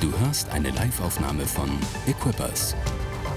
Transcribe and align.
Du 0.00 0.12
hörst 0.20 0.48
eine 0.50 0.70
Liveaufnahme 0.70 1.44
von 1.44 1.68
Equippers. 2.06 2.76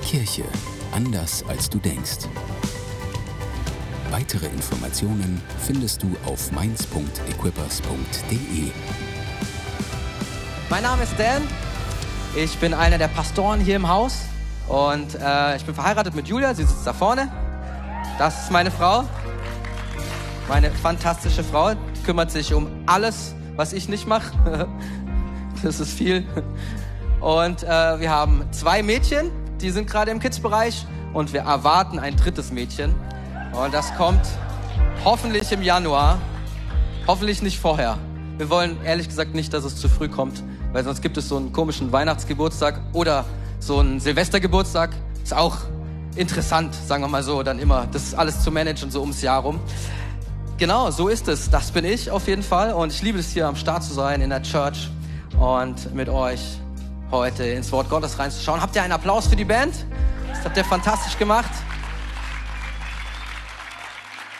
Kirche 0.03 0.43
anders 0.91 1.43
als 1.47 1.67
du 1.67 1.79
denkst. 1.79 2.27
Weitere 4.11 4.45
Informationen 4.45 5.41
findest 5.57 6.03
du 6.03 6.15
auf 6.23 6.51
mainz.equippers.de. 6.51 8.71
Mein 10.69 10.83
Name 10.83 11.01
ist 11.01 11.15
Dan. 11.17 11.41
Ich 12.35 12.55
bin 12.59 12.75
einer 12.75 12.99
der 12.99 13.07
Pastoren 13.07 13.59
hier 13.59 13.77
im 13.77 13.87
Haus 13.87 14.19
und 14.67 15.15
äh, 15.19 15.55
ich 15.55 15.65
bin 15.65 15.73
verheiratet 15.73 16.13
mit 16.13 16.27
Julia. 16.27 16.53
Sie 16.53 16.63
sitzt 16.63 16.85
da 16.85 16.93
vorne. 16.93 17.27
Das 18.19 18.43
ist 18.43 18.51
meine 18.51 18.69
Frau. 18.69 19.05
Meine 20.47 20.69
fantastische 20.69 21.43
Frau 21.43 21.71
kümmert 22.05 22.29
sich 22.29 22.53
um 22.53 22.67
alles, 22.85 23.33
was 23.55 23.73
ich 23.73 23.89
nicht 23.89 24.05
mache. 24.05 24.31
das 25.63 25.79
ist 25.79 25.93
viel. 25.93 26.25
Und 27.19 27.63
äh, 27.63 27.99
wir 27.99 28.09
haben 28.09 28.45
zwei 28.51 28.81
Mädchen, 28.81 29.31
die 29.61 29.69
sind 29.69 29.87
gerade 29.87 30.11
im 30.11 30.19
Kids-Bereich 30.19 30.85
und 31.13 31.33
wir 31.33 31.41
erwarten 31.41 31.99
ein 31.99 32.15
drittes 32.15 32.51
Mädchen. 32.51 32.95
Und 33.53 33.73
das 33.73 33.93
kommt 33.95 34.21
hoffentlich 35.05 35.51
im 35.51 35.61
Januar, 35.61 36.17
hoffentlich 37.07 37.41
nicht 37.41 37.59
vorher. 37.59 37.97
Wir 38.37 38.49
wollen 38.49 38.77
ehrlich 38.83 39.07
gesagt 39.07 39.35
nicht, 39.35 39.53
dass 39.53 39.65
es 39.65 39.75
zu 39.75 39.87
früh 39.87 40.09
kommt, 40.09 40.43
weil 40.73 40.83
sonst 40.83 41.01
gibt 41.01 41.17
es 41.17 41.27
so 41.27 41.37
einen 41.37 41.53
komischen 41.53 41.91
Weihnachtsgeburtstag 41.91 42.81
oder 42.93 43.25
so 43.59 43.79
einen 43.79 43.99
Silvestergeburtstag. 43.99 44.91
Ist 45.21 45.35
auch 45.35 45.57
interessant, 46.15 46.73
sagen 46.73 47.03
wir 47.03 47.07
mal 47.07 47.23
so, 47.23 47.43
dann 47.43 47.59
immer 47.59 47.87
das 47.91 48.15
alles 48.15 48.41
zu 48.41 48.51
managen, 48.51 48.89
so 48.89 49.01
ums 49.01 49.21
Jahr 49.21 49.41
rum. 49.41 49.59
Genau, 50.57 50.89
so 50.89 51.07
ist 51.07 51.27
es. 51.27 51.51
Das 51.51 51.71
bin 51.71 51.85
ich 51.85 52.09
auf 52.09 52.27
jeden 52.27 52.43
Fall 52.43 52.73
und 52.73 52.91
ich 52.91 53.03
liebe 53.03 53.19
es 53.19 53.31
hier 53.31 53.47
am 53.47 53.55
Start 53.55 53.83
zu 53.83 53.93
sein 53.93 54.21
in 54.21 54.31
der 54.31 54.41
Church 54.41 54.89
und 55.41 55.95
mit 55.95 56.07
euch 56.07 56.59
heute 57.09 57.43
ins 57.43 57.71
Wort 57.71 57.89
Gottes 57.89 58.19
reinzuschauen. 58.19 58.61
Habt 58.61 58.75
ihr 58.75 58.83
einen 58.83 58.93
Applaus 58.93 59.25
für 59.25 59.35
die 59.35 59.43
Band? 59.43 59.73
Das 60.29 60.45
habt 60.45 60.55
ihr 60.55 60.63
fantastisch 60.63 61.17
gemacht. 61.17 61.49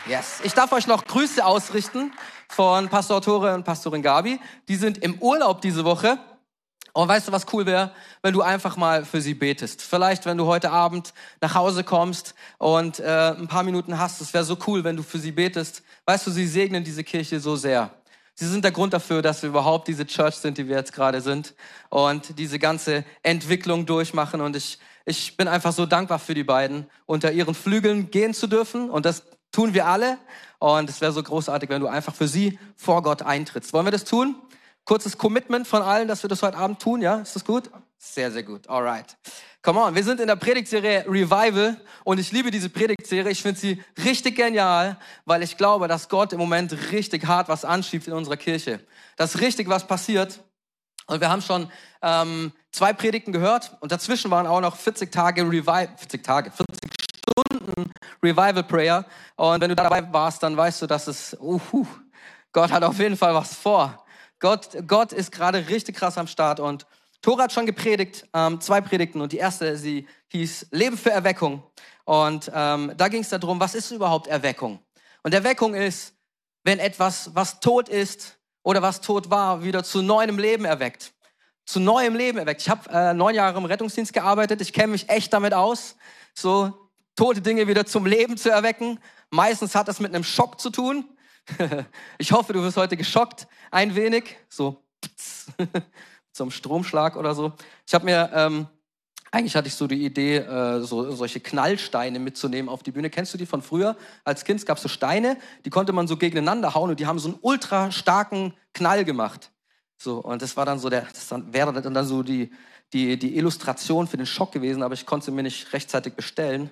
Yes. 0.06 0.40
Ich 0.44 0.52
darf 0.54 0.70
euch 0.70 0.86
noch 0.86 1.04
Grüße 1.04 1.44
ausrichten 1.44 2.12
von 2.48 2.88
Pastor 2.88 3.20
Tore 3.20 3.52
und 3.52 3.64
Pastorin 3.64 4.00
Gabi. 4.00 4.38
Die 4.68 4.76
sind 4.76 4.98
im 4.98 5.18
Urlaub 5.18 5.60
diese 5.60 5.84
Woche. 5.84 6.18
Und 6.92 7.08
weißt 7.08 7.28
du, 7.28 7.32
was 7.32 7.46
cool 7.52 7.66
wäre, 7.66 7.90
wenn 8.22 8.32
du 8.32 8.42
einfach 8.42 8.76
mal 8.76 9.04
für 9.04 9.20
sie 9.20 9.34
betest? 9.34 9.82
Vielleicht, 9.82 10.24
wenn 10.24 10.36
du 10.36 10.46
heute 10.46 10.70
Abend 10.70 11.14
nach 11.40 11.54
Hause 11.56 11.82
kommst 11.82 12.34
und 12.58 13.00
äh, 13.00 13.34
ein 13.36 13.48
paar 13.48 13.64
Minuten 13.64 13.98
hast, 13.98 14.20
es 14.20 14.32
wäre 14.34 14.44
so 14.44 14.56
cool, 14.68 14.84
wenn 14.84 14.96
du 14.96 15.02
für 15.02 15.18
sie 15.18 15.32
betest. 15.32 15.82
Weißt 16.04 16.26
du, 16.28 16.30
sie 16.30 16.46
segnen 16.46 16.84
diese 16.84 17.02
Kirche 17.02 17.40
so 17.40 17.56
sehr. 17.56 17.90
Sie 18.34 18.46
sind 18.46 18.64
der 18.64 18.72
Grund 18.72 18.92
dafür, 18.94 19.20
dass 19.20 19.42
wir 19.42 19.50
überhaupt 19.50 19.88
diese 19.88 20.06
Church 20.06 20.36
sind, 20.36 20.56
die 20.58 20.66
wir 20.66 20.76
jetzt 20.76 20.92
gerade 20.92 21.20
sind 21.20 21.54
und 21.90 22.38
diese 22.38 22.58
ganze 22.58 23.04
Entwicklung 23.22 23.84
durchmachen. 23.84 24.40
Und 24.40 24.56
ich, 24.56 24.78
ich 25.04 25.36
bin 25.36 25.48
einfach 25.48 25.72
so 25.72 25.84
dankbar 25.84 26.18
für 26.18 26.34
die 26.34 26.44
beiden, 26.44 26.86
unter 27.04 27.32
ihren 27.32 27.54
Flügeln 27.54 28.10
gehen 28.10 28.32
zu 28.32 28.46
dürfen. 28.46 28.88
Und 28.88 29.04
das 29.04 29.24
tun 29.52 29.74
wir 29.74 29.86
alle. 29.86 30.16
Und 30.58 30.88
es 30.88 31.00
wäre 31.00 31.12
so 31.12 31.22
großartig, 31.22 31.68
wenn 31.68 31.80
du 31.80 31.88
einfach 31.88 32.14
für 32.14 32.28
sie 32.28 32.58
vor 32.74 33.02
Gott 33.02 33.22
eintrittst. 33.22 33.72
Wollen 33.72 33.86
wir 33.86 33.92
das 33.92 34.04
tun? 34.04 34.36
Kurzes 34.84 35.18
Commitment 35.18 35.68
von 35.68 35.82
allen, 35.82 36.08
dass 36.08 36.24
wir 36.24 36.28
das 36.28 36.42
heute 36.42 36.56
Abend 36.56 36.80
tun, 36.80 37.02
ja? 37.02 37.16
Ist 37.16 37.36
das 37.36 37.44
gut? 37.44 37.70
Sehr, 38.04 38.32
sehr 38.32 38.42
gut. 38.42 38.68
Alright. 38.68 39.16
Come 39.62 39.80
on, 39.80 39.94
wir 39.94 40.02
sind 40.02 40.18
in 40.18 40.26
der 40.26 40.34
Predigtserie 40.34 41.04
Revival 41.06 41.80
und 42.02 42.18
ich 42.18 42.32
liebe 42.32 42.50
diese 42.50 42.68
Predigtserie. 42.68 43.30
Ich 43.30 43.42
finde 43.42 43.60
sie 43.60 43.82
richtig 44.04 44.34
genial, 44.34 44.98
weil 45.24 45.44
ich 45.44 45.56
glaube, 45.56 45.86
dass 45.86 46.08
Gott 46.08 46.32
im 46.32 46.40
Moment 46.40 46.72
richtig 46.90 47.24
hart 47.26 47.48
was 47.48 47.64
anschiebt 47.64 48.08
in 48.08 48.12
unserer 48.12 48.36
Kirche. 48.36 48.80
Dass 49.16 49.40
richtig 49.40 49.68
was 49.68 49.86
passiert. 49.86 50.42
Und 51.06 51.20
wir 51.20 51.30
haben 51.30 51.42
schon 51.42 51.70
ähm, 52.02 52.52
zwei 52.72 52.92
Predigten 52.92 53.32
gehört 53.32 53.76
und 53.78 53.92
dazwischen 53.92 54.32
waren 54.32 54.48
auch 54.48 54.60
noch 54.60 54.74
40 54.74 55.12
Tage 55.12 55.42
Revival, 55.42 55.94
40 55.96 56.24
Tage, 56.24 56.50
40 56.50 56.90
Stunden 57.38 57.92
Revival 58.20 58.64
Prayer. 58.64 59.06
Und 59.36 59.60
wenn 59.60 59.68
du 59.68 59.76
dabei 59.76 60.12
warst, 60.12 60.42
dann 60.42 60.56
weißt 60.56 60.82
du, 60.82 60.88
dass 60.88 61.06
es, 61.06 61.36
uh, 61.40 61.86
Gott 62.50 62.72
hat 62.72 62.82
auf 62.82 62.98
jeden 62.98 63.16
Fall 63.16 63.32
was 63.32 63.54
vor. 63.54 64.04
Gott, 64.40 64.70
Gott 64.88 65.12
ist 65.12 65.30
gerade 65.30 65.68
richtig 65.68 65.96
krass 65.96 66.18
am 66.18 66.26
Start 66.26 66.58
und 66.58 66.84
Tora 67.22 67.44
hat 67.44 67.52
schon 67.52 67.66
gepredigt, 67.66 68.26
ähm, 68.34 68.60
zwei 68.60 68.80
Predigten 68.80 69.20
und 69.20 69.32
die 69.32 69.38
erste, 69.38 69.76
sie 69.76 70.08
hieß 70.28 70.66
Leben 70.72 70.98
für 70.98 71.12
Erweckung. 71.12 71.62
Und 72.04 72.50
ähm, 72.52 72.92
da 72.96 73.06
ging 73.06 73.22
es 73.22 73.28
darum, 73.28 73.60
was 73.60 73.76
ist 73.76 73.92
überhaupt 73.92 74.26
Erweckung? 74.26 74.80
Und 75.22 75.32
Erweckung 75.32 75.74
ist, 75.74 76.14
wenn 76.64 76.80
etwas, 76.80 77.30
was 77.34 77.60
tot 77.60 77.88
ist 77.88 78.38
oder 78.64 78.82
was 78.82 79.00
tot 79.00 79.30
war, 79.30 79.62
wieder 79.62 79.84
zu 79.84 80.02
neuem 80.02 80.36
Leben 80.36 80.64
erweckt. 80.64 81.12
Zu 81.64 81.78
neuem 81.78 82.16
Leben 82.16 82.38
erweckt. 82.38 82.62
Ich 82.62 82.68
habe 82.68 82.90
äh, 82.90 83.14
neun 83.14 83.36
Jahre 83.36 83.56
im 83.56 83.66
Rettungsdienst 83.66 84.12
gearbeitet. 84.12 84.60
Ich 84.60 84.72
kenne 84.72 84.88
mich 84.88 85.08
echt 85.08 85.32
damit 85.32 85.54
aus, 85.54 85.94
so 86.34 86.90
tote 87.14 87.40
Dinge 87.40 87.68
wieder 87.68 87.86
zum 87.86 88.04
Leben 88.04 88.36
zu 88.36 88.50
erwecken. 88.50 88.98
Meistens 89.30 89.76
hat 89.76 89.86
das 89.86 90.00
mit 90.00 90.12
einem 90.12 90.24
Schock 90.24 90.60
zu 90.60 90.70
tun. 90.70 91.04
ich 92.18 92.32
hoffe, 92.32 92.52
du 92.52 92.62
wirst 92.62 92.76
heute 92.76 92.96
geschockt 92.96 93.46
ein 93.70 93.94
wenig. 93.94 94.36
So 94.48 94.82
zum 96.32 96.50
Stromschlag 96.50 97.16
oder 97.16 97.34
so. 97.34 97.52
Ich 97.86 97.94
habe 97.94 98.04
mir, 98.04 98.30
ähm, 98.34 98.66
eigentlich 99.30 99.56
hatte 99.56 99.68
ich 99.68 99.74
so 99.74 99.86
die 99.86 100.04
Idee, 100.04 100.38
äh, 100.38 100.80
so, 100.80 101.10
solche 101.12 101.40
Knallsteine 101.40 102.18
mitzunehmen 102.18 102.68
auf 102.68 102.82
die 102.82 102.92
Bühne. 102.92 103.10
Kennst 103.10 103.32
du 103.32 103.38
die 103.38 103.46
von 103.46 103.62
früher? 103.62 103.96
Als 104.24 104.44
Kind 104.44 104.64
gab 104.66 104.76
es 104.76 104.82
so 104.82 104.88
Steine, 104.88 105.38
die 105.64 105.70
konnte 105.70 105.92
man 105.92 106.06
so 106.06 106.16
gegeneinander 106.16 106.74
hauen 106.74 106.90
und 106.90 107.00
die 107.00 107.06
haben 107.06 107.18
so 107.18 107.28
einen 107.28 107.38
ultra 107.40 107.90
starken 107.90 108.54
Knall 108.74 109.04
gemacht. 109.04 109.50
So, 109.96 110.18
und 110.18 110.42
das 110.42 110.56
war 110.56 110.66
dann 110.66 110.78
so 110.78 110.90
der, 110.90 111.02
das 111.02 111.28
dann, 111.28 111.52
wäre 111.54 111.72
dann, 111.72 111.94
dann 111.94 112.06
so 112.06 112.22
die, 112.22 112.50
die, 112.92 113.18
die 113.18 113.36
Illustration 113.36 114.06
für 114.06 114.16
den 114.16 114.26
Schock 114.26 114.52
gewesen, 114.52 114.82
aber 114.82 114.94
ich 114.94 115.06
konnte 115.06 115.26
sie 115.26 115.32
mir 115.32 115.42
nicht 115.42 115.72
rechtzeitig 115.72 116.14
bestellen. 116.14 116.70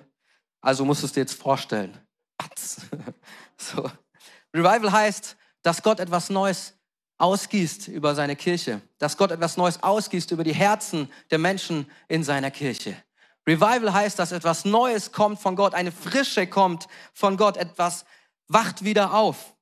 Also 0.59 0.85
musstest 0.85 1.15
du 1.15 1.19
dir 1.19 1.21
jetzt 1.21 1.41
vorstellen. 1.41 1.97
so. 3.57 3.89
Revival 4.53 4.91
heißt, 4.91 5.37
dass 5.61 5.81
Gott 5.81 5.99
etwas 5.99 6.29
Neues 6.29 6.73
ausgießt 7.21 7.87
über 7.87 8.15
seine 8.15 8.35
Kirche, 8.35 8.81
dass 8.97 9.17
Gott 9.17 9.31
etwas 9.31 9.57
Neues 9.57 9.83
ausgießt 9.83 10.31
über 10.31 10.43
die 10.43 10.53
Herzen 10.53 11.09
der 11.29 11.37
Menschen 11.37 11.89
in 12.07 12.23
seiner 12.23 12.51
Kirche. 12.51 12.95
Revival 13.47 13.93
heißt, 13.93 14.19
dass 14.19 14.31
etwas 14.31 14.65
Neues 14.65 15.11
kommt 15.11 15.39
von 15.39 15.55
Gott, 15.55 15.73
eine 15.73 15.91
Frische 15.91 16.47
kommt 16.47 16.87
von 17.13 17.37
Gott, 17.37 17.57
etwas 17.57 18.05
wacht 18.47 18.83
wieder 18.83 19.13
auf. 19.13 19.53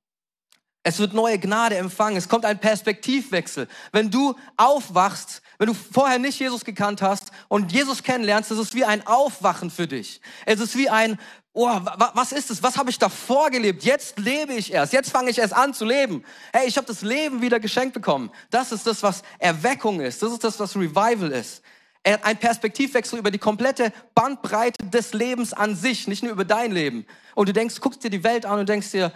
Es 0.82 0.98
wird 0.98 1.14
neue 1.14 1.38
Gnade 1.38 1.76
empfangen. 1.76 2.16
Es 2.16 2.30
kommt 2.30 2.46
ein 2.46 2.60
Perspektivwechsel. 2.60 3.68
Wenn 3.92 4.10
du 4.10 4.36
aufwachst, 4.56 5.42
wenn 5.58 5.68
du 5.68 5.74
vorher 5.74 6.20
nicht 6.20 6.40
Jesus 6.40 6.64
gekannt 6.64 7.02
hast 7.02 7.32
und 7.50 7.74
Jesus 7.74 8.02
kennenlernst, 8.02 8.52
ist 8.52 8.58
es 8.60 8.74
wie 8.74 8.86
ein 8.86 9.06
Aufwachen 9.06 9.70
für 9.70 9.88
dich. 9.88 10.22
Es 10.46 10.62
ist 10.62 10.78
wie 10.78 10.90
ein 10.90 11.20
oh, 11.54 11.80
was 12.14 12.32
ist 12.32 12.50
es? 12.52 12.64
Was 12.64 12.78
habe 12.78 12.90
ich 12.90 13.00
davor 13.00 13.50
gelebt? 13.50 13.84
Jetzt 13.84 14.20
lebe 14.20 14.54
ich 14.54 14.72
erst. 14.74 14.94
Jetzt 14.94 15.12
fange 15.12 15.30
ich 15.30 15.40
erst 15.40 15.54
an 15.54 15.74
zu 15.74 15.86
leben. 15.86 16.24
Hey, 16.54 16.68
ich 16.68 16.78
habe 16.78 16.88
das 16.88 17.02
Leben 17.02 17.42
wieder 17.42 17.60
geschenkt 17.60 17.94
bekommen. 17.94 18.32
Das 18.50 18.72
ist 18.72 18.88
das, 18.88 19.04
was 19.04 19.24
Erweckung 19.40 20.00
ist. 20.00 20.22
Das 20.22 20.32
ist 20.32 20.44
das, 20.44 20.60
was 20.60 20.76
Revival 20.76 21.32
ist. 21.32 21.62
Ein 22.04 22.38
Perspektivwechsel 22.38 23.20
über 23.20 23.30
die 23.30 23.40
komplette 23.40 23.92
Bandbreite 24.16 24.86
des 24.86 25.14
Lebens 25.14 25.54
an 25.54 25.76
sich, 25.76 26.08
nicht 26.08 26.24
nur 26.24 26.32
über 26.32 26.46
dein 26.46 26.72
Leben. 26.72 27.06
Und 27.36 27.50
du 27.50 27.54
denkst, 27.54 27.82
guckst 27.82 28.04
dir 28.04 28.10
die 28.10 28.24
Welt 28.24 28.46
an 28.46 28.60
und 28.60 28.70
denkst 28.70 28.92
dir, 28.92 29.12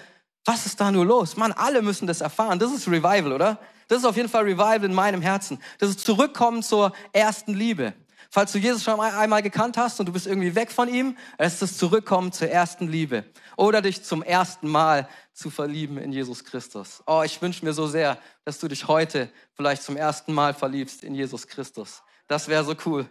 was 0.46 0.66
ist 0.66 0.82
da 0.82 0.92
nur 0.92 1.06
los? 1.06 1.38
Mann, 1.38 1.54
alle 1.54 1.82
müssen 1.82 2.08
das 2.08 2.20
erfahren. 2.20 2.60
Das 2.60 2.74
ist 2.74 2.88
Revival, 2.88 3.32
oder? 3.32 3.60
Das 3.88 4.00
ist 4.00 4.06
auf 4.06 4.18
jeden 4.18 4.28
Fall 4.28 4.44
Revival 4.44 4.84
in 4.84 4.94
meinem 4.94 5.22
Herzen. 5.22 5.62
Das 5.80 5.90
ist 5.90 6.02
Zurückkommen 6.02 6.62
zur 6.62 6.92
ersten 7.14 7.54
Liebe. 7.54 7.94
Falls 8.34 8.52
du 8.52 8.58
Jesus 8.58 8.84
schon 8.84 9.00
einmal 9.00 9.44
gekannt 9.44 9.78
hast 9.78 10.00
und 10.00 10.08
du 10.08 10.12
bist 10.12 10.26
irgendwie 10.26 10.56
weg 10.56 10.72
von 10.72 10.90
ihm, 10.90 11.16
ist 11.38 11.62
es 11.62 11.78
Zurückkommen 11.78 12.32
zur 12.32 12.50
ersten 12.50 12.88
Liebe. 12.88 13.26
Oder 13.58 13.84
dich 13.84 14.04
zum 14.04 14.24
ersten 14.24 14.68
Mal 14.68 15.08
zu 15.34 15.52
verlieben 15.52 16.00
in 16.00 16.12
Jesus 16.12 16.44
Christus. 16.44 17.04
Oh, 17.06 17.22
ich 17.24 17.40
wünsche 17.44 17.64
mir 17.64 17.74
so 17.74 17.86
sehr, 17.86 18.18
dass 18.44 18.58
du 18.58 18.68
dich 18.68 18.88
heute 18.88 19.32
vielleicht 19.54 19.84
zum 19.84 19.98
ersten 19.98 20.34
Mal 20.34 20.56
verliebst 20.56 21.04
in 21.04 21.14
Jesus 21.14 21.46
Christus. 21.46 22.02
Das 22.26 22.48
wäre 22.48 22.64
so 22.64 22.74
cool. 22.88 23.08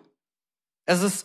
Es 0.86 1.02
ist 1.02 1.24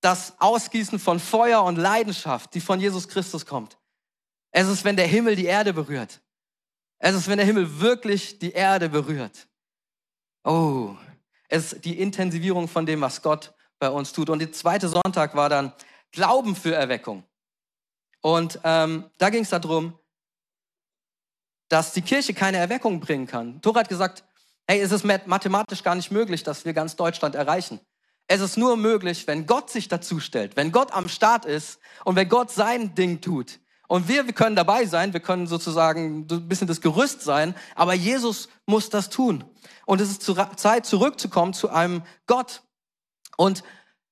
das 0.00 0.32
Ausgießen 0.38 0.98
von 0.98 1.20
Feuer 1.20 1.62
und 1.64 1.76
Leidenschaft, 1.76 2.54
die 2.54 2.62
von 2.62 2.80
Jesus 2.80 3.08
Christus 3.08 3.44
kommt. 3.44 3.76
Es 4.52 4.68
ist, 4.68 4.86
wenn 4.86 4.96
der 4.96 5.06
Himmel 5.06 5.36
die 5.36 5.44
Erde 5.44 5.74
berührt. 5.74 6.22
Es 6.98 7.14
ist, 7.14 7.28
wenn 7.28 7.36
der 7.36 7.46
Himmel 7.46 7.78
wirklich 7.78 8.38
die 8.38 8.52
Erde 8.52 8.88
berührt. 8.88 9.48
Oh, 10.44 10.96
es 11.48 11.72
ist 11.72 11.84
die 11.84 11.98
Intensivierung 11.98 12.68
von 12.68 12.86
dem, 12.86 13.00
was 13.00 13.22
Gott 13.22 13.54
bei 13.78 13.88
uns 13.88 14.12
tut. 14.12 14.30
Und 14.30 14.38
der 14.40 14.52
zweite 14.52 14.88
Sonntag 14.88 15.34
war 15.34 15.48
dann 15.48 15.72
Glauben 16.12 16.56
für 16.56 16.74
Erweckung. 16.74 17.24
Und 18.20 18.60
ähm, 18.64 19.10
da 19.18 19.30
ging 19.30 19.42
es 19.42 19.50
darum, 19.50 19.98
dass 21.68 21.92
die 21.92 22.02
Kirche 22.02 22.34
keine 22.34 22.56
Erweckung 22.56 23.00
bringen 23.00 23.26
kann. 23.26 23.60
Thor 23.60 23.74
hat 23.74 23.88
gesagt, 23.88 24.24
hey, 24.66 24.80
es 24.80 24.92
ist 24.92 25.04
mathematisch 25.04 25.82
gar 25.82 25.94
nicht 25.94 26.10
möglich, 26.10 26.42
dass 26.42 26.64
wir 26.64 26.72
ganz 26.72 26.96
Deutschland 26.96 27.34
erreichen. 27.34 27.80
Es 28.26 28.40
ist 28.40 28.56
nur 28.56 28.76
möglich, 28.76 29.26
wenn 29.26 29.46
Gott 29.46 29.70
sich 29.70 29.88
dazu 29.88 30.20
stellt, 30.20 30.56
wenn 30.56 30.72
Gott 30.72 30.92
am 30.92 31.08
Start 31.08 31.46
ist 31.46 31.78
und 32.04 32.16
wenn 32.16 32.28
Gott 32.28 32.50
sein 32.50 32.94
Ding 32.94 33.20
tut 33.20 33.58
Und 33.88 34.06
wir, 34.06 34.26
wir 34.26 34.34
können 34.34 34.54
dabei 34.54 34.84
sein, 34.84 35.14
wir 35.14 35.20
können 35.20 35.46
sozusagen 35.46 36.26
ein 36.30 36.48
bisschen 36.48 36.68
das 36.68 36.82
Gerüst 36.82 37.22
sein, 37.22 37.54
aber 37.74 37.94
Jesus 37.94 38.48
muss 38.66 38.90
das 38.90 39.08
tun. 39.08 39.44
Und 39.86 40.00
es 40.02 40.10
ist 40.10 40.30
Zeit, 40.56 40.84
zurückzukommen 40.84 41.54
zu 41.54 41.70
einem 41.70 42.02
Gott 42.26 42.62
und 43.38 43.64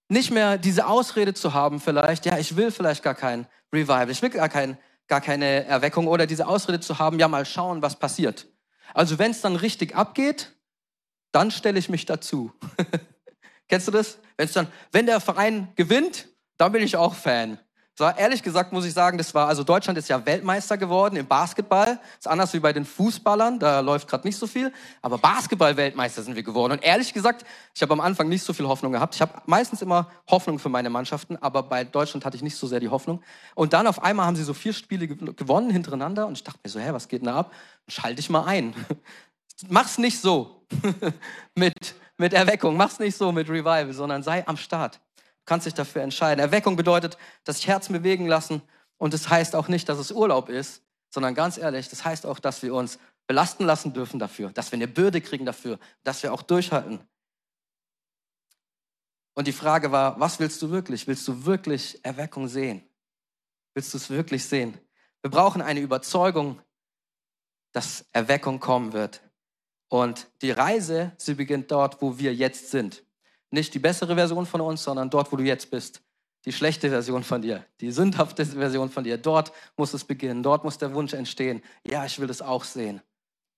nicht 0.08 0.30
mehr 0.30 0.56
diese 0.56 0.86
Ausrede 0.86 1.34
zu 1.34 1.52
haben 1.52 1.78
vielleicht, 1.78 2.24
ja, 2.24 2.38
ich 2.38 2.56
will 2.56 2.70
vielleicht 2.70 3.02
gar 3.02 3.14
kein 3.14 3.46
Revival, 3.72 4.10
ich 4.10 4.22
will 4.22 4.30
gar, 4.30 4.48
kein, 4.48 4.78
gar 5.08 5.20
keine 5.20 5.66
Erweckung 5.66 6.06
oder 6.06 6.26
diese 6.26 6.46
Ausrede 6.46 6.80
zu 6.80 6.98
haben, 6.98 7.18
ja, 7.18 7.28
mal 7.28 7.44
schauen, 7.44 7.82
was 7.82 7.98
passiert. 7.98 8.46
Also 8.94 9.18
wenn 9.18 9.32
es 9.32 9.42
dann 9.42 9.56
richtig 9.56 9.94
abgeht, 9.94 10.56
dann 11.32 11.50
stelle 11.50 11.78
ich 11.78 11.90
mich 11.90 12.06
dazu. 12.06 12.50
Kennst 13.68 13.88
du 13.88 13.92
das? 13.92 14.18
Wenn's 14.38 14.54
dann, 14.54 14.68
wenn 14.92 15.04
der 15.04 15.20
Verein 15.20 15.72
gewinnt, 15.74 16.28
dann 16.56 16.72
bin 16.72 16.82
ich 16.82 16.96
auch 16.96 17.14
Fan. 17.14 17.58
So, 17.98 18.04
ehrlich 18.04 18.42
gesagt 18.42 18.74
muss 18.74 18.84
ich 18.84 18.92
sagen, 18.92 19.16
das 19.16 19.32
war, 19.32 19.48
also 19.48 19.64
Deutschland 19.64 19.98
ist 19.98 20.10
ja 20.10 20.26
Weltmeister 20.26 20.76
geworden 20.76 21.16
im 21.16 21.26
Basketball. 21.26 21.98
ist 22.18 22.28
anders 22.28 22.52
wie 22.52 22.60
bei 22.60 22.74
den 22.74 22.84
Fußballern, 22.84 23.58
da 23.58 23.80
läuft 23.80 24.06
gerade 24.06 24.26
nicht 24.26 24.36
so 24.36 24.46
viel. 24.46 24.70
Aber 25.00 25.16
Basketball-Weltmeister 25.16 26.22
sind 26.22 26.36
wir 26.36 26.42
geworden. 26.42 26.72
Und 26.72 26.84
ehrlich 26.84 27.14
gesagt, 27.14 27.46
ich 27.74 27.80
habe 27.80 27.94
am 27.94 28.00
Anfang 28.00 28.28
nicht 28.28 28.42
so 28.42 28.52
viel 28.52 28.68
Hoffnung 28.68 28.92
gehabt. 28.92 29.14
Ich 29.14 29.22
habe 29.22 29.40
meistens 29.46 29.80
immer 29.80 30.10
Hoffnung 30.28 30.58
für 30.58 30.68
meine 30.68 30.90
Mannschaften, 30.90 31.38
aber 31.38 31.62
bei 31.62 31.84
Deutschland 31.84 32.26
hatte 32.26 32.36
ich 32.36 32.42
nicht 32.42 32.56
so 32.56 32.66
sehr 32.66 32.80
die 32.80 32.90
Hoffnung. 32.90 33.22
Und 33.54 33.72
dann 33.72 33.86
auf 33.86 34.04
einmal 34.04 34.26
haben 34.26 34.36
sie 34.36 34.44
so 34.44 34.52
vier 34.52 34.74
Spiele 34.74 35.08
gewonnen 35.08 35.70
hintereinander 35.70 36.26
und 36.26 36.34
ich 36.34 36.44
dachte 36.44 36.58
mir 36.62 36.68
so, 36.68 36.78
hä, 36.78 36.90
was 36.92 37.08
geht 37.08 37.22
denn 37.22 37.28
da 37.28 37.36
ab? 37.36 37.52
Schalte 37.88 38.20
ich 38.20 38.28
mal 38.28 38.44
ein. 38.44 38.74
Mach's 39.70 39.96
nicht 39.96 40.20
so 40.20 40.66
mit, 41.54 41.94
mit 42.18 42.34
Erweckung, 42.34 42.76
mach's 42.76 42.98
nicht 42.98 43.16
so 43.16 43.32
mit 43.32 43.48
Revival, 43.48 43.90
sondern 43.94 44.22
sei 44.22 44.46
am 44.46 44.58
Start 44.58 45.00
kannst 45.46 45.66
dich 45.66 45.74
dafür 45.74 46.02
entscheiden. 46.02 46.40
Erweckung 46.40 46.76
bedeutet, 46.76 47.16
dass 47.44 47.56
sich 47.56 47.68
Herzen 47.68 47.92
bewegen 47.92 48.26
lassen. 48.26 48.62
Und 48.98 49.14
es 49.14 49.22
das 49.22 49.30
heißt 49.30 49.56
auch 49.56 49.68
nicht, 49.68 49.88
dass 49.88 49.98
es 49.98 50.10
Urlaub 50.10 50.48
ist, 50.48 50.82
sondern 51.10 51.34
ganz 51.34 51.56
ehrlich, 51.56 51.88
das 51.88 52.04
heißt 52.04 52.26
auch, 52.26 52.38
dass 52.38 52.62
wir 52.62 52.74
uns 52.74 52.98
belasten 53.26 53.64
lassen 53.64 53.92
dürfen 53.92 54.18
dafür, 54.18 54.50
dass 54.50 54.70
wir 54.72 54.76
eine 54.76 54.88
Bürde 54.88 55.20
kriegen 55.20 55.46
dafür, 55.46 55.78
dass 56.04 56.22
wir 56.22 56.32
auch 56.32 56.42
durchhalten. 56.42 57.00
Und 59.34 59.46
die 59.46 59.52
Frage 59.52 59.92
war, 59.92 60.18
was 60.18 60.38
willst 60.38 60.62
du 60.62 60.70
wirklich? 60.70 61.06
Willst 61.06 61.28
du 61.28 61.44
wirklich 61.44 62.02
Erweckung 62.04 62.48
sehen? 62.48 62.82
Willst 63.74 63.92
du 63.92 63.98
es 63.98 64.08
wirklich 64.08 64.44
sehen? 64.44 64.78
Wir 65.20 65.30
brauchen 65.30 65.60
eine 65.60 65.80
Überzeugung, 65.80 66.60
dass 67.72 68.06
Erweckung 68.12 68.60
kommen 68.60 68.94
wird. 68.94 69.20
Und 69.88 70.28
die 70.40 70.50
Reise, 70.50 71.12
sie 71.18 71.34
beginnt 71.34 71.70
dort, 71.70 72.00
wo 72.00 72.18
wir 72.18 72.34
jetzt 72.34 72.70
sind. 72.70 73.04
Nicht 73.50 73.74
die 73.74 73.78
bessere 73.78 74.14
Version 74.14 74.46
von 74.46 74.60
uns, 74.60 74.82
sondern 74.82 75.10
dort, 75.10 75.32
wo 75.32 75.36
du 75.36 75.44
jetzt 75.44 75.70
bist. 75.70 76.02
Die 76.44 76.52
schlechte 76.52 76.90
Version 76.90 77.24
von 77.24 77.42
dir, 77.42 77.64
die 77.80 77.90
sündhafte 77.90 78.44
Version 78.46 78.88
von 78.88 79.02
dir. 79.02 79.18
Dort 79.18 79.52
muss 79.76 79.94
es 79.94 80.04
beginnen, 80.04 80.42
dort 80.42 80.62
muss 80.62 80.78
der 80.78 80.94
Wunsch 80.94 81.12
entstehen. 81.12 81.62
Ja, 81.84 82.04
ich 82.04 82.18
will 82.20 82.28
das 82.28 82.40
auch 82.40 82.64
sehen. 82.64 83.00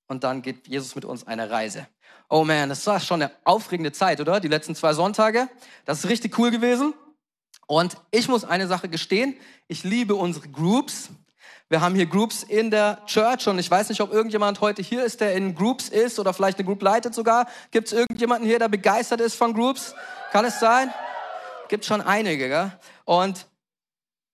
Und 0.09 0.25
dann 0.25 0.41
geht 0.41 0.67
Jesus 0.67 0.95
mit 0.95 1.05
uns 1.05 1.27
eine 1.27 1.51
Reise. 1.51 1.87
Oh 2.31 2.45
man, 2.45 2.71
das 2.71 2.87
war 2.87 2.99
schon 2.99 3.23
eine 3.23 3.31
aufregende 3.45 3.93
Zeit, 3.93 4.21
oder? 4.21 4.41
Die 4.41 4.49
letzten 4.49 4.75
zwei 4.75 4.95
Sonntage. 4.95 5.49
Das 5.85 5.99
ist 5.99 6.11
richtig 6.11 6.39
cool 6.39 6.51
gewesen. 6.51 6.95
Und 7.67 7.99
ich 8.11 8.29
muss 8.29 8.45
eine 8.45 8.67
Sache 8.67 8.89
gestehen. 8.89 9.37
Ich 9.67 9.85
liebe 9.85 10.15
unsere 10.15 10.49
Groups. 10.49 11.11
Wir 11.71 11.83
haben 11.83 11.95
hier 11.95 12.07
Groups 12.07 12.45
in 12.45 12.71
der 12.71 13.05
Church 13.05 13.47
und 13.47 13.59
ich 13.59 13.71
weiß 13.71 13.91
nicht, 13.91 14.01
ob 14.01 14.11
irgendjemand 14.11 14.63
heute 14.63 14.81
hier 14.81 15.05
ist, 15.05 15.21
der 15.21 15.35
in 15.35 15.55
Groups 15.55 15.91
ist 15.91 16.19
oder 16.19 16.33
vielleicht 16.33 16.59
eine 16.59 16.65
Group 16.65 16.81
leitet 16.81 17.15
sogar. 17.15 17.47
Gibt 17.73 17.89
es 17.89 17.93
irgendjemanden 17.93 18.49
hier, 18.49 18.59
der 18.59 18.69
begeistert 18.69 19.21
ist 19.21 19.35
von 19.35 19.53
Groups? 19.53 19.95
Kann 20.33 20.47
es 20.47 20.61
sein? 20.61 20.91
Gibt 21.69 21.85
schon 21.85 22.01
einige, 22.01 22.49
gell? 22.49 22.73
Und 23.05 23.47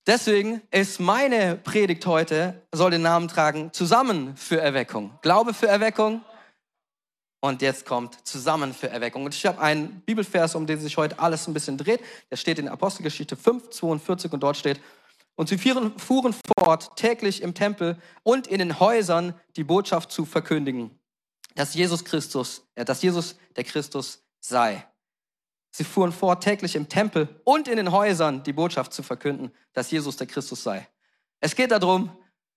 deswegen 0.07 0.63
ist 0.71 1.01
meine 1.01 1.57
Predigt 1.57 2.07
heute, 2.07 2.63
soll 2.71 2.93
den 2.93 3.03
Namen 3.03 3.27
tragen, 3.27 3.73
Zusammen 3.73 4.37
für 4.37 4.61
Erweckung. 4.61 5.19
Glaube 5.21 5.55
für 5.55 5.67
Erweckung. 5.67 6.23
Und 7.41 7.63
jetzt 7.63 7.85
kommt 7.85 8.25
Zusammen 8.25 8.73
für 8.73 8.91
Erweckung. 8.91 9.25
Und 9.25 9.35
ich 9.35 9.45
habe 9.45 9.61
einen 9.61 10.03
Bibelvers, 10.07 10.55
um 10.55 10.69
den 10.69 10.79
sich 10.79 10.97
heute 10.97 11.19
alles 11.19 11.49
ein 11.49 11.53
bisschen 11.53 11.79
dreht. 11.79 12.01
Der 12.31 12.37
steht 12.37 12.61
in 12.61 12.69
Apostelgeschichte 12.69 13.35
5, 13.35 13.71
42 13.71 14.33
und 14.33 14.41
dort 14.41 14.57
steht, 14.57 14.81
und 15.37 15.49
sie 15.49 15.59
fuhren 15.59 16.35
fort, 16.59 16.97
täglich 16.97 17.43
im 17.43 17.55
Tempel 17.55 17.99
und 18.23 18.47
in 18.47 18.59
den 18.59 18.79
Häusern 18.81 19.35
die 19.57 19.65
Botschaft 19.65 20.13
zu 20.13 20.25
verkündigen, 20.25 20.99
dass 21.55 21.75
Jesus 21.75 22.05
Christus, 22.05 22.67
äh, 22.75 22.85
dass 22.85 23.03
Jesus 23.03 23.37
der 23.57 23.65
Christus 23.65 24.23
sei. 24.41 24.87
Sie 25.71 25.85
fuhren 25.85 26.13
fort, 26.13 26.45
täglich 26.45 26.77
im 26.77 26.89
Tempel 26.89 27.41
und 27.45 27.67
in 27.67 27.77
den 27.77 27.91
Häusern 27.91 28.43
die 28.45 28.53
Botschaft 28.53 28.93
zu 28.93 29.03
verkünden, 29.03 29.51
dass 29.73 29.91
Jesus 29.91 30.17
der 30.17 30.29
Christus 30.29 30.63
sei. 30.63 30.89
Es 31.41 31.57
geht 31.57 31.73
darum, 31.73 32.17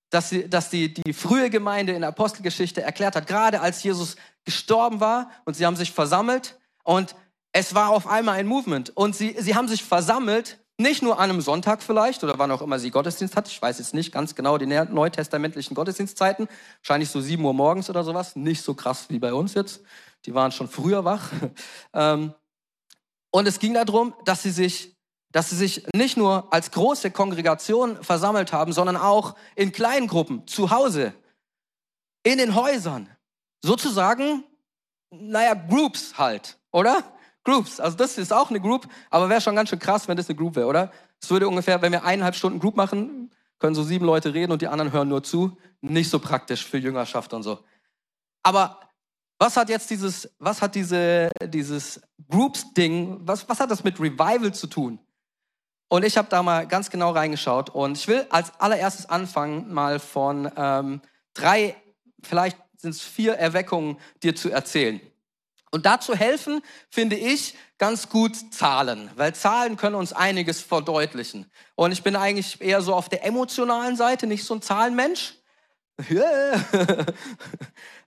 dass, 0.09 0.29
sie, 0.29 0.47
dass 0.47 0.69
die, 0.69 0.94
die 0.94 1.13
frühe 1.13 1.50
Gemeinde 1.50 1.94
in 1.94 2.01
der 2.01 2.09
Apostelgeschichte 2.09 2.81
erklärt 2.81 3.15
hat, 3.15 3.27
gerade 3.27 3.59
als 3.59 3.83
Jesus 3.83 4.15
gestorben 4.45 5.00
war 5.00 5.31
und 5.45 5.56
sie 5.56 5.65
haben 5.65 5.75
sich 5.75 5.91
versammelt 5.91 6.59
und 6.83 7.15
es 7.51 7.74
war 7.74 7.89
auf 7.89 8.07
einmal 8.07 8.38
ein 8.38 8.47
Movement 8.47 8.95
und 8.95 9.15
sie, 9.15 9.35
sie 9.39 9.56
haben 9.56 9.68
sich 9.68 9.83
versammelt 9.83 10.59
nicht 10.79 11.01
nur 11.01 11.19
an 11.19 11.29
einem 11.29 11.41
Sonntag 11.41 11.81
vielleicht 11.81 12.24
oder 12.24 12.38
wann 12.38 12.51
auch 12.51 12.62
immer 12.62 12.77
sie 12.77 12.91
Gottesdienst 12.91 13.35
hat. 13.35 13.47
Ich 13.47 13.59
weiß 13.59 13.79
jetzt 13.79 13.94
nicht 13.94 14.12
ganz 14.12 14.35
genau 14.35 14.57
die 14.57 14.68
neutestamentlichen 14.68 15.74
Gottesdienstzeiten. 15.74 16.47
Wahrscheinlich 16.81 17.09
so 17.09 17.19
sieben 17.19 17.44
Uhr 17.45 17.53
morgens 17.53 17.89
oder 17.89 18.03
sowas. 18.03 18.35
Nicht 18.35 18.62
so 18.62 18.75
krass 18.75 19.06
wie 19.09 19.18
bei 19.18 19.33
uns 19.33 19.56
jetzt. 19.56 19.81
Die 20.25 20.35
waren 20.35 20.51
schon 20.51 20.68
früher 20.68 21.03
wach. 21.03 21.31
Ähm, 21.94 22.33
und 23.31 23.47
es 23.47 23.59
ging 23.59 23.74
darum, 23.74 24.13
dass 24.25 24.44
sie 24.44 24.51
sich, 24.51 24.95
dass 25.31 25.50
sie 25.50 25.56
sich 25.56 25.88
nicht 25.95 26.18
nur 26.18 26.51
als 26.53 26.71
große 26.71 27.12
Kongregation 27.12 28.03
versammelt 28.03 28.53
haben, 28.53 28.71
sondern 28.71 28.97
auch 28.97 29.35
in 29.56 29.71
kleinen 29.71 30.07
Gruppen, 30.07 30.45
zu 30.47 30.69
Hause, 30.69 31.13
in 32.24 32.38
den 32.38 32.56
Häusern. 32.56 33.09
Sozusagen, 33.63 34.44
naja, 35.12 35.53
Groups 35.53 36.18
halt, 36.18 36.57
oder? 36.71 37.03
Groups. 37.48 37.80
Also 37.80 37.96
das 37.96 38.18
ist 38.18 38.34
auch 38.34 38.50
eine 38.50 38.60
Group, 38.60 38.90
aber 39.10 39.30
wäre 39.30 39.40
schon 39.40 39.56
ganz 39.56 39.70
schön 39.70 39.80
krass, 39.80 40.10
wenn 40.10 40.18
das 40.18 40.28
eine 40.28 40.36
Group 40.36 40.58
wäre, 40.58 40.68
oder? 40.68 40.92
Es 41.22 41.30
würde 41.30 41.48
ungefähr, 41.48 41.82
wenn 41.82 41.94
wir 41.94 42.04
eineinhalb 42.04 42.36
Stunden 42.36 42.60
Group 42.60 42.76
machen, 42.76 43.32
können 43.58 43.74
so 43.74 43.84
sieben 43.84 44.06
Leute 44.06 44.34
reden 44.34 44.52
und 44.52 44.62
die 44.62 44.68
anderen 44.68 44.92
hören 44.92 45.08
nur 45.08 45.24
zu. 45.24 45.58
Nicht 45.80 46.10
so 46.10 46.20
praktisch 46.20 46.66
für 46.66 46.78
Jüngerschaft 46.78 47.34
und 47.34 47.44
so. 47.44 47.60
Aber 48.44 48.82
was 49.40 49.56
hat 49.56 49.70
jetzt 49.70 49.90
dieses, 49.90 50.30
was 50.40 50.62
hat 50.62 50.76
diese, 50.76 51.30
dieses 51.42 52.02
Groups-Ding, 52.30 53.20
was, 53.22 53.48
was 53.48 53.62
hat 53.62 53.72
das 53.72 53.84
mit 53.86 53.98
Revival 53.98 54.54
zu 54.54 54.68
tun? 54.68 55.00
Und 55.88 56.04
ich 56.04 56.18
habe 56.18 56.28
da 56.28 56.44
mal 56.44 56.68
ganz 56.68 56.90
genau 56.90 57.12
reingeschaut 57.12 57.70
und 57.70 57.98
ich 57.98 58.10
will 58.10 58.28
als 58.30 58.60
allererstes 58.60 59.06
anfangen, 59.06 59.74
mal 59.74 60.00
von 60.00 60.52
ähm, 60.58 61.02
drei, 61.34 61.78
vielleicht 62.24 62.58
sind 62.76 62.92
es 62.92 63.02
vier 63.02 63.36
Erweckungen 63.36 63.98
dir 64.22 64.36
zu 64.36 64.52
erzählen. 64.52 65.00
Und 65.71 65.86
dazu 65.86 66.15
helfen, 66.15 66.62
finde 66.89 67.15
ich, 67.15 67.55
ganz 67.77 68.09
gut 68.09 68.36
Zahlen, 68.53 69.09
weil 69.15 69.36
Zahlen 69.36 69.77
können 69.77 69.95
uns 69.95 70.13
einiges 70.13 70.62
verdeutlichen. 70.62 71.51
Und 71.75 71.91
ich 71.91 72.03
bin 72.03 72.15
eigentlich 72.15 72.62
eher 72.62 72.81
so 72.81 72.95
auf 72.95 73.09
der 73.09 73.25
emotionalen 73.25 73.95
Seite, 73.95 74.27
nicht 74.27 74.45
so 74.45 74.55
ein 74.55 74.62
Zahlenmensch. 74.62 75.36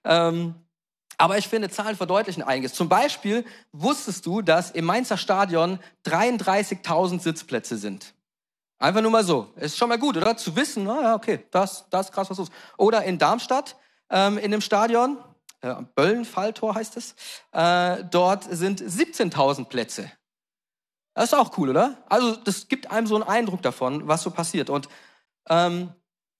ähm, 0.04 0.54
aber 1.18 1.36
ich 1.36 1.48
finde, 1.48 1.68
Zahlen 1.68 1.96
verdeutlichen 1.96 2.42
einiges. 2.42 2.72
Zum 2.72 2.88
Beispiel 2.88 3.44
wusstest 3.72 4.24
du, 4.24 4.40
dass 4.40 4.70
im 4.70 4.86
Mainzer 4.86 5.18
Stadion 5.18 5.78
33.000 6.06 7.20
Sitzplätze 7.20 7.76
sind. 7.76 8.14
Einfach 8.78 9.02
nur 9.02 9.10
mal 9.10 9.24
so. 9.24 9.52
Ist 9.56 9.76
schon 9.76 9.90
mal 9.90 9.98
gut, 9.98 10.16
oder? 10.16 10.38
Zu 10.38 10.56
wissen, 10.56 10.88
ah, 10.88 11.02
ja, 11.02 11.14
okay, 11.14 11.44
das, 11.50 11.84
das 11.90 12.06
ist 12.06 12.12
krass, 12.12 12.30
was 12.30 12.38
los. 12.38 12.48
Oder 12.78 13.04
in 13.04 13.18
Darmstadt, 13.18 13.76
ähm, 14.08 14.38
in 14.38 14.50
dem 14.50 14.62
Stadion, 14.62 15.18
äh, 15.62 15.74
Böllenfalltor 15.94 16.74
heißt 16.74 16.96
es. 16.96 17.14
Äh, 17.52 18.04
dort 18.10 18.44
sind 18.44 18.80
17.000 18.80 19.66
Plätze. 19.66 20.10
Das 21.14 21.32
ist 21.32 21.34
auch 21.34 21.56
cool, 21.58 21.70
oder? 21.70 22.02
Also 22.08 22.36
das 22.36 22.68
gibt 22.68 22.90
einem 22.90 23.06
so 23.06 23.16
einen 23.16 23.24
Eindruck 23.24 23.62
davon, 23.62 24.06
was 24.08 24.22
so 24.22 24.30
passiert. 24.30 24.70
Und 24.70 24.88
ähm, 25.48 25.92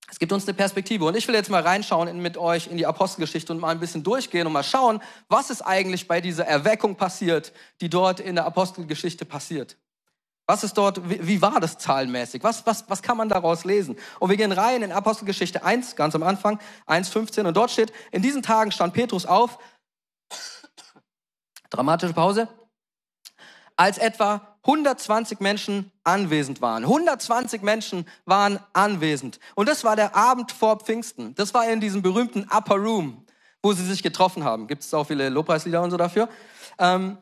es 0.09 0.19
gibt 0.19 0.31
uns 0.33 0.45
eine 0.47 0.53
Perspektive. 0.53 1.05
Und 1.05 1.15
ich 1.15 1.27
will 1.27 1.35
jetzt 1.35 1.49
mal 1.49 1.61
reinschauen 1.61 2.07
in, 2.07 2.21
mit 2.21 2.37
euch 2.37 2.67
in 2.67 2.77
die 2.77 2.85
Apostelgeschichte 2.85 3.53
und 3.53 3.59
mal 3.59 3.69
ein 3.69 3.79
bisschen 3.79 4.03
durchgehen 4.03 4.45
und 4.45 4.53
mal 4.53 4.63
schauen, 4.63 5.01
was 5.29 5.49
ist 5.49 5.61
eigentlich 5.61 6.07
bei 6.07 6.19
dieser 6.19 6.45
Erweckung 6.45 6.95
passiert, 6.95 7.53
die 7.79 7.89
dort 7.89 8.19
in 8.19 8.35
der 8.35 8.45
Apostelgeschichte 8.45 9.25
passiert. 9.25 9.77
Was 10.47 10.63
ist 10.63 10.77
dort, 10.77 11.01
wie, 11.07 11.41
war 11.41 11.59
das 11.59 11.77
zahlenmäßig? 11.77 12.43
Was, 12.43 12.65
was, 12.65 12.83
was 12.89 13.01
kann 13.01 13.17
man 13.17 13.29
daraus 13.29 13.63
lesen? 13.63 13.95
Und 14.19 14.29
wir 14.29 14.37
gehen 14.37 14.51
rein 14.51 14.81
in 14.81 14.91
Apostelgeschichte 14.91 15.63
1, 15.63 15.95
ganz 15.95 16.15
am 16.15 16.23
Anfang, 16.23 16.59
1,15. 16.87 17.47
Und 17.47 17.55
dort 17.55 17.71
steht, 17.71 17.93
in 18.11 18.21
diesen 18.21 18.41
Tagen 18.41 18.71
stand 18.71 18.93
Petrus 18.93 19.25
auf, 19.25 19.59
dramatische 21.69 22.13
Pause, 22.13 22.47
als 23.75 23.97
etwa 23.97 24.51
120 24.63 25.39
Menschen 25.39 25.91
anwesend 26.03 26.61
waren. 26.61 26.83
120 26.83 27.63
Menschen 27.63 28.07
waren 28.25 28.59
anwesend. 28.73 29.39
Und 29.55 29.67
das 29.67 29.83
war 29.83 29.95
der 29.95 30.15
Abend 30.15 30.51
vor 30.51 30.79
Pfingsten. 30.79 31.33
Das 31.35 31.53
war 31.53 31.67
in 31.67 31.79
diesem 31.79 32.01
berühmten 32.01 32.43
Upper 32.43 32.75
Room, 32.75 33.25
wo 33.63 33.73
sie 33.73 33.85
sich 33.85 34.03
getroffen 34.03 34.43
haben. 34.43 34.67
Gibt 34.67 34.83
es 34.83 34.93
auch 34.93 35.05
viele 35.05 35.29
Lobpreislieder 35.29 35.81
und 35.81 35.91
so 35.91 35.97
dafür. 35.97 36.29
Ähm, 36.77 37.17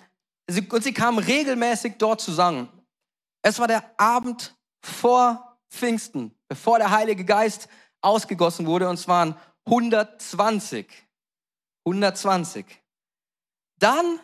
und 0.72 0.84
sie 0.84 0.94
kamen 0.94 1.20
regelmäßig 1.20 1.94
dort 1.98 2.22
zusammen. 2.22 2.70
Es 3.42 3.60
war 3.60 3.68
der 3.68 4.00
Abend 4.00 4.56
vor 4.82 5.58
Pfingsten. 5.70 6.36
bevor 6.50 6.80
der 6.80 6.90
Heilige 6.90 7.24
Geist 7.24 7.70
ausgegossen 8.02 8.66
wurde, 8.66 8.90
und 8.90 8.96
es 8.96 9.08
waren 9.08 9.36
120. 9.66 10.88
120. 11.86 12.66
Dann 13.78 14.20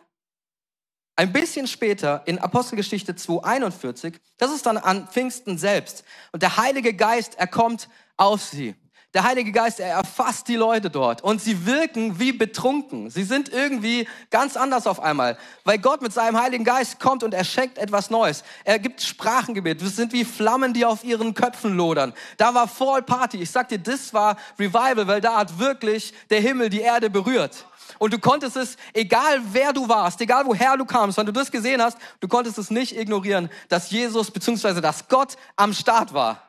ein 1.15 1.31
bisschen 1.31 1.67
später 1.67 2.23
in 2.25 2.39
Apostelgeschichte 2.39 3.13
2.41, 3.13 4.19
das 4.37 4.51
ist 4.51 4.65
dann 4.65 4.77
an 4.77 5.07
Pfingsten 5.07 5.57
selbst. 5.57 6.03
Und 6.33 6.41
der 6.41 6.57
Heilige 6.57 6.93
Geist, 6.93 7.35
er 7.35 7.47
kommt 7.47 7.89
auf 8.17 8.41
sie. 8.41 8.75
Der 9.15 9.23
Heilige 9.23 9.53
Geist, 9.53 9.79
er 9.79 9.91
erfasst 9.91 10.49
die 10.49 10.57
Leute 10.57 10.89
dort 10.89 11.23
und 11.23 11.39
sie 11.39 11.65
wirken 11.65 12.19
wie 12.19 12.33
betrunken. 12.33 13.09
Sie 13.09 13.23
sind 13.23 13.47
irgendwie 13.47 14.09
ganz 14.29 14.57
anders 14.57 14.87
auf 14.87 14.99
einmal, 14.99 15.37
weil 15.63 15.79
Gott 15.79 16.01
mit 16.01 16.11
seinem 16.11 16.37
Heiligen 16.37 16.65
Geist 16.65 16.99
kommt 16.99 17.23
und 17.23 17.33
er 17.33 17.45
schenkt 17.45 17.77
etwas 17.77 18.09
Neues. 18.09 18.43
Er 18.65 18.77
gibt 18.77 19.01
Sprachengebet. 19.01 19.81
Wir 19.81 19.87
sind 19.87 20.11
wie 20.11 20.25
Flammen, 20.25 20.73
die 20.73 20.85
auf 20.85 21.05
ihren 21.05 21.33
Köpfen 21.33 21.77
lodern. 21.77 22.13
Da 22.35 22.53
war 22.53 22.67
Fall 22.67 23.03
Party. 23.03 23.41
Ich 23.41 23.51
sag 23.51 23.69
dir, 23.69 23.79
das 23.79 24.13
war 24.13 24.35
Revival, 24.59 25.07
weil 25.07 25.21
da 25.21 25.37
hat 25.37 25.59
wirklich 25.59 26.13
der 26.29 26.41
Himmel 26.41 26.67
die 26.67 26.81
Erde 26.81 27.09
berührt. 27.09 27.65
Und 27.99 28.11
du 28.11 28.19
konntest 28.19 28.57
es, 28.57 28.75
egal 28.93 29.39
wer 29.53 29.71
du 29.71 29.87
warst, 29.87 30.19
egal 30.19 30.45
woher 30.45 30.75
du 30.75 30.83
kamst, 30.83 31.17
wenn 31.17 31.25
du 31.25 31.31
das 31.31 31.49
gesehen 31.49 31.81
hast, 31.81 31.97
du 32.19 32.27
konntest 32.27 32.57
es 32.57 32.69
nicht 32.69 32.97
ignorieren, 32.97 33.49
dass 33.69 33.91
Jesus 33.91 34.29
bzw. 34.29 34.81
dass 34.81 35.07
Gott 35.07 35.37
am 35.55 35.71
Start 35.71 36.13
war. 36.13 36.44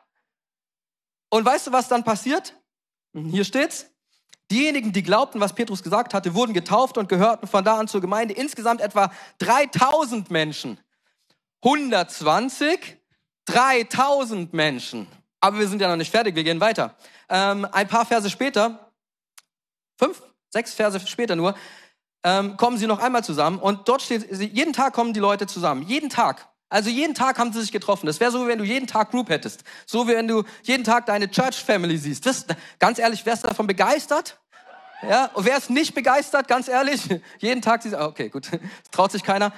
Und 1.29 1.45
weißt 1.45 1.67
du, 1.67 1.71
was 1.71 1.87
dann 1.87 2.03
passiert? 2.03 2.53
Hier 3.13 3.43
steht's. 3.43 3.87
Diejenigen, 4.49 4.93
die 4.93 5.03
glaubten, 5.03 5.41
was 5.41 5.53
Petrus 5.53 5.83
gesagt 5.83 6.13
hatte, 6.13 6.33
wurden 6.33 6.53
getauft 6.53 6.97
und 6.97 7.09
gehörten 7.09 7.47
von 7.47 7.65
da 7.65 7.77
an 7.77 7.87
zur 7.87 7.99
Gemeinde. 7.99 8.33
Insgesamt 8.33 8.79
etwa 8.79 9.11
3000 9.39 10.31
Menschen. 10.31 10.79
120, 11.63 12.97
3000 13.45 14.53
Menschen. 14.53 15.07
Aber 15.41 15.59
wir 15.59 15.67
sind 15.67 15.81
ja 15.81 15.89
noch 15.89 15.97
nicht 15.97 16.11
fertig, 16.11 16.35
wir 16.35 16.43
gehen 16.43 16.61
weiter. 16.61 16.95
Ähm, 17.29 17.67
ein 17.71 17.87
paar 17.87 18.05
Verse 18.05 18.29
später, 18.29 18.91
fünf, 19.97 20.21
sechs 20.49 20.73
Verse 20.73 21.05
später 21.05 21.35
nur, 21.35 21.55
ähm, 22.23 22.57
kommen 22.57 22.77
sie 22.77 22.87
noch 22.87 22.99
einmal 22.99 23.23
zusammen 23.23 23.59
und 23.59 23.87
dort 23.87 24.01
steht, 24.01 24.31
jeden 24.31 24.73
Tag 24.73 24.93
kommen 24.93 25.13
die 25.13 25.19
Leute 25.19 25.45
zusammen. 25.45 25.83
Jeden 25.83 26.09
Tag. 26.09 26.47
Also 26.69 26.89
jeden 26.89 27.13
Tag 27.13 27.39
haben 27.39 27.53
sie 27.53 27.61
sich 27.61 27.71
getroffen. 27.71 28.07
Das 28.07 28.19
wäre 28.19 28.31
so, 28.31 28.43
wie 28.43 28.49
wenn 28.49 28.57
du 28.57 28.65
jeden 28.65 28.87
Tag 28.87 29.11
Group 29.11 29.29
hättest. 29.29 29.63
So 29.85 30.07
wie 30.07 30.11
wenn 30.11 30.27
du 30.27 30.43
jeden 30.63 30.83
Tag 30.83 31.05
deine 31.05 31.31
Church 31.31 31.55
Family 31.55 31.97
siehst. 31.97 32.25
Das, 32.25 32.45
ganz 32.79 32.99
ehrlich, 32.99 33.25
wärst 33.25 33.43
du 33.43 33.47
davon 33.47 33.67
begeistert? 33.67 34.37
Ja, 35.01 35.25
und 35.33 35.45
wer 35.45 35.57
ist 35.57 35.69
nicht 35.69 35.93
begeistert, 35.93 36.47
ganz 36.47 36.67
ehrlich? 36.67 37.01
Jeden 37.39 37.61
Tag 37.61 37.83
siehst 37.83 37.95
okay, 37.95 38.29
gut, 38.29 38.51
das 38.51 38.59
traut 38.91 39.11
sich 39.11 39.23
keiner. 39.23 39.53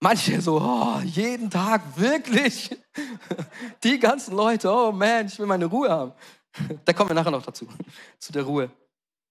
Manche 0.00 0.40
so, 0.40 0.60
oh, 0.60 1.00
jeden 1.04 1.50
Tag, 1.50 1.82
wirklich? 1.96 2.70
Die 3.84 3.98
ganzen 3.98 4.34
Leute, 4.34 4.70
oh 4.70 4.92
man, 4.92 5.26
ich 5.26 5.38
will 5.38 5.46
meine 5.46 5.66
Ruhe 5.66 5.90
haben. 5.90 6.12
Da 6.84 6.92
kommen 6.92 7.10
wir 7.10 7.14
nachher 7.14 7.30
noch 7.30 7.44
dazu, 7.44 7.66
zu 8.18 8.32
der 8.32 8.42
Ruhe. 8.42 8.70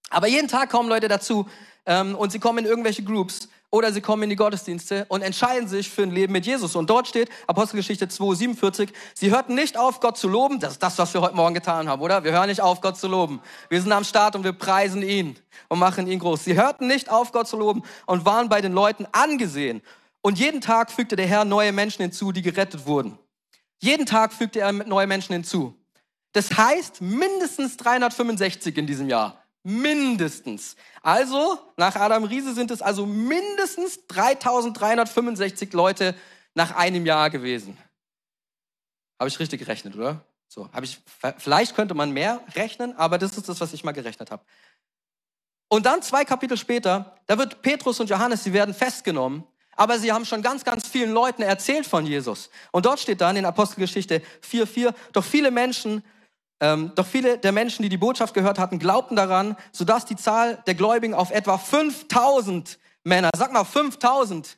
Aber 0.10 0.28
jeden 0.28 0.48
Tag 0.48 0.70
kommen 0.70 0.90
Leute 0.90 1.08
dazu 1.08 1.48
ähm, 1.86 2.16
und 2.16 2.32
sie 2.32 2.40
kommen 2.40 2.60
in 2.60 2.66
irgendwelche 2.66 3.04
Groups 3.04 3.48
oder 3.72 3.92
sie 3.92 4.02
kommen 4.02 4.24
in 4.24 4.30
die 4.30 4.36
Gottesdienste 4.36 5.06
und 5.10 5.22
entscheiden 5.22 5.68
sich 5.68 5.90
für 5.90 6.04
ein 6.04 6.12
Leben 6.12 6.34
mit 6.34 6.46
Jesus. 6.46 6.76
Und 6.76 6.90
dort 6.90 7.08
steht, 7.08 7.30
Apostelgeschichte 7.48 8.08
2, 8.08 8.36
47, 8.36 8.94
sie 9.14 9.32
hörten 9.32 9.56
nicht 9.56 9.78
auf, 9.78 10.00
Gott 10.00 10.18
zu 10.18 10.28
loben. 10.28 10.60
Das 10.60 10.74
ist 10.74 10.84
das, 10.84 10.98
was 10.98 11.14
wir 11.14 11.22
heute 11.22 11.36
Morgen 11.36 11.54
getan 11.54 11.90
haben, 11.90 12.02
oder? 12.02 12.24
Wir 12.24 12.32
hören 12.32 12.48
nicht 12.48 12.62
auf, 12.62 12.82
Gott 12.82 12.98
zu 12.98 13.08
loben. 13.08 13.42
Wir 13.70 13.82
sind 13.82 13.92
am 13.92 14.04
Start 14.04 14.36
und 14.36 14.44
wir 14.44 14.54
preisen 14.54 15.02
ihn 15.02 15.38
und 15.68 15.80
machen 15.80 16.08
ihn 16.08 16.20
groß. 16.20 16.44
Sie 16.44 16.56
hörten 16.56 16.88
nicht 16.88 17.10
auf, 17.10 17.32
Gott 17.32 17.48
zu 17.48 17.58
loben 17.58 17.84
und 18.06 18.26
waren 18.26 18.50
bei 18.50 18.62
den 18.62 18.74
Leuten 18.74 19.08
angesehen. 19.12 19.82
Und 20.22 20.40
jeden 20.40 20.62
Tag 20.62 20.92
fügte 20.92 21.16
der 21.16 21.28
Herr 21.28 21.46
neue 21.46 21.72
Menschen 21.72 22.02
hinzu, 22.02 22.32
die 22.32 22.42
gerettet 22.42 22.88
wurden. 22.88 23.20
Jeden 23.80 24.06
Tag 24.06 24.34
fügte 24.34 24.60
er 24.62 24.72
neue 24.72 25.06
Menschen 25.06 25.34
hinzu. 25.34 25.76
Das 26.32 26.58
heißt 26.58 27.02
mindestens 27.02 27.78
365 27.78 28.76
in 28.78 28.88
diesem 28.88 29.10
Jahr. 29.10 29.45
Mindestens. 29.68 30.76
Also, 31.02 31.58
nach 31.76 31.96
Adam 31.96 32.24
Riese 32.24 32.54
sind 32.54 32.70
es 32.70 32.84
also 32.84 33.08
mindestens 33.08 34.06
3365 34.06 35.74
Leute 35.74 36.14
nach 36.54 36.76
einem 36.76 37.08
Jahr 37.08 37.32
gewesen. 37.32 37.76
Habe 39.20 39.28
ich 39.28 39.40
richtig 39.40 39.60
gerechnet, 39.60 39.96
oder? 39.96 40.24
So, 40.48 40.72
habe 40.72 40.86
ich, 40.86 41.02
vielleicht 41.40 41.76
könnte 41.76 41.96
man 41.96 42.12
mehr 42.12 42.44
rechnen, 42.54 42.96
aber 42.96 43.18
das 43.18 43.38
ist 43.38 43.50
das, 43.50 43.60
was 43.60 43.74
ich 43.74 43.84
mal 43.84 43.92
gerechnet 43.92 44.30
habe. 44.30 44.46
Und 45.68 45.88
dann 45.88 46.04
zwei 46.04 46.26
Kapitel 46.26 46.58
später, 46.58 47.16
da 47.26 47.40
wird 47.40 47.64
Petrus 47.64 48.00
und 48.00 48.08
Johannes, 48.08 48.44
sie 48.44 48.54
werden 48.54 48.76
festgenommen, 48.76 49.46
aber 49.76 49.98
sie 49.98 50.14
haben 50.14 50.26
schon 50.26 50.44
ganz, 50.44 50.64
ganz 50.64 50.88
vielen 50.88 51.12
Leuten 51.12 51.42
erzählt 51.42 51.88
von 51.88 52.06
Jesus. 52.06 52.52
Und 52.72 52.86
dort 52.86 53.00
steht 53.00 53.20
dann 53.20 53.36
in 53.36 53.46
Apostelgeschichte 53.46 54.22
4,4, 54.48 54.94
doch 55.12 55.26
viele 55.26 55.50
Menschen 55.50 56.04
ähm, 56.62 56.92
doch 56.96 57.06
viele 57.06 57.38
der 57.38 57.52
Menschen, 57.52 57.84
die 57.84 57.90
die 57.90 57.98
Botschaft 57.98 58.34
gehört 58.34 58.60
hatten, 58.60 58.80
glaubten 58.80 59.16
daran, 59.16 59.58
sodass 59.72 60.06
die 60.06 60.16
Zahl 60.16 60.64
der 60.68 60.76
Gläubigen 60.76 61.14
auf 61.14 61.32
etwa 61.32 61.58
5000 61.58 62.80
Männer, 63.04 63.30
sag 63.36 63.52
mal 63.52 63.66
5000, 63.66 64.58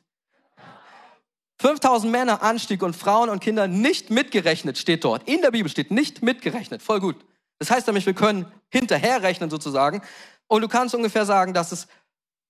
5000 1.60 2.12
Männer 2.12 2.42
anstieg 2.42 2.82
und 2.82 2.94
Frauen 2.94 3.28
und 3.28 3.40
Kinder 3.40 3.66
nicht 3.66 4.10
mitgerechnet 4.10 4.78
steht 4.78 5.04
dort. 5.04 5.28
In 5.28 5.42
der 5.42 5.50
Bibel 5.50 5.70
steht 5.70 5.90
nicht 5.90 6.22
mitgerechnet. 6.22 6.82
Voll 6.82 7.00
gut. 7.00 7.16
Das 7.58 7.70
heißt 7.70 7.86
nämlich, 7.88 8.06
wir 8.06 8.14
können 8.14 8.46
hinterherrechnen 8.70 9.50
sozusagen. 9.50 10.02
Und 10.46 10.62
du 10.62 10.68
kannst 10.68 10.94
ungefähr 10.94 11.26
sagen, 11.26 11.52
dass 11.52 11.72
es 11.72 11.88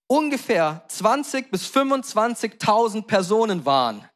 ungefähr 0.07 0.85
20 0.89 1.51
bis 1.51 1.67
25.000 1.67 3.07
Personen 3.07 3.65
waren. 3.65 4.07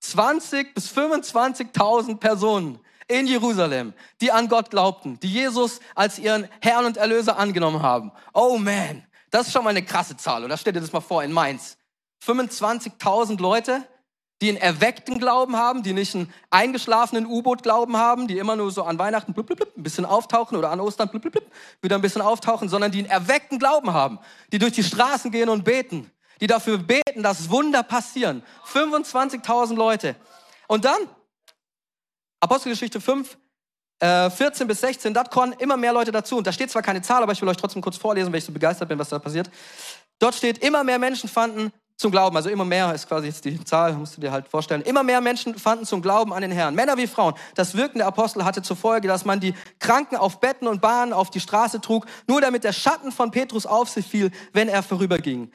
20 0.00 0.74
bis 0.74 0.90
25.000 0.90 2.16
Personen 2.16 2.80
in 3.10 3.26
Jerusalem, 3.26 3.92
die 4.20 4.30
an 4.30 4.48
Gott 4.48 4.70
glaubten, 4.70 5.18
die 5.20 5.30
Jesus 5.30 5.80
als 5.94 6.18
ihren 6.18 6.48
Herrn 6.60 6.84
und 6.86 6.96
Erlöser 6.96 7.38
angenommen 7.38 7.82
haben. 7.82 8.12
Oh 8.32 8.56
man, 8.56 9.04
das 9.30 9.48
ist 9.48 9.52
schon 9.52 9.64
mal 9.64 9.70
eine 9.70 9.84
krasse 9.84 10.16
Zahl. 10.16 10.44
Oder 10.44 10.56
stell 10.56 10.72
dir 10.72 10.80
das 10.80 10.92
mal 10.92 11.00
vor 11.00 11.22
in 11.22 11.32
Mainz. 11.32 11.76
25.000 12.24 13.40
Leute, 13.40 13.82
die 14.40 14.48
einen 14.48 14.58
erweckten 14.58 15.18
Glauben 15.18 15.56
haben, 15.56 15.82
die 15.82 15.92
nicht 15.92 16.14
einen 16.14 16.32
eingeschlafenen 16.50 17.26
U-Boot-Glauben 17.26 17.96
haben, 17.96 18.26
die 18.26 18.38
immer 18.38 18.56
nur 18.56 18.70
so 18.70 18.84
an 18.84 18.98
Weihnachten 18.98 19.34
blub, 19.34 19.46
blub, 19.46 19.58
blub, 19.58 19.76
ein 19.76 19.82
bisschen 19.82 20.06
auftauchen 20.06 20.56
oder 20.56 20.70
an 20.70 20.80
Ostern 20.80 21.08
blub, 21.08 21.22
blub, 21.22 21.32
blub, 21.32 21.44
wieder 21.82 21.96
ein 21.96 22.02
bisschen 22.02 22.22
auftauchen, 22.22 22.68
sondern 22.68 22.90
die 22.90 23.00
einen 23.00 23.10
erweckten 23.10 23.58
Glauben 23.58 23.92
haben, 23.92 24.18
die 24.52 24.58
durch 24.58 24.72
die 24.72 24.84
Straßen 24.84 25.30
gehen 25.30 25.48
und 25.48 25.64
beten, 25.64 26.10
die 26.40 26.46
dafür 26.46 26.78
beten, 26.78 27.22
dass 27.22 27.50
Wunder 27.50 27.82
passieren. 27.82 28.42
25.000 28.72 29.74
Leute. 29.74 30.16
Und 30.68 30.84
dann 30.84 31.00
Apostelgeschichte 32.40 33.00
5, 33.00 33.36
äh, 34.00 34.30
14 34.30 34.66
bis 34.66 34.80
16, 34.80 35.12
dort 35.12 35.30
kommen 35.30 35.52
immer 35.58 35.76
mehr 35.76 35.92
Leute 35.92 36.10
dazu. 36.10 36.38
Und 36.38 36.46
da 36.46 36.52
steht 36.52 36.70
zwar 36.70 36.82
keine 36.82 37.02
Zahl, 37.02 37.22
aber 37.22 37.32
ich 37.32 37.42
will 37.42 37.48
euch 37.48 37.56
trotzdem 37.56 37.82
kurz 37.82 37.96
vorlesen, 37.96 38.32
weil 38.32 38.38
ich 38.38 38.44
so 38.44 38.52
begeistert 38.52 38.88
bin, 38.88 38.98
was 38.98 39.10
da 39.10 39.18
passiert. 39.18 39.50
Dort 40.18 40.34
steht, 40.34 40.58
immer 40.58 40.82
mehr 40.84 40.98
Menschen 40.98 41.28
fanden 41.28 41.72
zum 42.00 42.10
Glauben, 42.10 42.34
also 42.34 42.48
immer 42.48 42.64
mehr 42.64 42.94
ist 42.94 43.06
quasi 43.06 43.26
jetzt 43.26 43.44
die 43.44 43.62
Zahl, 43.62 43.92
musst 43.92 44.16
du 44.16 44.22
dir 44.22 44.32
halt 44.32 44.48
vorstellen. 44.48 44.80
Immer 44.80 45.02
mehr 45.02 45.20
Menschen 45.20 45.58
fanden 45.58 45.84
zum 45.84 46.00
Glauben 46.00 46.32
an 46.32 46.40
den 46.40 46.50
Herrn, 46.50 46.74
Männer 46.74 46.96
wie 46.96 47.06
Frauen. 47.06 47.34
Das 47.54 47.76
Wirken 47.76 47.98
der 47.98 48.06
Apostel 48.06 48.44
hatte 48.46 48.62
zur 48.62 48.76
Folge, 48.76 49.06
dass 49.06 49.26
man 49.26 49.38
die 49.38 49.54
Kranken 49.80 50.16
auf 50.16 50.40
Betten 50.40 50.66
und 50.66 50.80
Bahnen 50.80 51.12
auf 51.12 51.28
die 51.28 51.40
Straße 51.40 51.82
trug, 51.82 52.06
nur 52.26 52.40
damit 52.40 52.64
der 52.64 52.72
Schatten 52.72 53.12
von 53.12 53.30
Petrus 53.30 53.66
auf 53.66 53.90
sie 53.90 54.02
fiel, 54.02 54.30
wenn 54.54 54.68
er 54.68 54.82
vorüberging. 54.82 55.50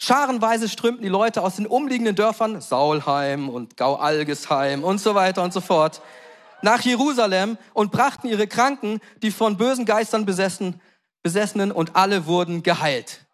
Scharenweise 0.00 0.68
strömten 0.68 1.02
die 1.02 1.08
Leute 1.08 1.42
aus 1.42 1.56
den 1.56 1.66
umliegenden 1.66 2.14
Dörfern, 2.14 2.60
Saulheim 2.60 3.48
und 3.48 3.76
Gau-Algesheim 3.76 4.84
und 4.84 5.00
so 5.00 5.16
weiter 5.16 5.42
und 5.42 5.52
so 5.52 5.60
fort, 5.60 6.00
nach 6.62 6.80
Jerusalem 6.82 7.58
und 7.72 7.92
brachten 7.92 8.28
ihre 8.28 8.46
Kranken, 8.46 9.00
die 9.22 9.30
von 9.30 9.56
bösen 9.56 9.84
Geistern 9.84 10.26
besessen, 10.26 10.80
besessenen 11.22 11.72
und 11.72 11.96
alle 11.96 12.26
wurden 12.26 12.62
geheilt. 12.62 13.26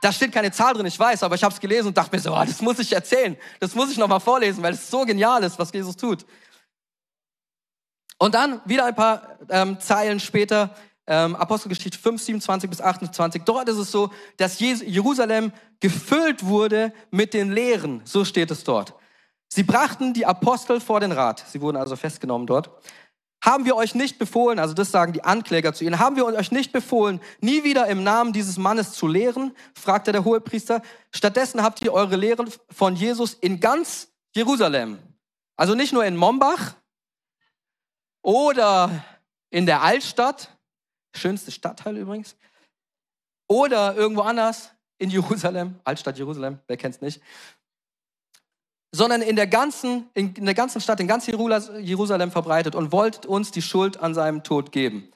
Da 0.00 0.12
steht 0.12 0.32
keine 0.32 0.52
Zahl 0.52 0.74
drin, 0.74 0.86
ich 0.86 0.98
weiß, 0.98 1.22
aber 1.22 1.34
ich 1.34 1.42
habe 1.42 1.54
es 1.54 1.60
gelesen 1.60 1.88
und 1.88 1.96
dachte 1.96 2.14
mir 2.14 2.20
so, 2.20 2.34
oh, 2.34 2.44
das 2.44 2.60
muss 2.60 2.78
ich 2.78 2.92
erzählen, 2.92 3.36
das 3.60 3.74
muss 3.74 3.90
ich 3.90 3.96
nochmal 3.96 4.20
vorlesen, 4.20 4.62
weil 4.62 4.74
es 4.74 4.90
so 4.90 5.04
genial 5.04 5.42
ist, 5.42 5.58
was 5.58 5.72
Jesus 5.72 5.96
tut. 5.96 6.26
Und 8.18 8.34
dann 8.34 8.60
wieder 8.64 8.84
ein 8.84 8.94
paar 8.94 9.38
ähm, 9.48 9.80
Zeilen 9.80 10.20
später, 10.20 10.74
ähm, 11.06 11.36
Apostelgeschichte 11.36 11.98
5, 11.98 12.22
27 12.22 12.70
bis 12.70 12.80
28. 12.80 13.42
Dort 13.44 13.68
ist 13.68 13.76
es 13.76 13.90
so, 13.90 14.10
dass 14.36 14.58
Jerusalem 14.60 15.52
gefüllt 15.80 16.44
wurde 16.44 16.92
mit 17.10 17.34
den 17.34 17.52
Lehren. 17.52 18.02
So 18.04 18.24
steht 18.24 18.50
es 18.50 18.64
dort. 18.64 18.94
Sie 19.54 19.62
brachten 19.62 20.12
die 20.14 20.26
Apostel 20.26 20.80
vor 20.80 20.98
den 20.98 21.12
Rat. 21.12 21.44
Sie 21.48 21.60
wurden 21.60 21.76
also 21.76 21.94
festgenommen 21.94 22.44
dort. 22.44 22.72
Haben 23.40 23.64
wir 23.64 23.76
euch 23.76 23.94
nicht 23.94 24.18
befohlen, 24.18 24.58
also 24.58 24.74
das 24.74 24.90
sagen 24.90 25.12
die 25.12 25.22
Ankläger 25.22 25.72
zu 25.72 25.84
ihnen, 25.84 26.00
haben 26.00 26.16
wir 26.16 26.26
euch 26.26 26.50
nicht 26.50 26.72
befohlen, 26.72 27.20
nie 27.40 27.62
wieder 27.62 27.86
im 27.86 28.02
Namen 28.02 28.32
dieses 28.32 28.58
Mannes 28.58 28.94
zu 28.94 29.06
lehren? 29.06 29.54
fragte 29.72 30.10
der 30.10 30.24
Hohepriester. 30.24 30.82
Stattdessen 31.12 31.62
habt 31.62 31.82
ihr 31.82 31.92
eure 31.92 32.16
Lehren 32.16 32.50
von 32.68 32.96
Jesus 32.96 33.34
in 33.34 33.60
ganz 33.60 34.08
Jerusalem. 34.34 34.98
Also 35.54 35.76
nicht 35.76 35.92
nur 35.92 36.04
in 36.04 36.16
Mombach 36.16 36.74
oder 38.22 39.04
in 39.50 39.66
der 39.66 39.82
Altstadt, 39.82 40.48
schönste 41.14 41.52
Stadtteil 41.52 41.96
übrigens, 41.96 42.34
oder 43.46 43.94
irgendwo 43.94 44.22
anders 44.22 44.72
in 44.98 45.10
Jerusalem, 45.10 45.78
Altstadt 45.84 46.18
Jerusalem, 46.18 46.58
wer 46.66 46.76
kennt's 46.76 47.00
nicht, 47.00 47.20
sondern 48.94 49.22
in 49.22 49.34
der 49.34 49.48
ganzen, 49.48 50.08
in, 50.14 50.44
der 50.44 50.54
ganzen 50.54 50.80
Stadt, 50.80 51.00
in 51.00 51.08
ganz 51.08 51.26
Jerusalem 51.26 52.30
verbreitet 52.30 52.76
und 52.76 52.92
wollte 52.92 53.26
uns 53.26 53.50
die 53.50 53.60
Schuld 53.60 53.96
an 53.96 54.14
seinem 54.14 54.44
Tod 54.44 54.70
geben. 54.70 55.10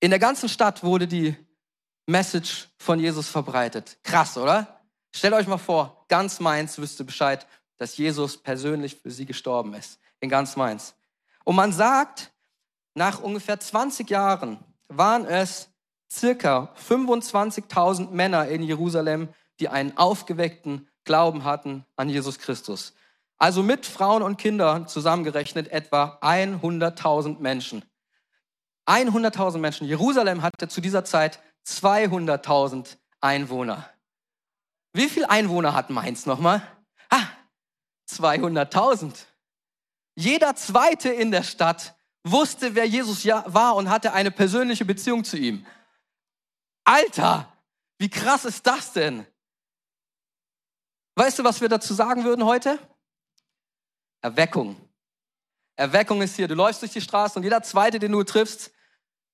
In 0.00 0.10
der 0.10 0.18
ganzen 0.18 0.48
Stadt 0.48 0.82
wurde 0.82 1.06
die 1.06 1.36
Message 2.06 2.68
von 2.76 2.98
Jesus 2.98 3.28
verbreitet. 3.28 3.98
Krass, 4.02 4.36
oder? 4.36 4.80
Stellt 5.14 5.34
euch 5.34 5.46
mal 5.46 5.58
vor, 5.58 6.04
ganz 6.08 6.40
Mainz 6.40 6.76
wüsste 6.78 7.04
Bescheid, 7.04 7.46
dass 7.76 7.96
Jesus 7.96 8.36
persönlich 8.36 8.96
für 8.96 9.12
sie 9.12 9.26
gestorben 9.26 9.72
ist. 9.74 10.00
In 10.18 10.28
ganz 10.28 10.56
Mainz. 10.56 10.96
Und 11.44 11.54
man 11.54 11.72
sagt, 11.72 12.32
nach 12.94 13.20
ungefähr 13.20 13.60
20 13.60 14.10
Jahren 14.10 14.58
waren 14.88 15.24
es 15.24 15.68
circa 16.10 16.74
25.000 16.88 18.10
Männer 18.10 18.48
in 18.48 18.64
Jerusalem, 18.64 19.28
die 19.60 19.68
einen 19.68 19.96
aufgeweckten 19.96 20.89
Glauben 21.10 21.42
hatten 21.42 21.84
an 21.96 22.08
Jesus 22.08 22.38
Christus. 22.38 22.94
Also 23.36 23.64
mit 23.64 23.84
Frauen 23.84 24.22
und 24.22 24.36
Kindern 24.36 24.86
zusammengerechnet 24.86 25.66
etwa 25.66 26.20
100.000 26.22 27.40
Menschen. 27.40 27.84
100.000 28.86 29.58
Menschen. 29.58 29.88
Jerusalem 29.88 30.42
hatte 30.42 30.68
zu 30.68 30.80
dieser 30.80 31.04
Zeit 31.04 31.40
200.000 31.66 32.96
Einwohner. 33.20 33.90
Wie 34.92 35.08
viel 35.08 35.24
Einwohner 35.24 35.74
hat 35.74 35.90
Mainz 35.90 36.26
nochmal? 36.26 36.62
Ah, 37.08 37.26
200.000. 38.08 39.12
Jeder 40.14 40.54
Zweite 40.54 41.08
in 41.08 41.32
der 41.32 41.42
Stadt 41.42 41.96
wusste, 42.22 42.76
wer 42.76 42.86
Jesus 42.86 43.26
war 43.26 43.74
und 43.74 43.90
hatte 43.90 44.12
eine 44.12 44.30
persönliche 44.30 44.84
Beziehung 44.84 45.24
zu 45.24 45.36
ihm. 45.36 45.66
Alter, 46.84 47.52
wie 47.98 48.10
krass 48.10 48.44
ist 48.44 48.64
das 48.64 48.92
denn? 48.92 49.26
Weißt 51.20 51.38
du, 51.38 51.44
was 51.44 51.60
wir 51.60 51.68
dazu 51.68 51.92
sagen 51.92 52.24
würden 52.24 52.46
heute? 52.46 52.78
Erweckung. 54.22 54.74
Erweckung 55.76 56.22
ist 56.22 56.36
hier. 56.36 56.48
Du 56.48 56.54
läufst 56.54 56.80
durch 56.80 56.92
die 56.92 57.02
Straße 57.02 57.38
und 57.38 57.42
jeder 57.42 57.62
Zweite, 57.62 57.98
den 57.98 58.12
du 58.12 58.22
triffst, 58.22 58.70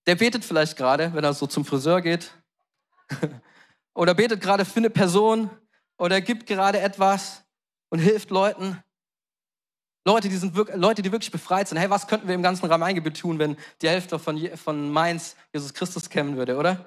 der 0.07 0.17
betet 0.17 0.45
vielleicht 0.45 0.77
gerade, 0.77 1.15
wenn 1.15 1.23
er 1.23 1.33
so 1.33 1.47
zum 1.47 1.65
Friseur 1.65 2.03
geht. 2.03 2.33
oder 3.95 4.15
betet 4.15 4.41
gerade 4.41 4.65
für 4.65 4.81
eine 4.81 4.91
Person 4.91 5.49
oder 5.97 6.21
gibt 6.21 6.49
gerade 6.49 6.81
etwas 6.81 7.45
und 7.91 8.01
hilft 8.01 8.31
Leuten. 8.31 8.83
Leute, 10.05 10.29
die 10.29 10.39
sind 10.39 10.57
wirklich, 10.57 10.77
Leute, 10.77 11.03
die 11.03 11.13
wirklich 11.13 11.31
befreit 11.31 11.69
sind. 11.69 11.79
Hey, 11.79 11.89
was 11.89 12.09
könnten 12.09 12.27
wir 12.27 12.35
im 12.35 12.43
ganzen 12.43 12.67
Rhein-Main-Gebiet 12.67 13.21
tun, 13.21 13.39
wenn 13.39 13.57
die 13.81 13.89
Hälfte 13.89 14.19
von, 14.19 14.37
von 14.57 14.91
Mainz 14.91 15.37
Jesus 15.53 15.73
Christus 15.73 16.11
kennen 16.11 16.37
würde, 16.37 16.57
oder? 16.57 16.85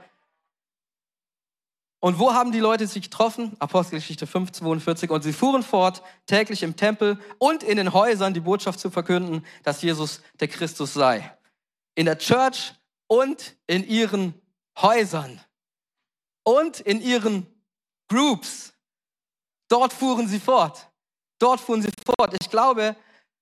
Und 2.02 2.18
wo 2.18 2.34
haben 2.34 2.52
die 2.52 2.60
Leute 2.60 2.88
sich 2.88 3.04
getroffen? 3.04 3.58
Apostelgeschichte 3.60 4.26
5, 4.26 4.54
42. 4.54 5.10
Und 5.10 5.22
sie 5.22 5.34
fuhren 5.34 5.64
fort, 5.64 6.02
täglich 6.28 6.64
im 6.64 6.76
Tempel 6.76 7.20
und 7.40 7.62
in 7.62 7.78
den 7.78 7.94
Häusern 7.94 8.34
die 8.34 8.40
Botschaft 8.40 8.80
zu 8.80 8.90
verkünden, 8.90 9.46
dass 9.64 9.82
Jesus 9.82 10.22
der 10.40 10.48
Christus 10.48 10.94
sei. 10.94 11.38
In 11.96 12.06
der 12.06 12.18
Church 12.18 12.74
und 13.08 13.58
in 13.68 13.86
ihren 13.86 14.34
Häusern 14.78 15.42
und 16.44 16.80
in 16.80 17.02
ihren 17.02 17.48
Groups. 18.08 18.74
Dort 19.68 19.92
fuhren 19.92 20.28
sie 20.28 20.40
fort. 20.40 20.90
Dort 21.38 21.60
fuhren 21.60 21.82
sie 21.82 21.92
fort. 22.06 22.36
Ich 22.42 22.50
glaube, 22.50 22.96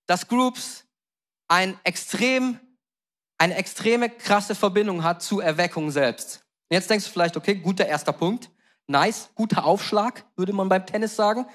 dass 0.07 0.27
Groups 0.27 0.83
ein 1.47 1.79
extrem, 1.83 2.59
eine 3.37 3.55
extreme 3.55 4.09
krasse 4.09 4.55
Verbindung 4.55 5.03
hat 5.03 5.21
zu 5.21 5.39
Erweckung 5.41 5.91
selbst. 5.91 6.47
Jetzt 6.69 6.89
denkst 6.89 7.05
du 7.05 7.12
vielleicht, 7.12 7.38
okay, 7.38 7.55
guter 7.55 7.86
erster 7.86 8.13
Punkt. 8.13 8.50
Nice, 8.88 9.29
guter 9.36 9.65
Aufschlag, 9.65 10.25
würde 10.36 10.53
man 10.53 10.69
beim 10.69 10.86
Tennis 10.86 11.15
sagen. 11.15 11.45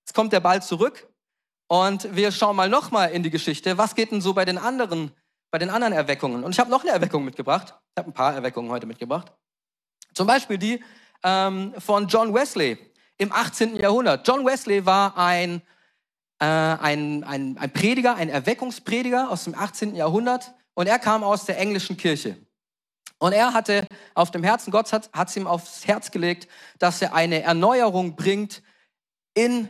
Jetzt 0.00 0.14
kommt 0.14 0.32
der 0.32 0.40
Ball 0.40 0.62
zurück 0.62 1.08
und 1.68 2.14
wir 2.14 2.32
schauen 2.32 2.56
mal 2.56 2.68
nochmal 2.68 3.10
in 3.12 3.22
die 3.22 3.30
Geschichte. 3.30 3.78
Was 3.78 3.94
geht 3.94 4.10
denn 4.12 4.20
so 4.20 4.34
bei 4.34 4.44
den 4.44 4.58
anderen, 4.58 5.12
bei 5.50 5.58
den 5.58 5.70
anderen 5.70 5.92
Erweckungen? 5.92 6.44
Und 6.44 6.52
ich 6.52 6.60
habe 6.60 6.70
noch 6.70 6.82
eine 6.82 6.92
Erweckung 6.92 7.24
mitgebracht. 7.24 7.74
Ich 7.94 7.98
habe 7.98 8.10
ein 8.10 8.14
paar 8.14 8.34
Erweckungen 8.34 8.70
heute 8.70 8.86
mitgebracht. 8.86 9.32
Zum 10.14 10.26
Beispiel 10.26 10.58
die 10.58 10.84
ähm, 11.22 11.74
von 11.78 12.08
John 12.08 12.34
Wesley 12.34 12.78
im 13.18 13.32
18. 13.32 13.76
Jahrhundert. 13.76 14.26
John 14.26 14.44
Wesley 14.44 14.84
war 14.84 15.16
ein, 15.16 15.62
äh, 16.40 16.44
ein, 16.44 17.24
ein, 17.24 17.56
ein 17.58 17.72
Prediger, 17.72 18.16
ein 18.16 18.28
Erweckungsprediger 18.28 19.30
aus 19.30 19.44
dem 19.44 19.54
18. 19.54 19.94
Jahrhundert 19.94 20.52
und 20.74 20.86
er 20.86 20.98
kam 20.98 21.22
aus 21.24 21.44
der 21.44 21.58
englischen 21.58 21.96
Kirche. 21.96 22.36
Und 23.22 23.32
er 23.32 23.54
hatte 23.54 23.86
auf 24.14 24.32
dem 24.32 24.42
Herzen, 24.42 24.72
Gott 24.72 24.92
hat 24.92 25.28
es 25.28 25.36
ihm 25.36 25.46
aufs 25.46 25.86
Herz 25.86 26.10
gelegt, 26.10 26.48
dass 26.80 27.00
er 27.00 27.14
eine 27.14 27.42
Erneuerung 27.42 28.16
bringt 28.16 28.64
in 29.32 29.68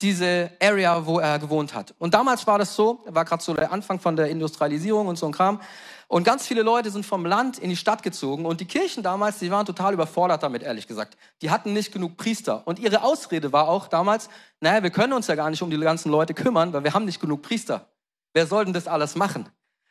diese 0.00 0.52
Area, 0.62 1.04
wo 1.04 1.18
er 1.18 1.40
gewohnt 1.40 1.74
hat. 1.74 1.92
Und 1.98 2.14
damals 2.14 2.46
war 2.46 2.56
das 2.56 2.76
so, 2.76 3.02
war 3.06 3.24
gerade 3.24 3.42
so 3.42 3.52
der 3.52 3.72
Anfang 3.72 3.98
von 3.98 4.14
der 4.14 4.28
Industrialisierung 4.28 5.08
und 5.08 5.18
so 5.18 5.26
ein 5.26 5.32
Kram. 5.32 5.60
Und 6.06 6.22
ganz 6.22 6.46
viele 6.46 6.62
Leute 6.62 6.88
sind 6.92 7.04
vom 7.04 7.26
Land 7.26 7.58
in 7.58 7.68
die 7.68 7.76
Stadt 7.76 8.04
gezogen. 8.04 8.46
Und 8.46 8.60
die 8.60 8.66
Kirchen 8.66 9.02
damals, 9.02 9.40
die 9.40 9.50
waren 9.50 9.66
total 9.66 9.92
überfordert 9.92 10.44
damit, 10.44 10.62
ehrlich 10.62 10.86
gesagt. 10.86 11.16
Die 11.42 11.50
hatten 11.50 11.72
nicht 11.72 11.90
genug 11.90 12.16
Priester. 12.16 12.62
Und 12.64 12.78
ihre 12.78 13.02
Ausrede 13.02 13.52
war 13.52 13.66
auch 13.66 13.88
damals, 13.88 14.28
naja, 14.60 14.84
wir 14.84 14.90
können 14.90 15.14
uns 15.14 15.26
ja 15.26 15.34
gar 15.34 15.50
nicht 15.50 15.62
um 15.62 15.70
die 15.70 15.80
ganzen 15.80 16.12
Leute 16.12 16.32
kümmern, 16.32 16.72
weil 16.72 16.84
wir 16.84 16.94
haben 16.94 17.06
nicht 17.06 17.20
genug 17.20 17.42
Priester. 17.42 17.88
Wer 18.34 18.46
soll 18.46 18.66
denn 18.66 18.72
das 18.72 18.86
alles 18.86 19.16
machen? 19.16 19.48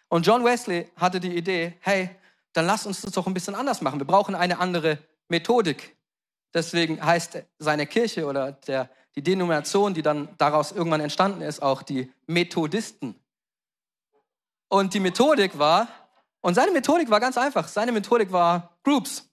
Und 0.08 0.26
John 0.26 0.46
Wesley 0.46 0.90
hatte 0.96 1.20
die 1.20 1.36
Idee, 1.36 1.74
hey, 1.82 2.10
dann 2.54 2.66
lass 2.66 2.86
uns 2.86 3.02
das 3.02 3.12
doch 3.12 3.28
ein 3.28 3.34
bisschen 3.34 3.56
anders 3.56 3.82
machen. 3.82 4.00
Wir 4.00 4.08
brauchen 4.08 4.36
eine 4.36 4.60
andere 4.60 5.00
Methodik. 5.28 5.98
Deswegen 6.54 7.04
heißt 7.04 7.40
seine 7.58 7.88
Kirche 7.88 8.26
oder 8.26 8.52
der, 8.52 8.90
die 9.16 9.24
Denomination, 9.24 9.94
die 9.94 10.04
dann 10.04 10.30
daraus 10.38 10.72
irgendwann 10.72 11.02
entstanden 11.02 11.42
ist, 11.42 11.62
auch 11.62 11.82
die 11.82 12.14
Methodisten. 12.28 13.20
Und 14.70 14.94
die 14.94 15.00
Methodik 15.00 15.58
war, 15.58 15.88
und 16.42 16.56
seine 16.56 16.72
Methodik 16.72 17.10
war 17.10 17.20
ganz 17.20 17.38
einfach, 17.38 17.68
seine 17.68 17.92
Methodik 17.92 18.32
war 18.32 18.78
Groups. 18.84 19.30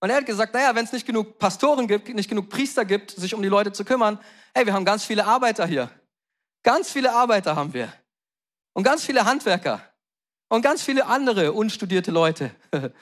Und 0.00 0.10
er 0.10 0.16
hat 0.16 0.26
gesagt, 0.26 0.52
naja, 0.52 0.74
wenn 0.74 0.84
es 0.84 0.92
nicht 0.92 1.06
genug 1.06 1.38
Pastoren 1.38 1.86
gibt, 1.86 2.08
nicht 2.08 2.28
genug 2.28 2.48
Priester 2.48 2.84
gibt, 2.84 3.12
sich 3.12 3.34
um 3.34 3.42
die 3.42 3.48
Leute 3.48 3.72
zu 3.72 3.84
kümmern, 3.84 4.18
hey, 4.52 4.66
wir 4.66 4.72
haben 4.72 4.84
ganz 4.84 5.04
viele 5.04 5.26
Arbeiter 5.26 5.64
hier. 5.64 5.90
Ganz 6.64 6.90
viele 6.90 7.12
Arbeiter 7.12 7.54
haben 7.54 7.72
wir. 7.72 7.92
Und 8.72 8.82
ganz 8.82 9.04
viele 9.04 9.24
Handwerker 9.24 9.80
und 10.52 10.60
ganz 10.60 10.82
viele 10.82 11.06
andere 11.06 11.54
unstudierte 11.54 12.10
Leute. 12.10 12.50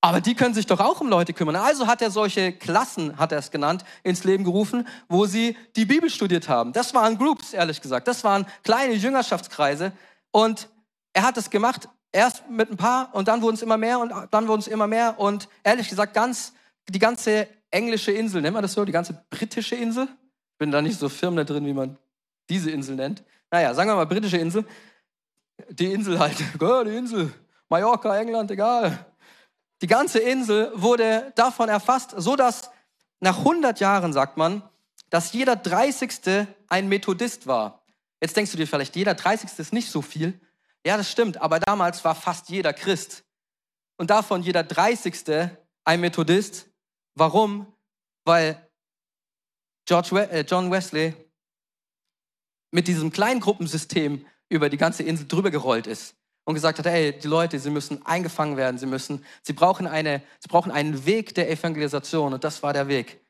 Aber 0.00 0.20
die 0.20 0.36
können 0.36 0.54
sich 0.54 0.66
doch 0.66 0.78
auch 0.78 1.00
um 1.00 1.08
Leute 1.08 1.32
kümmern. 1.32 1.56
Also 1.56 1.88
hat 1.88 2.02
er 2.02 2.12
solche 2.12 2.52
Klassen, 2.52 3.18
hat 3.18 3.32
er 3.32 3.38
es 3.38 3.50
genannt, 3.50 3.84
ins 4.04 4.22
Leben 4.22 4.44
gerufen, 4.44 4.86
wo 5.08 5.26
sie 5.26 5.56
die 5.74 5.86
Bibel 5.86 6.08
studiert 6.08 6.48
haben. 6.48 6.72
Das 6.72 6.94
waren 6.94 7.18
Groups, 7.18 7.52
ehrlich 7.52 7.80
gesagt. 7.80 8.06
Das 8.06 8.22
waren 8.22 8.46
kleine 8.62 8.94
Jüngerschaftskreise. 8.94 9.90
Und 10.30 10.68
er 11.14 11.24
hat 11.24 11.36
es 11.36 11.50
gemacht, 11.50 11.88
erst 12.12 12.48
mit 12.48 12.70
ein 12.70 12.76
paar 12.76 13.12
und 13.16 13.26
dann 13.26 13.42
wurden 13.42 13.56
es 13.56 13.62
immer 13.62 13.76
mehr 13.76 13.98
und 13.98 14.12
dann 14.30 14.46
wurden 14.46 14.60
es 14.60 14.68
immer 14.68 14.86
mehr. 14.86 15.18
Und 15.18 15.48
ehrlich 15.64 15.88
gesagt, 15.88 16.14
ganz, 16.14 16.52
die 16.88 17.00
ganze 17.00 17.48
englische 17.72 18.12
Insel, 18.12 18.40
nennt 18.40 18.54
man 18.54 18.62
das 18.62 18.74
so, 18.74 18.84
die 18.84 18.92
ganze 18.92 19.20
britische 19.30 19.74
Insel. 19.74 20.04
Ich 20.04 20.58
bin 20.58 20.70
da 20.70 20.80
nicht 20.80 21.00
so 21.00 21.08
firm 21.08 21.34
da 21.34 21.42
drin, 21.42 21.66
wie 21.66 21.72
man 21.72 21.98
diese 22.48 22.70
Insel 22.70 22.94
nennt 22.94 23.24
naja, 23.52 23.74
sagen 23.74 23.90
wir 23.90 23.94
mal 23.94 24.06
britische 24.06 24.38
Insel. 24.38 24.64
Die 25.68 25.92
Insel 25.92 26.18
halt, 26.18 26.38
die 26.60 26.96
Insel, 26.96 27.32
Mallorca, 27.68 28.18
England, 28.18 28.50
egal. 28.50 29.06
Die 29.82 29.86
ganze 29.86 30.18
Insel 30.18 30.72
wurde 30.74 31.32
davon 31.36 31.68
erfasst, 31.68 32.14
so 32.16 32.34
dass 32.34 32.70
nach 33.20 33.38
100 33.38 33.78
Jahren, 33.78 34.12
sagt 34.12 34.36
man, 34.36 34.62
dass 35.10 35.32
jeder 35.32 35.54
30. 35.54 36.46
ein 36.68 36.88
Methodist 36.88 37.46
war. 37.46 37.82
Jetzt 38.20 38.36
denkst 38.36 38.52
du 38.52 38.56
dir 38.56 38.66
vielleicht, 38.66 38.96
jeder 38.96 39.14
30. 39.14 39.58
ist 39.58 39.72
nicht 39.72 39.90
so 39.90 40.00
viel. 40.00 40.40
Ja, 40.86 40.96
das 40.96 41.10
stimmt, 41.10 41.40
aber 41.40 41.60
damals 41.60 42.04
war 42.04 42.14
fast 42.14 42.48
jeder 42.48 42.72
Christ. 42.72 43.24
Und 43.98 44.10
davon 44.10 44.42
jeder 44.42 44.64
30. 44.64 45.50
ein 45.84 46.00
Methodist. 46.00 46.70
Warum? 47.14 47.72
Weil 48.24 48.66
George 49.84 50.08
We 50.12 50.30
äh, 50.30 50.44
John 50.48 50.70
Wesley 50.70 51.14
mit 52.72 52.88
diesem 52.88 53.12
Kleingruppensystem 53.12 54.26
über 54.48 54.68
die 54.68 54.76
ganze 54.76 55.04
Insel 55.04 55.28
drüber 55.28 55.52
gerollt 55.52 55.86
ist 55.86 56.16
und 56.44 56.54
gesagt 56.54 56.78
hat, 56.78 56.86
ey, 56.86 57.16
die 57.16 57.28
Leute, 57.28 57.58
sie 57.60 57.70
müssen 57.70 58.04
eingefangen 58.04 58.56
werden, 58.56 58.78
sie 58.78 58.86
müssen, 58.86 59.24
sie 59.42 59.52
brauchen 59.52 59.86
eine, 59.86 60.22
sie 60.40 60.48
brauchen 60.48 60.72
einen 60.72 61.06
Weg 61.06 61.34
der 61.34 61.50
Evangelisation 61.50 62.34
und 62.34 62.42
das 62.42 62.62
war 62.62 62.72
der 62.72 62.88
Weg. 62.88 63.20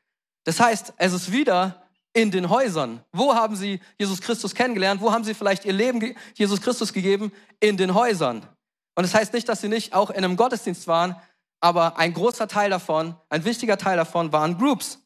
Das 0.45 0.59
heißt, 0.59 0.93
es 0.97 1.13
ist 1.13 1.31
wieder 1.31 1.83
in 2.13 2.31
den 2.31 2.49
Häusern. 2.49 3.03
Wo 3.11 3.35
haben 3.35 3.55
sie 3.55 3.79
Jesus 3.97 4.21
Christus 4.21 4.55
kennengelernt? 4.55 5.01
Wo 5.01 5.11
haben 5.11 5.23
sie 5.23 5.33
vielleicht 5.33 5.65
ihr 5.65 5.73
Leben 5.73 6.15
Jesus 6.35 6.61
Christus 6.61 6.93
gegeben? 6.93 7.31
In 7.59 7.77
den 7.77 7.93
Häusern. 7.93 8.45
Und 8.95 9.03
das 9.03 9.13
heißt 9.13 9.33
nicht, 9.33 9.49
dass 9.49 9.61
sie 9.61 9.69
nicht 9.69 9.93
auch 9.93 10.09
in 10.09 10.17
einem 10.17 10.35
Gottesdienst 10.35 10.87
waren, 10.87 11.15
aber 11.59 11.97
ein 11.97 12.13
großer 12.13 12.47
Teil 12.47 12.69
davon, 12.69 13.15
ein 13.29 13.45
wichtiger 13.45 13.77
Teil 13.77 13.97
davon 13.97 14.31
waren 14.31 14.57
Groups. 14.57 14.99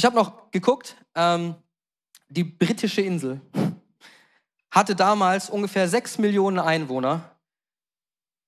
Ich 0.00 0.06
habe 0.06 0.16
noch 0.16 0.50
geguckt, 0.50 0.96
ähm, 1.14 1.56
die 2.30 2.42
britische 2.42 3.02
Insel 3.02 3.42
hatte 4.70 4.96
damals 4.96 5.50
ungefähr 5.50 5.90
sechs 5.90 6.16
Millionen 6.16 6.58
Einwohner 6.58 7.38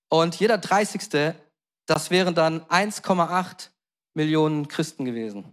und 0.08 0.34
jeder 0.36 0.56
30. 0.56 1.34
das 1.84 2.10
wären 2.10 2.34
dann 2.34 2.62
1,8 2.68 3.68
Millionen 4.14 4.66
Christen 4.66 5.04
gewesen. 5.04 5.44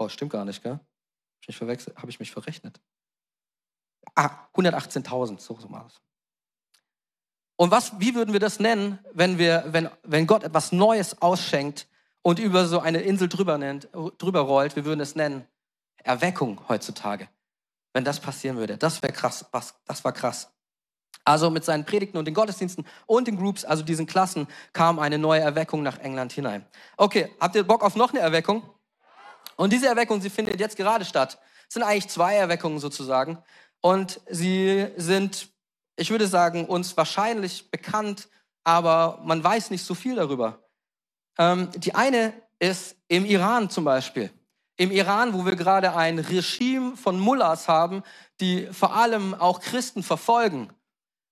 Oh, 0.00 0.08
stimmt 0.08 0.32
gar 0.32 0.44
nicht, 0.44 0.60
gell? 0.60 0.80
Habe 1.48 1.72
ich 1.72 1.86
habe 1.94 2.10
ich 2.10 2.18
mich 2.18 2.32
verrechnet. 2.32 2.80
Ah, 4.16 4.48
118.000, 4.54 5.38
so, 5.38 5.56
so 5.56 5.68
mal. 5.68 5.86
Und 7.54 7.70
was, 7.70 8.00
wie 8.00 8.16
würden 8.16 8.32
wir 8.32 8.40
das 8.40 8.58
nennen, 8.58 8.98
wenn 9.12 9.38
wir, 9.38 9.66
wenn, 9.68 9.88
wenn 10.02 10.26
Gott 10.26 10.42
etwas 10.42 10.72
Neues 10.72 11.22
ausschenkt 11.22 11.86
und 12.22 12.38
über 12.38 12.66
so 12.66 12.80
eine 12.80 13.00
Insel 13.00 13.28
drüber 13.28 13.58
nennt, 13.58 13.88
drüber 14.18 14.40
rollt? 14.40 14.76
Wir 14.76 14.84
würden 14.84 15.00
es 15.00 15.14
nennen 15.14 15.46
Erweckung 16.02 16.60
heutzutage. 16.68 17.28
Wenn 17.92 18.04
das 18.04 18.20
passieren 18.20 18.56
würde, 18.56 18.76
das 18.76 19.02
wäre 19.02 19.12
krass, 19.12 19.46
was, 19.50 19.74
das 19.86 20.04
war 20.04 20.12
krass. 20.12 20.50
Also 21.24 21.50
mit 21.50 21.64
seinen 21.64 21.84
Predigten 21.84 22.18
und 22.18 22.24
den 22.24 22.34
Gottesdiensten 22.34 22.86
und 23.06 23.26
den 23.26 23.36
Groups, 23.36 23.64
also 23.64 23.82
diesen 23.82 24.06
Klassen, 24.06 24.46
kam 24.72 24.98
eine 24.98 25.18
neue 25.18 25.40
Erweckung 25.40 25.82
nach 25.82 25.98
England 25.98 26.32
hinein. 26.32 26.64
Okay, 26.96 27.34
habt 27.40 27.54
ihr 27.56 27.64
Bock 27.64 27.82
auf 27.82 27.96
noch 27.96 28.10
eine 28.10 28.20
Erweckung? 28.20 28.62
Und 29.56 29.72
diese 29.72 29.88
Erweckung, 29.88 30.20
sie 30.20 30.30
findet 30.30 30.58
jetzt 30.58 30.76
gerade 30.76 31.04
statt. 31.04 31.38
Es 31.68 31.74
sind 31.74 31.82
eigentlich 31.82 32.08
zwei 32.08 32.36
Erweckungen 32.36 32.78
sozusagen. 32.78 33.38
Und 33.82 34.20
sie 34.28 34.88
sind, 34.96 35.48
ich 35.96 36.10
würde 36.10 36.26
sagen, 36.26 36.64
uns 36.66 36.96
wahrscheinlich 36.96 37.70
bekannt, 37.70 38.28
aber 38.64 39.20
man 39.24 39.42
weiß 39.42 39.70
nicht 39.70 39.84
so 39.84 39.94
viel 39.94 40.16
darüber. 40.16 40.69
Ähm, 41.40 41.70
die 41.74 41.94
eine 41.94 42.34
ist 42.58 42.96
im 43.08 43.24
Iran 43.24 43.70
zum 43.70 43.84
Beispiel. 43.84 44.30
Im 44.76 44.90
Iran, 44.90 45.32
wo 45.32 45.46
wir 45.46 45.56
gerade 45.56 45.96
ein 45.96 46.18
Regime 46.18 46.98
von 46.98 47.18
Mullahs 47.18 47.66
haben, 47.66 48.02
die 48.40 48.68
vor 48.70 48.94
allem 48.94 49.32
auch 49.32 49.60
Christen 49.60 50.02
verfolgen 50.02 50.70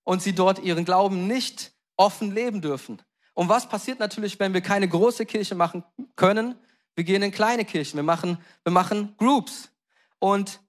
und 0.03 0.23
sie 0.23 0.33
dort 0.33 0.59
ihren 0.59 0.83
Glauben 0.83 1.27
nicht 1.27 1.73
offen 1.95 2.33
leben 2.33 2.59
dürfen. 2.61 2.99
Und 3.35 3.49
was 3.49 3.69
passiert 3.69 3.99
natürlich, 3.99 4.39
wenn 4.39 4.53
wir 4.55 4.61
keine 4.61 4.87
große 4.87 5.27
Kirche 5.27 5.53
machen 5.53 5.83
können? 6.15 6.55
Wir 6.95 7.03
gehen 7.03 7.21
in 7.21 7.31
kleine 7.31 7.63
Kirchen, 7.63 7.97
wir 7.97 8.03
machen, 8.03 8.39
wir 8.63 8.71
machen 8.71 9.13
Groups. 9.17 9.69
Und 10.17 10.59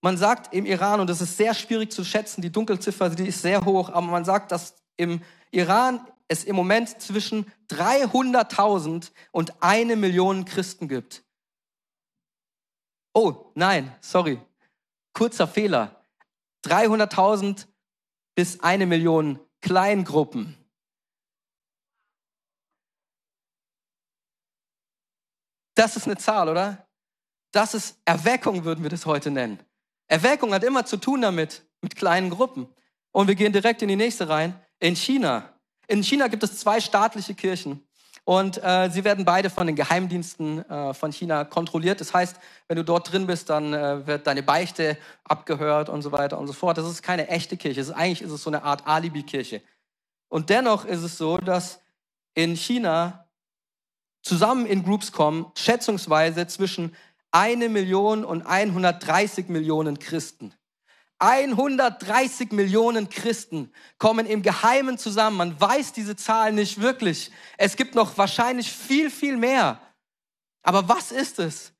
man 0.00 0.16
sagt 0.16 0.54
im 0.54 0.64
Iran, 0.64 1.00
und 1.00 1.10
das 1.10 1.20
ist 1.20 1.36
sehr 1.36 1.52
schwierig 1.52 1.92
zu 1.92 2.02
schätzen, 2.02 2.40
die 2.40 2.50
Dunkelziffer, 2.50 3.10
die 3.10 3.28
ist 3.28 3.42
sehr 3.42 3.64
hoch, 3.66 3.90
aber 3.90 4.06
man 4.06 4.24
sagt, 4.24 4.52
dass 4.52 4.74
im 4.96 5.20
Iran 5.50 6.00
es 6.28 6.44
im 6.44 6.54
Moment 6.54 7.00
zwischen 7.00 7.50
300.000 7.70 9.10
und 9.32 9.62
eine 9.62 9.96
Million 9.96 10.44
Christen 10.44 10.88
gibt. 10.88 11.24
Oh, 13.14 13.50
nein, 13.54 13.96
sorry. 14.00 14.40
Kurzer 15.14 15.48
Fehler. 15.48 16.04
300.000 16.64 17.66
bis 18.34 18.60
eine 18.60 18.86
Million 18.86 19.40
Kleingruppen. 19.60 20.56
Das 25.74 25.96
ist 25.96 26.06
eine 26.06 26.16
Zahl, 26.16 26.48
oder? 26.48 26.88
Das 27.52 27.74
ist 27.74 27.98
Erweckung, 28.04 28.64
würden 28.64 28.82
wir 28.82 28.90
das 28.90 29.06
heute 29.06 29.30
nennen. 29.30 29.58
Erweckung 30.08 30.52
hat 30.52 30.64
immer 30.64 30.84
zu 30.84 30.96
tun 30.96 31.22
damit, 31.22 31.66
mit 31.80 31.96
kleinen 31.96 32.30
Gruppen. 32.30 32.68
Und 33.12 33.28
wir 33.28 33.34
gehen 33.34 33.52
direkt 33.52 33.82
in 33.82 33.88
die 33.88 33.96
nächste 33.96 34.28
rein. 34.28 34.60
In 34.80 34.96
China. 34.96 35.57
In 35.88 36.02
China 36.04 36.28
gibt 36.28 36.42
es 36.42 36.58
zwei 36.58 36.80
staatliche 36.80 37.34
Kirchen. 37.34 37.82
Und 38.24 38.62
äh, 38.62 38.90
sie 38.90 39.04
werden 39.04 39.24
beide 39.24 39.48
von 39.48 39.66
den 39.66 39.74
Geheimdiensten 39.74 40.68
äh, 40.68 40.92
von 40.92 41.12
China 41.12 41.44
kontrolliert. 41.44 41.98
Das 42.02 42.12
heißt, 42.12 42.36
wenn 42.68 42.76
du 42.76 42.84
dort 42.84 43.10
drin 43.10 43.26
bist, 43.26 43.48
dann 43.48 43.72
äh, 43.72 44.06
wird 44.06 44.26
deine 44.26 44.42
Beichte 44.42 44.98
abgehört 45.24 45.88
und 45.88 46.02
so 46.02 46.12
weiter 46.12 46.38
und 46.38 46.46
so 46.46 46.52
fort. 46.52 46.76
Das 46.76 46.86
ist 46.86 47.02
keine 47.02 47.28
echte 47.28 47.56
Kirche. 47.56 47.80
Ist, 47.80 47.90
eigentlich 47.90 48.20
ist 48.20 48.30
es 48.30 48.42
so 48.42 48.50
eine 48.50 48.64
Art 48.64 48.86
Alibi-Kirche. 48.86 49.62
Und 50.28 50.50
dennoch 50.50 50.84
ist 50.84 51.02
es 51.02 51.16
so, 51.16 51.38
dass 51.38 51.80
in 52.34 52.54
China 52.54 53.26
zusammen 54.20 54.66
in 54.66 54.84
Groups 54.84 55.10
kommen, 55.10 55.50
schätzungsweise 55.56 56.46
zwischen 56.48 56.94
eine 57.30 57.70
Million 57.70 58.26
und 58.26 58.42
130 58.42 59.48
Millionen 59.48 59.98
Christen. 59.98 60.52
130 61.18 62.52
Millionen 62.52 63.08
Christen 63.08 63.72
kommen 63.98 64.26
im 64.26 64.42
Geheimen 64.42 64.98
zusammen. 64.98 65.36
Man 65.36 65.60
weiß 65.60 65.92
diese 65.92 66.14
Zahl 66.14 66.52
nicht 66.52 66.80
wirklich. 66.80 67.32
Es 67.56 67.76
gibt 67.76 67.94
noch 67.94 68.16
wahrscheinlich 68.16 68.70
viel, 68.70 69.10
viel 69.10 69.36
mehr. 69.36 69.80
Aber 70.62 70.88
was 70.88 71.10
ist 71.10 71.38
es? 71.38 71.72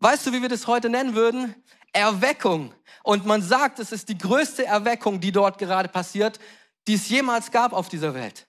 Weißt 0.00 0.26
du, 0.26 0.32
wie 0.32 0.42
wir 0.42 0.48
das 0.48 0.66
heute 0.66 0.88
nennen 0.88 1.14
würden? 1.14 1.54
Erweckung. 1.92 2.74
Und 3.02 3.26
man 3.26 3.42
sagt, 3.42 3.78
es 3.78 3.92
ist 3.92 4.08
die 4.08 4.18
größte 4.18 4.64
Erweckung, 4.64 5.20
die 5.20 5.32
dort 5.32 5.58
gerade 5.58 5.88
passiert, 5.88 6.38
die 6.86 6.94
es 6.94 7.08
jemals 7.08 7.50
gab 7.50 7.72
auf 7.72 7.88
dieser 7.88 8.14
Welt. 8.14 8.46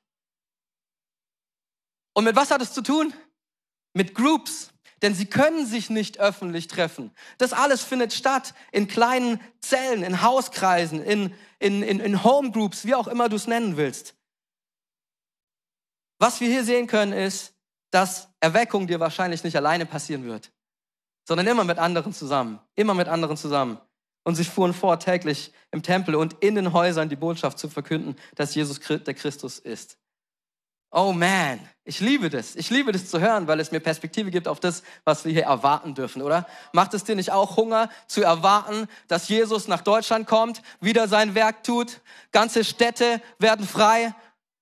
Und 2.13 2.23
mit 2.23 2.35
was 2.35 2.51
hat 2.51 2.61
es 2.61 2.73
zu 2.73 2.81
tun? 2.81 3.13
Mit 3.93 4.15
Groups, 4.15 4.71
denn 5.01 5.13
sie 5.13 5.25
können 5.25 5.65
sich 5.65 5.89
nicht 5.89 6.19
öffentlich 6.19 6.67
treffen. 6.67 7.11
Das 7.37 7.53
alles 7.53 7.83
findet 7.83 8.13
statt 8.13 8.53
in 8.71 8.87
kleinen 8.87 9.39
Zellen, 9.59 10.03
in 10.03 10.21
Hauskreisen, 10.21 11.03
in, 11.03 11.33
in, 11.59 11.83
in, 11.83 11.99
in 11.99 12.23
Homegroups, 12.23 12.85
wie 12.85 12.95
auch 12.95 13.07
immer 13.07 13.29
du 13.29 13.35
es 13.35 13.47
nennen 13.47 13.77
willst. 13.77 14.15
Was 16.19 16.39
wir 16.41 16.47
hier 16.47 16.63
sehen 16.63 16.87
können, 16.87 17.13
ist, 17.13 17.53
dass 17.91 18.29
Erweckung 18.39 18.87
dir 18.87 18.99
wahrscheinlich 18.99 19.43
nicht 19.43 19.55
alleine 19.55 19.85
passieren 19.85 20.25
wird, 20.25 20.51
sondern 21.27 21.47
immer 21.47 21.63
mit 21.63 21.77
anderen 21.77 22.13
zusammen. 22.13 22.59
Immer 22.75 22.93
mit 22.93 23.07
anderen 23.07 23.37
zusammen. 23.37 23.79
Und 24.23 24.35
sie 24.35 24.43
fuhren 24.43 24.73
vor, 24.73 24.99
täglich 24.99 25.53
im 25.71 25.83
Tempel 25.83 26.15
und 26.15 26.35
in 26.43 26.55
den 26.55 26.73
Häusern 26.73 27.07
die 27.07 27.15
Botschaft 27.15 27.59
zu 27.59 27.69
verkünden, 27.69 28.15
dass 28.35 28.55
Jesus 28.55 28.79
der 28.79 29.13
Christus 29.13 29.59
ist. 29.59 29.97
Oh 30.99 31.13
man, 31.13 31.59
ich 31.85 31.99
liebe 31.99 32.27
das. 32.27 32.55
Ich 32.55 32.71
liebe 32.71 32.91
das 32.91 33.07
zu 33.07 33.19
hören, 33.19 33.45
weil 33.45 33.59
es 33.59 33.69
mir 33.69 33.79
Perspektive 33.79 34.31
gibt 34.31 34.47
auf 34.47 34.59
das, 34.59 34.81
was 35.03 35.25
wir 35.25 35.31
hier 35.31 35.43
erwarten 35.43 35.93
dürfen, 35.93 36.23
oder? 36.23 36.47
Macht 36.73 36.95
es 36.95 37.03
dir 37.03 37.15
nicht 37.15 37.31
auch 37.31 37.55
Hunger 37.55 37.91
zu 38.07 38.23
erwarten, 38.23 38.87
dass 39.07 39.29
Jesus 39.29 39.67
nach 39.67 39.81
Deutschland 39.81 40.25
kommt, 40.25 40.63
wieder 40.81 41.07
sein 41.07 41.35
Werk 41.35 41.63
tut? 41.63 42.01
Ganze 42.31 42.63
Städte 42.63 43.21
werden 43.37 43.67
frei, 43.67 44.15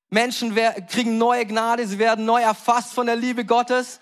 Menschen 0.09 0.53
kriegen 0.89 1.17
neue 1.17 1.45
Gnade, 1.45 1.87
sie 1.87 1.99
werden 1.99 2.25
neu 2.25 2.41
erfasst 2.41 2.91
von 2.91 3.05
der 3.05 3.15
Liebe 3.15 3.45
Gottes. 3.45 4.01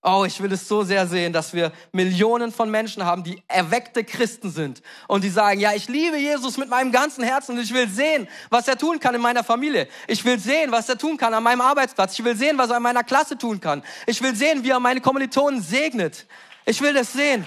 Oh, 0.00 0.24
ich 0.24 0.40
will 0.40 0.52
es 0.52 0.68
so 0.68 0.84
sehr 0.84 1.08
sehen, 1.08 1.32
dass 1.32 1.52
wir 1.52 1.72
Millionen 1.90 2.52
von 2.52 2.70
Menschen 2.70 3.04
haben, 3.04 3.24
die 3.24 3.42
erweckte 3.48 4.04
Christen 4.04 4.48
sind 4.48 4.80
und 5.08 5.24
die 5.24 5.28
sagen, 5.28 5.58
ja, 5.58 5.74
ich 5.74 5.88
liebe 5.88 6.16
Jesus 6.16 6.56
mit 6.56 6.68
meinem 6.68 6.92
ganzen 6.92 7.24
Herzen 7.24 7.56
und 7.56 7.64
ich 7.64 7.74
will 7.74 7.88
sehen, 7.88 8.28
was 8.48 8.68
er 8.68 8.78
tun 8.78 9.00
kann 9.00 9.16
in 9.16 9.20
meiner 9.20 9.42
Familie. 9.42 9.88
Ich 10.06 10.24
will 10.24 10.38
sehen, 10.38 10.70
was 10.70 10.88
er 10.88 10.98
tun 10.98 11.16
kann 11.16 11.34
an 11.34 11.42
meinem 11.42 11.62
Arbeitsplatz. 11.62 12.12
Ich 12.16 12.24
will 12.24 12.36
sehen, 12.36 12.56
was 12.56 12.70
er 12.70 12.76
in 12.76 12.82
meiner 12.84 13.02
Klasse 13.02 13.36
tun 13.36 13.60
kann. 13.60 13.82
Ich 14.06 14.22
will 14.22 14.36
sehen, 14.36 14.62
wie 14.62 14.70
er 14.70 14.78
meine 14.78 15.00
Kommilitonen 15.00 15.60
segnet. 15.60 16.26
Ich 16.64 16.80
will 16.80 16.94
das 16.94 17.12
sehen. 17.12 17.44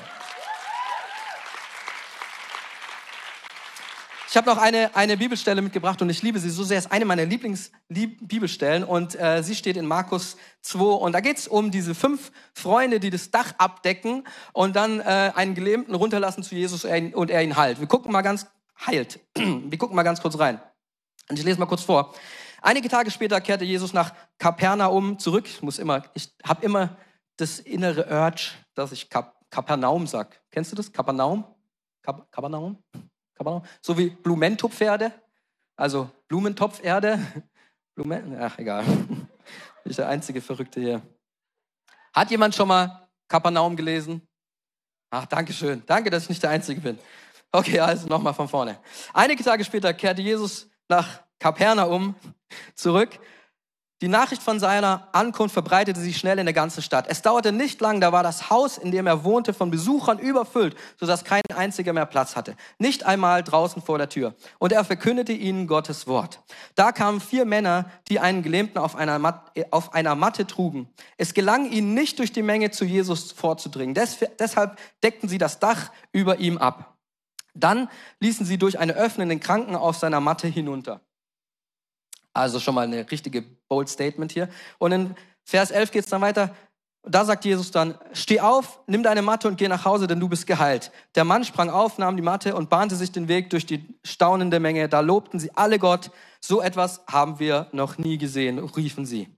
Ich 4.31 4.37
habe 4.37 4.49
noch 4.49 4.59
eine, 4.59 4.95
eine 4.95 5.17
Bibelstelle 5.17 5.61
mitgebracht 5.61 6.01
und 6.01 6.09
ich 6.09 6.21
liebe 6.21 6.39
sie 6.39 6.51
so 6.51 6.63
sehr. 6.63 6.77
Es 6.77 6.85
ist 6.85 6.91
eine 6.93 7.03
meiner 7.03 7.25
Lieblingsbibelstellen 7.25 8.85
und 8.85 9.19
äh, 9.19 9.43
sie 9.43 9.55
steht 9.55 9.75
in 9.75 9.85
Markus 9.85 10.37
2 10.61 10.79
und 10.79 11.11
da 11.11 11.19
geht 11.19 11.35
es 11.35 11.49
um 11.49 11.69
diese 11.69 11.93
fünf 11.93 12.31
Freunde, 12.53 13.01
die 13.01 13.09
das 13.09 13.29
Dach 13.29 13.53
abdecken 13.57 14.25
und 14.53 14.77
dann 14.77 15.01
äh, 15.01 15.33
einen 15.35 15.53
Gelähmten 15.53 15.93
runterlassen 15.95 16.43
zu 16.43 16.55
Jesus 16.55 16.85
und 16.85 17.29
er 17.29 17.43
ihn 17.43 17.57
heilt. 17.57 17.81
Wir 17.81 17.87
gucken 17.87 18.13
mal 18.13 18.21
ganz 18.21 18.47
heilt. 18.87 19.19
Wir 19.35 19.77
gucken 19.77 19.97
mal 19.97 20.03
ganz 20.03 20.21
kurz 20.21 20.39
rein. 20.39 20.61
Und 21.29 21.37
ich 21.37 21.43
lese 21.43 21.59
mal 21.59 21.65
kurz 21.65 21.83
vor. 21.83 22.13
Einige 22.61 22.87
Tage 22.87 23.11
später 23.11 23.41
kehrte 23.41 23.65
Jesus 23.65 23.91
nach 23.91 24.13
Kapernaum 24.37 25.19
zurück. 25.19 25.45
Ich 25.45 25.61
muss 25.61 25.77
immer, 25.77 26.03
ich 26.13 26.33
habe 26.45 26.63
immer 26.63 26.95
das 27.35 27.59
innere 27.59 28.07
Urge, 28.09 28.51
dass 28.75 28.93
ich 28.93 29.09
Kap 29.09 29.35
Kapernaum 29.49 30.07
sag. 30.07 30.41
Kennst 30.51 30.71
du 30.71 30.77
das? 30.77 30.89
Kapernaum? 30.89 31.43
Kap 32.01 32.31
Kapernaum? 32.31 32.81
So 33.81 33.97
wie 33.97 34.09
Blumentopferde, 34.09 35.11
also 35.75 36.09
Blumentopferde. 36.27 37.19
Blumen, 37.95 38.37
ach 38.39 38.57
egal. 38.57 38.83
Bin 39.83 39.89
ich 39.89 39.95
der 39.95 40.07
einzige 40.07 40.41
Verrückte 40.41 40.79
hier. 40.79 41.01
Hat 42.13 42.31
jemand 42.31 42.55
schon 42.55 42.67
mal 42.67 43.09
Kapernaum 43.27 43.75
gelesen? 43.75 44.21
Ach, 45.09 45.25
danke 45.25 45.51
schön. 45.51 45.83
Danke, 45.85 46.09
dass 46.09 46.23
ich 46.23 46.29
nicht 46.29 46.43
der 46.43 46.51
Einzige 46.51 46.79
bin. 46.79 46.97
Okay, 47.51 47.79
also 47.79 48.07
nochmal 48.07 48.33
von 48.33 48.47
vorne. 48.47 48.79
Einige 49.13 49.43
Tage 49.43 49.65
später 49.65 49.93
kehrte 49.93 50.21
Jesus 50.21 50.69
nach 50.87 51.21
Kapernaum 51.39 52.15
zurück 52.75 53.19
die 54.01 54.07
Nachricht 54.07 54.41
von 54.41 54.59
seiner 54.59 55.07
Ankunft 55.11 55.53
verbreitete 55.53 55.99
sich 55.99 56.17
schnell 56.17 56.39
in 56.39 56.47
der 56.47 56.53
ganzen 56.53 56.81
Stadt. 56.81 57.05
Es 57.07 57.21
dauerte 57.21 57.51
nicht 57.51 57.79
lang, 57.81 58.01
da 58.01 58.11
war 58.11 58.23
das 58.23 58.49
Haus, 58.49 58.79
in 58.79 58.91
dem 58.91 59.05
er 59.05 59.23
wohnte, 59.23 59.53
von 59.53 59.69
Besuchern 59.69 60.17
überfüllt, 60.17 60.75
sodass 60.99 61.23
kein 61.23 61.43
einziger 61.55 61.93
mehr 61.93 62.07
Platz 62.07 62.35
hatte. 62.35 62.55
Nicht 62.79 63.05
einmal 63.05 63.43
draußen 63.43 63.81
vor 63.83 63.99
der 63.99 64.09
Tür. 64.09 64.33
Und 64.57 64.71
er 64.71 64.83
verkündete 64.83 65.33
ihnen 65.33 65.67
Gottes 65.67 66.07
Wort. 66.07 66.39
Da 66.73 66.91
kamen 66.91 67.21
vier 67.21 67.45
Männer, 67.45 67.91
die 68.09 68.19
einen 68.19 68.41
Gelähmten 68.41 68.79
auf 68.79 68.95
einer, 68.95 69.19
Mat 69.19 69.51
auf 69.69 69.93
einer 69.93 70.15
Matte 70.15 70.47
trugen. 70.47 70.89
Es 71.17 71.35
gelang 71.35 71.69
ihnen 71.69 71.93
nicht, 71.93 72.17
durch 72.17 72.31
die 72.31 72.41
Menge 72.41 72.71
zu 72.71 72.85
Jesus 72.85 73.31
vorzudringen. 73.31 73.93
Des 73.93 74.17
deshalb 74.39 74.77
deckten 75.03 75.29
sie 75.29 75.37
das 75.37 75.59
Dach 75.59 75.91
über 76.11 76.39
ihm 76.39 76.57
ab. 76.57 76.97
Dann 77.53 77.87
ließen 78.19 78.45
sie 78.45 78.57
durch 78.57 78.79
eine 78.79 78.93
Öffnung 78.93 79.29
den 79.29 79.39
Kranken 79.39 79.75
auf 79.75 79.97
seiner 79.97 80.21
Matte 80.21 80.47
hinunter. 80.47 81.01
Also 82.33 82.59
schon 82.59 82.75
mal 82.75 82.85
eine 82.85 83.09
richtige 83.11 83.41
bold 83.41 83.89
Statement 83.89 84.31
hier. 84.31 84.49
Und 84.77 84.91
in 84.91 85.15
Vers 85.43 85.71
11 85.71 85.91
geht 85.91 86.03
es 86.05 86.09
dann 86.09 86.21
weiter. 86.21 86.55
Da 87.03 87.25
sagt 87.25 87.45
Jesus 87.45 87.71
dann, 87.71 87.97
steh 88.13 88.41
auf, 88.41 88.79
nimm 88.85 89.01
deine 89.01 89.23
Matte 89.23 89.47
und 89.47 89.57
geh 89.57 89.67
nach 89.67 89.85
Hause, 89.85 90.05
denn 90.05 90.19
du 90.19 90.29
bist 90.29 90.45
geheilt. 90.45 90.91
Der 91.15 91.23
Mann 91.23 91.43
sprang 91.43 91.71
auf, 91.71 91.97
nahm 91.97 92.15
die 92.15 92.21
Matte 92.21 92.55
und 92.55 92.69
bahnte 92.69 92.95
sich 92.95 93.11
den 93.11 93.27
Weg 93.27 93.49
durch 93.49 93.65
die 93.65 93.83
staunende 94.05 94.59
Menge. 94.59 94.87
Da 94.87 94.99
lobten 94.99 95.39
sie 95.39 95.51
alle 95.55 95.79
Gott. 95.79 96.11
So 96.39 96.61
etwas 96.61 97.01
haben 97.07 97.39
wir 97.39 97.67
noch 97.71 97.97
nie 97.97 98.19
gesehen, 98.19 98.59
riefen 98.59 99.07
sie. 99.07 99.35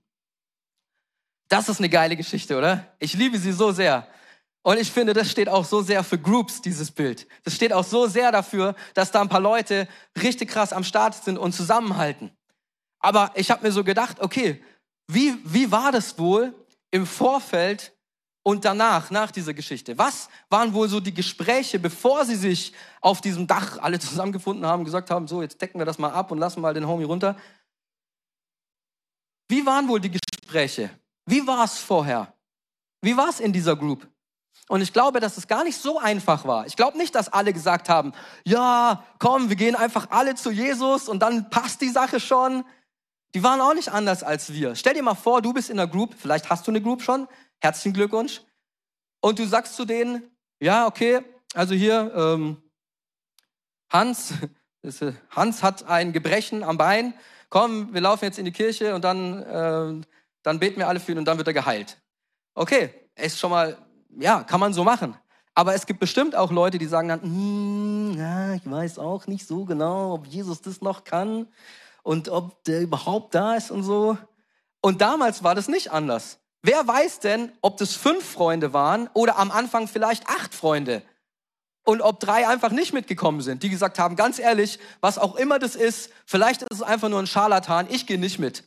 Das 1.48 1.68
ist 1.68 1.78
eine 1.78 1.88
geile 1.88 2.16
Geschichte, 2.16 2.58
oder? 2.58 2.86
Ich 2.98 3.14
liebe 3.14 3.38
sie 3.38 3.52
so 3.52 3.72
sehr. 3.72 4.06
Und 4.62 4.78
ich 4.78 4.90
finde, 4.90 5.12
das 5.12 5.30
steht 5.30 5.48
auch 5.48 5.64
so 5.64 5.82
sehr 5.82 6.04
für 6.04 6.18
Groups, 6.18 6.62
dieses 6.62 6.90
Bild. 6.90 7.26
Das 7.44 7.54
steht 7.54 7.72
auch 7.72 7.84
so 7.84 8.06
sehr 8.06 8.32
dafür, 8.32 8.74
dass 8.94 9.10
da 9.10 9.20
ein 9.20 9.28
paar 9.28 9.40
Leute 9.40 9.88
richtig 10.22 10.50
krass 10.50 10.72
am 10.72 10.84
Start 10.84 11.14
sind 11.14 11.38
und 11.38 11.52
zusammenhalten. 11.52 12.30
Aber 13.04 13.32
ich 13.34 13.50
habe 13.50 13.62
mir 13.62 13.70
so 13.70 13.84
gedacht, 13.84 14.18
okay, 14.20 14.64
wie, 15.08 15.36
wie 15.44 15.70
war 15.70 15.92
das 15.92 16.18
wohl 16.18 16.54
im 16.90 17.06
Vorfeld 17.06 17.92
und 18.42 18.64
danach, 18.64 19.10
nach 19.10 19.30
dieser 19.30 19.52
Geschichte? 19.52 19.98
Was 19.98 20.30
waren 20.48 20.72
wohl 20.72 20.88
so 20.88 21.00
die 21.00 21.12
Gespräche, 21.12 21.78
bevor 21.78 22.24
sie 22.24 22.34
sich 22.34 22.72
auf 23.02 23.20
diesem 23.20 23.46
Dach 23.46 23.76
alle 23.76 23.98
zusammengefunden 24.00 24.64
haben, 24.64 24.86
gesagt 24.86 25.10
haben, 25.10 25.28
so, 25.28 25.42
jetzt 25.42 25.60
decken 25.60 25.78
wir 25.78 25.84
das 25.84 25.98
mal 25.98 26.12
ab 26.12 26.30
und 26.30 26.38
lassen 26.38 26.62
mal 26.62 26.72
den 26.72 26.88
Homie 26.88 27.04
runter? 27.04 27.36
Wie 29.50 29.66
waren 29.66 29.86
wohl 29.86 30.00
die 30.00 30.10
Gespräche? 30.10 30.88
Wie 31.26 31.46
war 31.46 31.64
es 31.66 31.76
vorher? 31.76 32.32
Wie 33.02 33.18
war 33.18 33.28
es 33.28 33.38
in 33.38 33.52
dieser 33.52 33.76
Group? 33.76 34.08
Und 34.68 34.80
ich 34.80 34.94
glaube, 34.94 35.20
dass 35.20 35.36
es 35.36 35.46
gar 35.46 35.62
nicht 35.62 35.76
so 35.76 35.98
einfach 35.98 36.46
war. 36.46 36.66
Ich 36.66 36.76
glaube 36.76 36.96
nicht, 36.96 37.14
dass 37.14 37.30
alle 37.30 37.52
gesagt 37.52 37.90
haben, 37.90 38.12
ja, 38.46 39.04
komm, 39.18 39.50
wir 39.50 39.56
gehen 39.56 39.76
einfach 39.76 40.06
alle 40.08 40.36
zu 40.36 40.50
Jesus 40.50 41.06
und 41.06 41.18
dann 41.18 41.50
passt 41.50 41.82
die 41.82 41.90
Sache 41.90 42.18
schon. 42.18 42.64
Die 43.34 43.42
waren 43.42 43.60
auch 43.60 43.74
nicht 43.74 43.90
anders 43.90 44.22
als 44.22 44.52
wir. 44.52 44.76
Stell 44.76 44.94
dir 44.94 45.02
mal 45.02 45.14
vor, 45.14 45.42
du 45.42 45.52
bist 45.52 45.70
in 45.70 45.78
einer 45.78 45.90
Group, 45.90 46.14
vielleicht 46.16 46.50
hast 46.50 46.66
du 46.66 46.70
eine 46.70 46.80
Group 46.80 47.02
schon, 47.02 47.28
herzlichen 47.60 47.94
Glückwunsch. 47.94 48.42
Und 49.20 49.38
du 49.38 49.46
sagst 49.46 49.74
zu 49.74 49.84
denen, 49.84 50.22
ja, 50.60 50.86
okay, 50.86 51.20
also 51.54 51.74
hier, 51.74 52.12
ähm, 52.14 52.62
Hans, 53.90 54.34
äh, 54.82 55.12
Hans 55.30 55.62
hat 55.62 55.88
ein 55.88 56.12
Gebrechen 56.12 56.62
am 56.62 56.78
Bein, 56.78 57.14
komm, 57.48 57.92
wir 57.92 58.00
laufen 58.00 58.24
jetzt 58.24 58.38
in 58.38 58.44
die 58.44 58.52
Kirche 58.52 58.94
und 58.94 59.02
dann, 59.02 59.42
äh, 59.42 60.06
dann 60.42 60.58
beten 60.60 60.78
wir 60.78 60.88
alle 60.88 61.00
für 61.00 61.12
ihn 61.12 61.18
und 61.18 61.24
dann 61.24 61.38
wird 61.38 61.48
er 61.48 61.54
geheilt. 61.54 61.98
Okay, 62.54 62.90
ist 63.16 63.38
schon 63.38 63.50
mal 63.50 63.76
ja, 64.18 64.42
kann 64.42 64.60
man 64.60 64.72
so 64.72 64.84
machen. 64.84 65.16
Aber 65.54 65.74
es 65.74 65.86
gibt 65.86 66.00
bestimmt 66.00 66.34
auch 66.34 66.50
Leute, 66.50 66.78
die 66.78 66.86
sagen 66.86 67.08
dann, 67.08 67.22
hm, 67.22 68.14
ja, 68.18 68.54
ich 68.54 68.68
weiß 68.68 68.98
auch 68.98 69.26
nicht 69.26 69.46
so 69.46 69.64
genau, 69.64 70.14
ob 70.14 70.26
Jesus 70.26 70.60
das 70.60 70.80
noch 70.80 71.04
kann 71.04 71.46
und 72.04 72.28
ob 72.28 72.62
der 72.64 72.82
überhaupt 72.82 73.34
da 73.34 73.56
ist 73.56 73.72
und 73.72 73.82
so. 73.82 74.16
Und 74.80 75.00
damals 75.00 75.42
war 75.42 75.56
das 75.56 75.66
nicht 75.66 75.90
anders. 75.90 76.38
Wer 76.62 76.86
weiß 76.86 77.18
denn, 77.18 77.50
ob 77.60 77.78
das 77.78 77.94
fünf 77.94 78.24
Freunde 78.24 78.72
waren 78.72 79.10
oder 79.14 79.38
am 79.38 79.50
Anfang 79.50 79.88
vielleicht 79.88 80.28
acht 80.28 80.54
Freunde? 80.54 81.02
Und 81.84 82.00
ob 82.00 82.20
drei 82.20 82.48
einfach 82.48 82.70
nicht 82.70 82.94
mitgekommen 82.94 83.42
sind, 83.42 83.62
die 83.62 83.68
gesagt 83.68 83.98
haben, 83.98 84.16
ganz 84.16 84.38
ehrlich, 84.38 84.78
was 85.00 85.18
auch 85.18 85.34
immer 85.34 85.58
das 85.58 85.74
ist, 85.74 86.10
vielleicht 86.24 86.62
ist 86.62 86.72
es 86.72 86.82
einfach 86.82 87.10
nur 87.10 87.18
ein 87.18 87.26
Scharlatan, 87.26 87.88
ich 87.90 88.06
gehe 88.06 88.18
nicht 88.18 88.38
mit. 88.38 88.64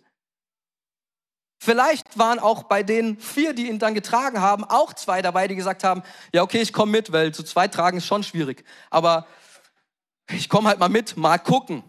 Vielleicht 1.59 2.19
waren 2.19 2.37
auch 2.37 2.63
bei 2.63 2.83
den 2.83 3.19
vier, 3.19 3.53
die 3.53 3.69
ihn 3.69 3.79
dann 3.79 3.95
getragen 3.95 4.41
haben, 4.41 4.63
auch 4.63 4.93
zwei 4.93 5.23
dabei, 5.23 5.47
die 5.47 5.55
gesagt 5.55 5.83
haben, 5.83 6.03
ja 6.31 6.43
okay, 6.43 6.61
ich 6.61 6.73
komme 6.73 6.91
mit, 6.91 7.11
weil 7.11 7.33
zu 7.33 7.43
zweit 7.43 7.73
tragen 7.73 7.97
ist 7.97 8.05
schon 8.05 8.23
schwierig. 8.23 8.63
Aber 8.91 9.25
ich 10.29 10.49
komme 10.49 10.69
halt 10.69 10.77
mal 10.77 10.89
mit, 10.89 11.17
mal 11.17 11.39
gucken. 11.39 11.83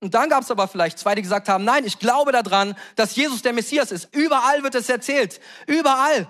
Und 0.00 0.14
dann 0.14 0.28
gab 0.28 0.42
es 0.42 0.50
aber 0.50 0.68
vielleicht 0.68 0.98
zwei, 0.98 1.14
die 1.14 1.22
gesagt 1.22 1.48
haben, 1.48 1.64
nein, 1.64 1.84
ich 1.84 1.98
glaube 1.98 2.32
daran, 2.32 2.76
dass 2.96 3.16
Jesus 3.16 3.42
der 3.42 3.52
Messias 3.52 3.90
ist. 3.92 4.14
Überall 4.14 4.62
wird 4.62 4.74
es 4.74 4.88
erzählt. 4.88 5.40
Überall. 5.66 6.28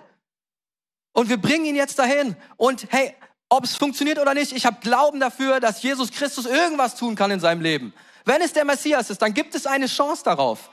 Und 1.13 1.29
wir 1.29 1.37
bringen 1.37 1.67
ihn 1.67 1.77
jetzt 1.77 1.99
dahin. 1.99 2.37
Und 2.57 2.87
hey, 2.91 3.15
ob 3.49 3.65
es 3.65 3.77
funktioniert 3.77 4.19
oder 4.19 4.35
nicht, 4.35 4.53
ich 4.53 4.67
habe 4.67 4.79
Glauben 4.81 5.21
dafür, 5.21 5.61
dass 5.61 5.83
Jesus 5.83 6.11
Christus 6.11 6.47
irgendwas 6.47 6.97
tun 6.97 7.15
kann 7.15 7.31
in 7.31 7.41
seinem 7.41 7.61
Leben. 7.61 7.93
Wenn 8.25 8.43
es 8.43 8.53
der 8.53 8.65
Messias 8.65 9.11
ist, 9.11 9.23
dann 9.23 9.35
gibt 9.35 9.55
es 9.55 9.67
eine 9.67 9.87
Chance 9.87 10.25
darauf. 10.25 10.71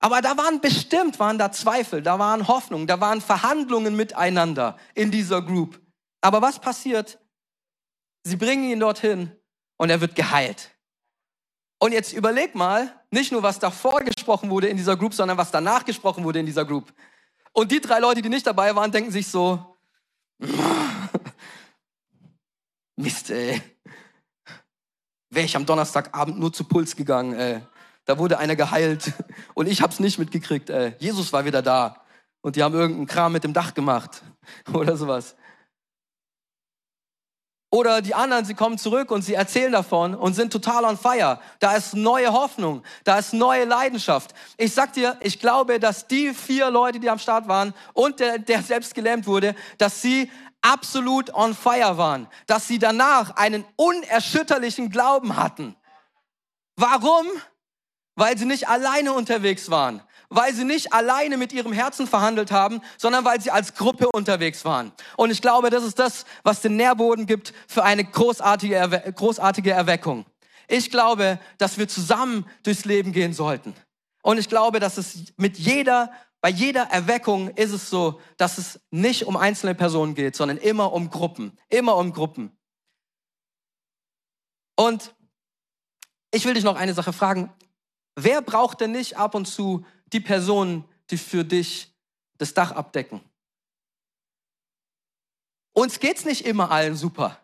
Aber 0.00 0.20
da 0.20 0.36
waren 0.36 0.60
bestimmt, 0.60 1.20
waren 1.20 1.38
da 1.38 1.52
Zweifel, 1.52 2.02
da 2.02 2.18
waren 2.18 2.48
Hoffnungen, 2.48 2.88
da 2.88 3.00
waren 3.00 3.20
Verhandlungen 3.20 3.94
miteinander 3.94 4.76
in 4.94 5.12
dieser 5.12 5.40
Group. 5.42 5.80
Aber 6.20 6.42
was 6.42 6.58
passiert? 6.58 7.20
Sie 8.24 8.36
bringen 8.36 8.64
ihn 8.64 8.80
dorthin 8.80 9.30
und 9.76 9.90
er 9.90 10.00
wird 10.00 10.16
geheilt. 10.16 10.71
Und 11.82 11.90
jetzt 11.90 12.12
überleg 12.12 12.54
mal, 12.54 12.92
nicht 13.10 13.32
nur 13.32 13.42
was 13.42 13.58
davor 13.58 14.02
gesprochen 14.02 14.50
wurde 14.50 14.68
in 14.68 14.76
dieser 14.76 14.96
Group, 14.96 15.14
sondern 15.14 15.36
was 15.36 15.50
danach 15.50 15.84
gesprochen 15.84 16.22
wurde 16.22 16.38
in 16.38 16.46
dieser 16.46 16.64
Group. 16.64 16.94
Und 17.52 17.72
die 17.72 17.80
drei 17.80 17.98
Leute, 17.98 18.22
die 18.22 18.28
nicht 18.28 18.46
dabei 18.46 18.76
waren, 18.76 18.92
denken 18.92 19.10
sich 19.10 19.26
so, 19.26 19.76
Mist, 22.96 23.30
ey. 23.30 23.60
Wäre 25.30 25.44
ich 25.44 25.56
am 25.56 25.66
Donnerstagabend 25.66 26.38
nur 26.38 26.52
zu 26.52 26.62
Puls 26.62 26.94
gegangen, 26.94 27.34
ey. 27.34 27.62
Da 28.04 28.16
wurde 28.16 28.38
einer 28.38 28.54
geheilt 28.54 29.12
und 29.54 29.66
ich 29.66 29.82
habe 29.82 29.92
es 29.92 29.98
nicht 29.98 30.20
mitgekriegt. 30.20 30.70
Äh, 30.70 30.94
Jesus 31.00 31.32
war 31.32 31.44
wieder 31.44 31.62
da 31.62 32.04
und 32.42 32.54
die 32.54 32.62
haben 32.62 32.76
irgendeinen 32.76 33.08
Kram 33.08 33.32
mit 33.32 33.42
dem 33.42 33.54
Dach 33.54 33.74
gemacht 33.74 34.22
oder 34.72 34.96
sowas. 34.96 35.34
Oder 37.74 38.02
die 38.02 38.14
anderen, 38.14 38.44
sie 38.44 38.52
kommen 38.52 38.76
zurück 38.76 39.10
und 39.10 39.22
sie 39.22 39.32
erzählen 39.32 39.72
davon 39.72 40.14
und 40.14 40.34
sind 40.34 40.52
total 40.52 40.84
on 40.84 40.98
fire. 40.98 41.40
Da 41.58 41.74
ist 41.74 41.94
neue 41.94 42.30
Hoffnung, 42.30 42.82
da 43.04 43.18
ist 43.18 43.32
neue 43.32 43.64
Leidenschaft. 43.64 44.34
Ich 44.58 44.74
sag 44.74 44.92
dir, 44.92 45.16
ich 45.20 45.40
glaube, 45.40 45.80
dass 45.80 46.06
die 46.06 46.34
vier 46.34 46.70
Leute, 46.70 47.00
die 47.00 47.08
am 47.08 47.18
Start 47.18 47.48
waren 47.48 47.72
und 47.94 48.20
der, 48.20 48.38
der 48.38 48.62
selbst 48.62 48.94
gelähmt 48.94 49.26
wurde, 49.26 49.54
dass 49.78 50.02
sie 50.02 50.30
absolut 50.60 51.32
on 51.32 51.54
fire 51.54 51.96
waren, 51.96 52.28
dass 52.46 52.68
sie 52.68 52.78
danach 52.78 53.36
einen 53.36 53.64
unerschütterlichen 53.76 54.90
Glauben 54.90 55.36
hatten. 55.36 55.74
Warum? 56.76 57.26
weil 58.14 58.36
sie 58.36 58.44
nicht 58.44 58.68
alleine 58.68 59.12
unterwegs 59.12 59.70
waren, 59.70 60.02
weil 60.34 60.54
sie 60.54 60.64
nicht 60.64 60.94
alleine 60.94 61.36
mit 61.36 61.52
ihrem 61.52 61.72
Herzen 61.72 62.06
verhandelt 62.06 62.50
haben, 62.50 62.80
sondern 62.96 63.24
weil 63.24 63.40
sie 63.40 63.50
als 63.50 63.74
Gruppe 63.74 64.08
unterwegs 64.08 64.64
waren. 64.64 64.92
Und 65.16 65.30
ich 65.30 65.42
glaube, 65.42 65.68
das 65.68 65.84
ist 65.84 65.98
das, 65.98 66.24
was 66.42 66.62
den 66.62 66.76
Nährboden 66.76 67.26
gibt 67.26 67.52
für 67.68 67.84
eine 67.84 68.02
großartige, 68.02 68.74
Erwe 68.74 69.12
großartige 69.12 69.72
Erweckung. 69.72 70.24
Ich 70.68 70.90
glaube, 70.90 71.38
dass 71.58 71.76
wir 71.76 71.86
zusammen 71.86 72.46
durchs 72.62 72.86
Leben 72.86 73.12
gehen 73.12 73.34
sollten. 73.34 73.74
Und 74.22 74.38
ich 74.38 74.48
glaube, 74.48 74.80
dass 74.80 74.96
es 74.96 75.34
mit 75.36 75.58
jeder, 75.58 76.10
bei 76.40 76.48
jeder 76.48 76.84
Erweckung 76.84 77.50
ist 77.50 77.72
es 77.72 77.90
so, 77.90 78.18
dass 78.38 78.56
es 78.56 78.80
nicht 78.90 79.26
um 79.26 79.36
einzelne 79.36 79.74
Personen 79.74 80.14
geht, 80.14 80.34
sondern 80.34 80.56
immer 80.56 80.94
um 80.94 81.10
Gruppen, 81.10 81.58
immer 81.68 81.96
um 81.96 82.12
Gruppen. 82.14 82.56
Und 84.76 85.14
ich 86.30 86.46
will 86.46 86.54
dich 86.54 86.64
noch 86.64 86.76
eine 86.76 86.94
Sache 86.94 87.12
fragen. 87.12 87.52
Wer 88.16 88.40
braucht 88.40 88.80
denn 88.80 88.92
nicht 88.92 89.18
ab 89.18 89.34
und 89.34 89.46
zu 89.46 89.84
die 90.12 90.20
Personen, 90.20 90.84
die 91.10 91.18
für 91.18 91.44
dich 91.44 91.92
das 92.38 92.54
Dach 92.54 92.72
abdecken? 92.72 93.20
Uns 95.72 96.00
geht's 96.00 96.24
nicht 96.24 96.44
immer 96.44 96.70
allen 96.70 96.96
super. 96.96 97.38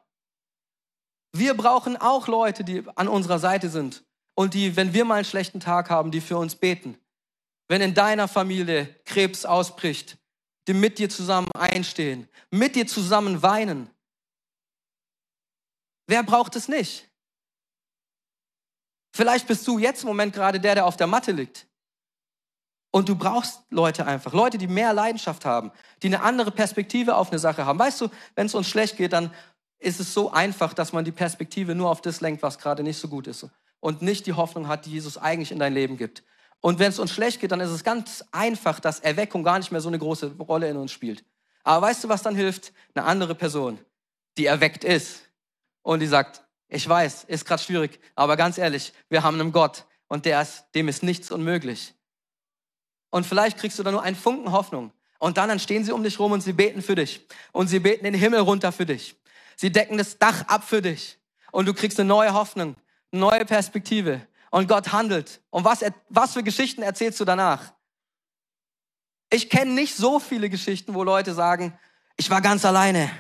Wir 1.33 1.55
brauchen 1.55 1.97
auch 1.97 2.29
Leute, 2.29 2.65
die 2.65 2.85
an 2.97 3.09
unserer 3.09 3.39
Seite 3.39 3.69
sind 3.69 4.05
und 4.35 4.55
die, 4.55 4.77
wenn 4.77 4.93
wir 4.93 5.05
mal 5.05 5.17
einen 5.17 5.25
schlechten 5.25 5.61
Tag 5.61 5.91
haben, 5.91 6.11
die 6.11 6.21
für 6.21 6.37
uns 6.37 6.57
beten. 6.57 6.99
Wenn 7.69 7.83
in 7.83 7.95
deiner 7.95 8.29
Familie 8.29 8.87
Krebs 9.05 9.45
ausbricht, 9.45 10.19
die 10.67 10.75
mit 10.75 10.99
dir 10.99 11.09
zusammen 11.11 11.51
einstehen, 11.53 12.29
mit 12.51 12.77
dir 12.77 12.87
zusammen 12.87 13.43
weinen. 13.43 13.91
Wer 16.07 16.23
braucht 16.23 16.57
es 16.57 16.69
nicht? 16.69 17.09
Vielleicht 19.15 19.47
bist 19.47 19.67
du 19.67 19.79
jetzt 19.79 20.03
im 20.03 20.09
Moment 20.09 20.35
gerade 20.35 20.61
der, 20.61 20.75
der 20.75 20.87
auf 20.87 20.97
der 20.97 21.07
Matte 21.07 21.33
liegt. 21.33 21.68
Und 22.91 23.09
du 23.09 23.17
brauchst 23.17 23.63
Leute 23.71 24.07
einfach, 24.07 24.33
Leute, 24.33 24.57
die 24.57 24.67
mehr 24.67 24.93
Leidenschaft 24.95 25.45
haben, 25.45 25.73
die 26.03 26.07
eine 26.07 26.23
andere 26.23 26.51
Perspektive 26.51 27.17
auf 27.17 27.31
eine 27.31 27.39
Sache 27.39 27.67
haben. 27.67 27.79
Weißt 27.79 28.01
du, 28.01 28.09
wenn 28.35 28.47
es 28.47 28.55
uns 28.55 28.69
schlecht 28.69 28.97
geht, 28.97 29.13
dann 29.13 29.31
ist 29.79 30.01
es 30.01 30.15
so 30.15 30.33
einfach, 30.33 30.73
dass 30.73 30.93
man 30.93 31.05
die 31.05 31.13
Perspektive 31.13 31.75
nur 31.75 31.91
auf 31.91 32.01
das 32.01 32.21
lenkt, 32.21 32.43
was 32.43 32.59
gerade 32.59 32.83
nicht 32.83 32.99
so 32.99 33.09
gut 33.09 33.27
ist 33.27 33.47
und 33.81 34.03
nicht 34.03 34.27
die 34.27 34.33
Hoffnung 34.33 34.69
hat, 34.69 34.87
die 34.87 34.91
Jesus 34.93 35.19
eigentlich 35.19 35.53
in 35.53 35.59
dein 35.59 35.75
Leben 35.75 35.97
gibt. 35.97 36.23
Und 36.61 36.79
wenn 36.79 36.89
es 36.89 36.99
uns 36.99 37.13
schlecht 37.13 37.41
geht, 37.41 37.53
dann 37.53 37.61
ist 37.61 37.71
es 37.71 37.85
ganz 37.85 38.25
einfach, 38.33 38.81
dass 38.81 39.01
Erweckung 39.01 39.45
gar 39.45 39.59
nicht 39.59 39.71
mehr 39.71 39.81
so 39.81 39.89
eine 39.89 39.99
große 39.99 40.35
Rolle 40.39 40.69
in 40.69 40.77
uns 40.77 40.91
spielt. 40.91 41.25
Aber 41.63 41.87
weißt 41.87 42.05
du, 42.05 42.09
was 42.09 42.23
dann 42.23 42.35
hilft? 42.35 42.73
Eine 42.95 43.05
andere 43.05 43.35
Person, 43.35 43.79
die 44.37 44.47
erweckt 44.47 44.83
ist 44.83 45.23
und 45.83 46.01
die 46.01 46.07
sagt, 46.07 46.43
ich 46.69 46.89
weiß, 46.89 47.25
ist 47.25 47.45
gerade 47.45 47.63
schwierig, 47.63 48.01
aber 48.15 48.37
ganz 48.37 48.59
ehrlich, 48.59 48.93
wir 49.09 49.23
haben 49.23 49.41
einen 49.41 49.53
Gott 49.53 49.85
und 50.09 50.25
der 50.25 50.43
ist, 50.43 50.65
dem 50.75 50.89
ist 50.89 51.03
nichts 51.03 51.31
unmöglich. 51.31 51.95
Und 53.11 53.27
vielleicht 53.27 53.59
kriegst 53.59 53.79
du 53.79 53.83
da 53.83 53.91
nur 53.91 54.03
einen 54.03 54.17
Funken 54.17 54.53
Hoffnung. 54.53 54.93
Und 55.19 55.37
dann, 55.37 55.49
dann 55.49 55.59
stehen 55.59 55.85
sie 55.85 55.93
um 55.93 56.03
dich 56.03 56.19
rum 56.19 56.33
und 56.33 56.43
sie 56.43 56.53
beten 56.53 56.83
für 56.83 56.95
dich. 56.95 57.27
Und 57.53 57.69
sie 57.69 57.81
beten 57.81 58.05
den 58.05 58.15
Himmel 58.15 58.41
runter 58.41 58.73
für 58.73 58.87
dich. 58.87 59.17
Sie 59.57 59.73
decken 59.73 59.99
das 59.99 60.19
Dach 60.19 60.43
ab 60.47 60.65
für 60.65 60.83
dich. 60.83 61.19
Und 61.51 61.67
du 61.67 61.75
kriegst 61.75 61.99
eine 61.99 62.09
neue 62.09 62.33
Hoffnung, 62.35 62.77
eine 63.13 63.21
neue 63.21 63.45
Perspektive. 63.45 64.27
und 64.51 64.69
Gott 64.69 64.93
handelt. 64.93 65.41
Und 65.51 65.65
was, 65.65 65.85
was 66.09 66.33
für 66.33 66.43
Geschichten 66.43 66.83
erzählst 66.83 67.21
du 67.21 67.25
danach? 67.25 67.73
Ich 69.31 69.51
kenne 69.51 69.73
nicht 69.73 69.95
so 69.95 70.21
viele 70.21 70.49
Geschichten, 70.49 70.95
wo 70.95 71.05
Leute 71.05 71.35
sagen, 71.35 71.79
ich 72.17 72.31
war 72.31 72.41
ganz 72.41 72.65
alleine 72.65 73.11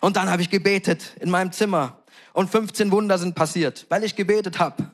und 0.00 0.16
dann 0.16 0.28
habe 0.28 0.42
ich 0.42 0.50
gebetet 0.50 1.16
in 1.20 1.30
meinem 1.30 1.52
Zimmer 1.52 2.02
und 2.32 2.50
15 2.50 2.90
Wunder 2.90 3.18
sind 3.18 3.34
passiert, 3.34 3.86
weil 3.88 4.04
ich 4.04 4.16
gebetet 4.16 4.58
habe. 4.58 4.90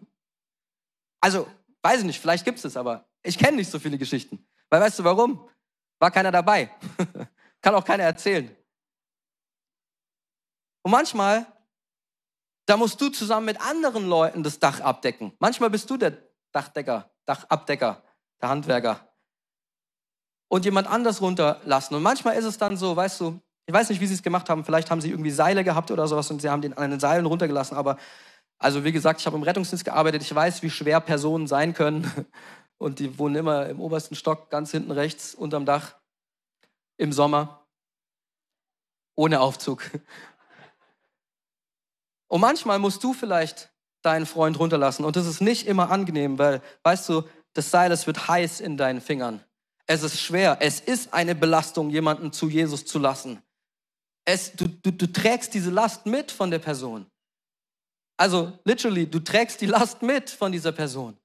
Also, 1.20 1.48
weiß 1.82 2.00
ich 2.00 2.04
nicht, 2.04 2.20
vielleicht 2.20 2.44
gibt 2.44 2.58
es 2.58 2.64
es, 2.64 2.76
aber 2.76 3.07
ich 3.28 3.38
kenne 3.38 3.58
nicht 3.58 3.70
so 3.70 3.78
viele 3.78 3.98
Geschichten. 3.98 4.44
Weil 4.70 4.80
weißt 4.80 4.98
du 4.98 5.04
warum? 5.04 5.48
War 5.98 6.10
keiner 6.10 6.32
dabei. 6.32 6.70
Kann 7.62 7.74
auch 7.74 7.84
keiner 7.84 8.04
erzählen. 8.04 8.54
Und 10.82 10.92
manchmal, 10.92 11.46
da 12.66 12.76
musst 12.76 13.00
du 13.00 13.08
zusammen 13.08 13.46
mit 13.46 13.60
anderen 13.60 14.06
Leuten 14.06 14.42
das 14.42 14.58
Dach 14.58 14.80
abdecken. 14.80 15.32
Manchmal 15.38 15.70
bist 15.70 15.90
du 15.90 15.96
der 15.96 16.16
Dachdecker, 16.52 17.10
Dachabdecker, 17.26 18.02
der 18.40 18.48
Handwerker 18.48 19.08
und 20.48 20.64
jemand 20.64 20.88
anders 20.88 21.20
runterlassen. 21.20 21.94
Und 21.94 22.02
manchmal 22.02 22.36
ist 22.36 22.44
es 22.44 22.58
dann 22.58 22.76
so, 22.76 22.96
weißt 22.96 23.20
du, 23.20 23.40
ich 23.66 23.74
weiß 23.74 23.90
nicht, 23.90 24.00
wie 24.00 24.06
sie 24.06 24.14
es 24.14 24.22
gemacht 24.22 24.48
haben. 24.48 24.64
Vielleicht 24.64 24.90
haben 24.90 25.00
sie 25.00 25.10
irgendwie 25.10 25.30
Seile 25.30 25.62
gehabt 25.62 25.90
oder 25.90 26.08
sowas 26.08 26.30
und 26.30 26.40
sie 26.40 26.48
haben 26.48 26.62
den 26.62 26.76
an 26.76 26.90
den 26.90 27.00
Seilen 27.00 27.26
runtergelassen. 27.26 27.76
Aber 27.76 27.98
also 28.58 28.82
wie 28.84 28.92
gesagt, 28.92 29.20
ich 29.20 29.26
habe 29.26 29.36
im 29.36 29.42
Rettungsdienst 29.42 29.84
gearbeitet. 29.84 30.22
Ich 30.22 30.34
weiß, 30.34 30.62
wie 30.62 30.70
schwer 30.70 31.00
Personen 31.00 31.46
sein 31.46 31.74
können. 31.74 32.10
Und 32.78 33.00
die 33.00 33.18
wohnen 33.18 33.34
immer 33.34 33.66
im 33.66 33.80
obersten 33.80 34.14
Stock, 34.14 34.50
ganz 34.50 34.70
hinten 34.70 34.92
rechts, 34.92 35.34
unterm 35.34 35.66
Dach, 35.66 35.96
im 36.96 37.12
Sommer, 37.12 37.66
ohne 39.16 39.40
Aufzug. 39.40 39.82
Und 42.28 42.40
manchmal 42.40 42.78
musst 42.78 43.02
du 43.02 43.14
vielleicht 43.14 43.72
deinen 44.02 44.26
Freund 44.26 44.58
runterlassen. 44.58 45.04
Und 45.04 45.16
das 45.16 45.26
ist 45.26 45.40
nicht 45.40 45.66
immer 45.66 45.90
angenehm, 45.90 46.38
weil, 46.38 46.62
weißt 46.84 47.08
du, 47.08 47.24
das 47.54 47.70
Seil, 47.70 47.90
es 47.90 48.06
wird 48.06 48.28
heiß 48.28 48.60
in 48.60 48.76
deinen 48.76 49.00
Fingern. 49.00 49.42
Es 49.86 50.02
ist 50.02 50.20
schwer. 50.20 50.58
Es 50.60 50.80
ist 50.80 51.14
eine 51.14 51.34
Belastung, 51.34 51.90
jemanden 51.90 52.32
zu 52.32 52.48
Jesus 52.48 52.84
zu 52.84 52.98
lassen. 52.98 53.42
Es, 54.24 54.52
du, 54.52 54.68
du, 54.68 54.92
du 54.92 55.10
trägst 55.10 55.54
diese 55.54 55.70
Last 55.70 56.04
mit 56.04 56.30
von 56.30 56.50
der 56.50 56.58
Person. 56.58 57.06
Also, 58.18 58.58
literally, 58.64 59.06
du 59.06 59.20
trägst 59.20 59.60
die 59.60 59.66
Last 59.66 60.02
mit 60.02 60.28
von 60.28 60.52
dieser 60.52 60.72
Person. 60.72 61.16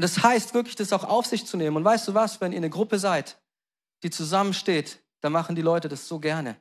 Und 0.00 0.04
das 0.04 0.22
heißt 0.22 0.54
wirklich, 0.54 0.76
das 0.76 0.94
auch 0.94 1.04
auf 1.04 1.26
sich 1.26 1.44
zu 1.44 1.58
nehmen. 1.58 1.76
Und 1.76 1.84
weißt 1.84 2.08
du 2.08 2.14
was, 2.14 2.40
wenn 2.40 2.52
ihr 2.52 2.56
eine 2.56 2.70
Gruppe 2.70 2.98
seid, 2.98 3.38
die 4.02 4.08
zusammensteht, 4.08 4.98
dann 5.20 5.30
machen 5.30 5.54
die 5.54 5.60
Leute 5.60 5.90
das 5.90 6.08
so 6.08 6.18
gerne. 6.18 6.56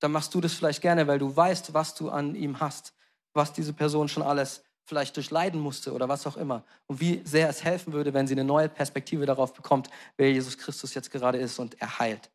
Dann 0.00 0.10
machst 0.10 0.34
du 0.34 0.40
das 0.40 0.54
vielleicht 0.54 0.82
gerne, 0.82 1.06
weil 1.06 1.20
du 1.20 1.36
weißt, 1.36 1.74
was 1.74 1.94
du 1.94 2.10
an 2.10 2.34
ihm 2.34 2.58
hast, 2.58 2.92
was 3.34 3.52
diese 3.52 3.72
Person 3.72 4.08
schon 4.08 4.24
alles 4.24 4.64
vielleicht 4.84 5.14
durchleiden 5.14 5.60
musste 5.60 5.92
oder 5.92 6.08
was 6.08 6.26
auch 6.26 6.36
immer. 6.36 6.64
Und 6.88 6.98
wie 6.98 7.22
sehr 7.24 7.48
es 7.48 7.62
helfen 7.62 7.92
würde, 7.92 8.14
wenn 8.14 8.26
sie 8.26 8.34
eine 8.34 8.42
neue 8.42 8.68
Perspektive 8.68 9.26
darauf 9.26 9.54
bekommt, 9.54 9.88
wer 10.16 10.32
Jesus 10.32 10.58
Christus 10.58 10.92
jetzt 10.94 11.12
gerade 11.12 11.38
ist 11.38 11.60
und 11.60 11.80
er 11.80 12.00
heilt. 12.00 12.32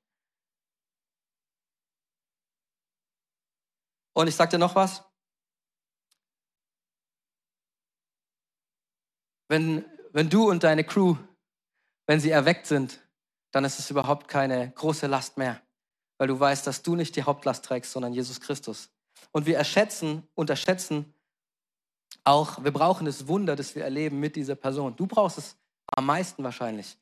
Und 4.13 4.29
ich 4.29 4.37
dir 4.37 4.57
noch 4.57 4.75
was. 4.75 5.03
Wenn, 9.49 9.83
wenn 10.17 10.31
du 10.31 10.49
und 10.49 10.63
deine 10.63 10.83
Crew, 10.83 11.15
wenn 12.07 12.19
sie 12.19 12.31
erweckt 12.31 12.65
sind, 12.65 12.99
dann 13.51 13.63
ist 13.65 13.77
es 13.77 13.91
überhaupt 13.91 14.27
keine 14.27 14.71
große 14.71 15.05
Last 15.05 15.37
mehr, 15.37 15.61
weil 16.17 16.27
du 16.27 16.39
weißt, 16.39 16.65
dass 16.65 16.81
du 16.81 16.95
nicht 16.95 17.15
die 17.15 17.21
Hauptlast 17.21 17.63
trägst, 17.63 17.91
sondern 17.91 18.13
Jesus 18.13 18.41
Christus. 18.41 18.89
Und 19.31 19.45
wir 19.45 19.57
erschätzen, 19.57 20.27
unterschätzen 20.33 21.13
auch, 22.23 22.63
wir 22.63 22.71
brauchen 22.71 23.05
das 23.05 23.27
Wunder, 23.27 23.55
das 23.55 23.75
wir 23.75 23.83
erleben 23.83 24.19
mit 24.19 24.35
dieser 24.35 24.55
Person. 24.55 24.95
Du 24.95 25.05
brauchst 25.05 25.37
es 25.37 25.55
am 25.85 26.07
meisten 26.07 26.43
wahrscheinlich, 26.43 26.97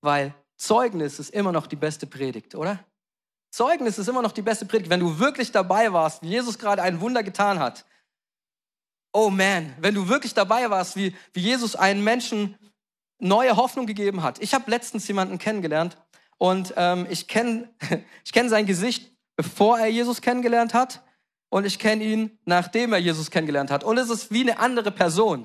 weil 0.00 0.34
Zeugnis 0.56 1.20
ist 1.20 1.30
immer 1.30 1.52
noch 1.52 1.68
die 1.68 1.76
beste 1.76 2.08
Predigt, 2.08 2.56
oder? 2.56 2.80
Zeugnis 3.52 3.96
ist 3.96 4.08
immer 4.08 4.22
noch 4.22 4.32
die 4.32 4.42
beste 4.42 4.66
Predigt. 4.66 4.90
Wenn 4.90 4.98
du 4.98 5.20
wirklich 5.20 5.52
dabei 5.52 5.92
warst, 5.92 6.20
wie 6.20 6.30
Jesus 6.30 6.58
gerade 6.58 6.82
ein 6.82 7.00
Wunder 7.00 7.22
getan 7.22 7.60
hat. 7.60 7.84
Oh 9.18 9.30
man, 9.30 9.74
wenn 9.80 9.94
du 9.94 10.08
wirklich 10.08 10.34
dabei 10.34 10.68
warst, 10.68 10.94
wie, 10.94 11.16
wie 11.32 11.40
Jesus 11.40 11.74
einen 11.74 12.04
Menschen 12.04 12.54
neue 13.18 13.56
Hoffnung 13.56 13.86
gegeben 13.86 14.22
hat. 14.22 14.42
Ich 14.42 14.52
habe 14.52 14.70
letztens 14.70 15.08
jemanden 15.08 15.38
kennengelernt 15.38 15.96
und 16.36 16.74
ähm, 16.76 17.06
ich 17.08 17.26
kenne 17.26 17.70
ich 18.26 18.32
kenn 18.34 18.50
sein 18.50 18.66
Gesicht, 18.66 19.10
bevor 19.34 19.78
er 19.78 19.86
Jesus 19.86 20.20
kennengelernt 20.20 20.74
hat 20.74 21.02
und 21.48 21.64
ich 21.64 21.78
kenne 21.78 22.04
ihn, 22.04 22.38
nachdem 22.44 22.92
er 22.92 22.98
Jesus 22.98 23.30
kennengelernt 23.30 23.70
hat. 23.70 23.84
Und 23.84 23.96
es 23.96 24.10
ist 24.10 24.32
wie 24.32 24.42
eine 24.42 24.58
andere 24.58 24.90
Person. 24.90 25.44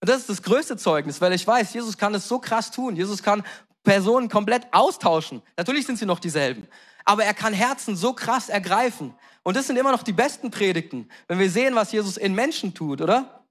Und 0.00 0.08
das 0.08 0.22
ist 0.22 0.28
das 0.28 0.42
größte 0.42 0.76
Zeugnis, 0.76 1.20
weil 1.20 1.34
ich 1.34 1.46
weiß, 1.46 1.72
Jesus 1.72 1.96
kann 1.96 2.16
es 2.16 2.26
so 2.26 2.40
krass 2.40 2.72
tun. 2.72 2.96
Jesus 2.96 3.22
kann 3.22 3.44
Personen 3.84 4.28
komplett 4.28 4.66
austauschen. 4.72 5.40
Natürlich 5.56 5.86
sind 5.86 6.00
sie 6.00 6.06
noch 6.06 6.18
dieselben. 6.18 6.66
Aber 7.06 7.24
er 7.24 7.32
kann 7.32 7.54
Herzen 7.54 7.96
so 7.96 8.12
krass 8.12 8.50
ergreifen. 8.50 9.14
Und 9.42 9.56
das 9.56 9.68
sind 9.68 9.76
immer 9.76 9.92
noch 9.92 10.02
die 10.02 10.12
besten 10.12 10.50
Predigten, 10.50 11.08
wenn 11.28 11.38
wir 11.38 11.50
sehen, 11.50 11.74
was 11.74 11.92
Jesus 11.92 12.16
in 12.16 12.34
Menschen 12.34 12.74
tut, 12.74 13.00
oder? 13.00 13.46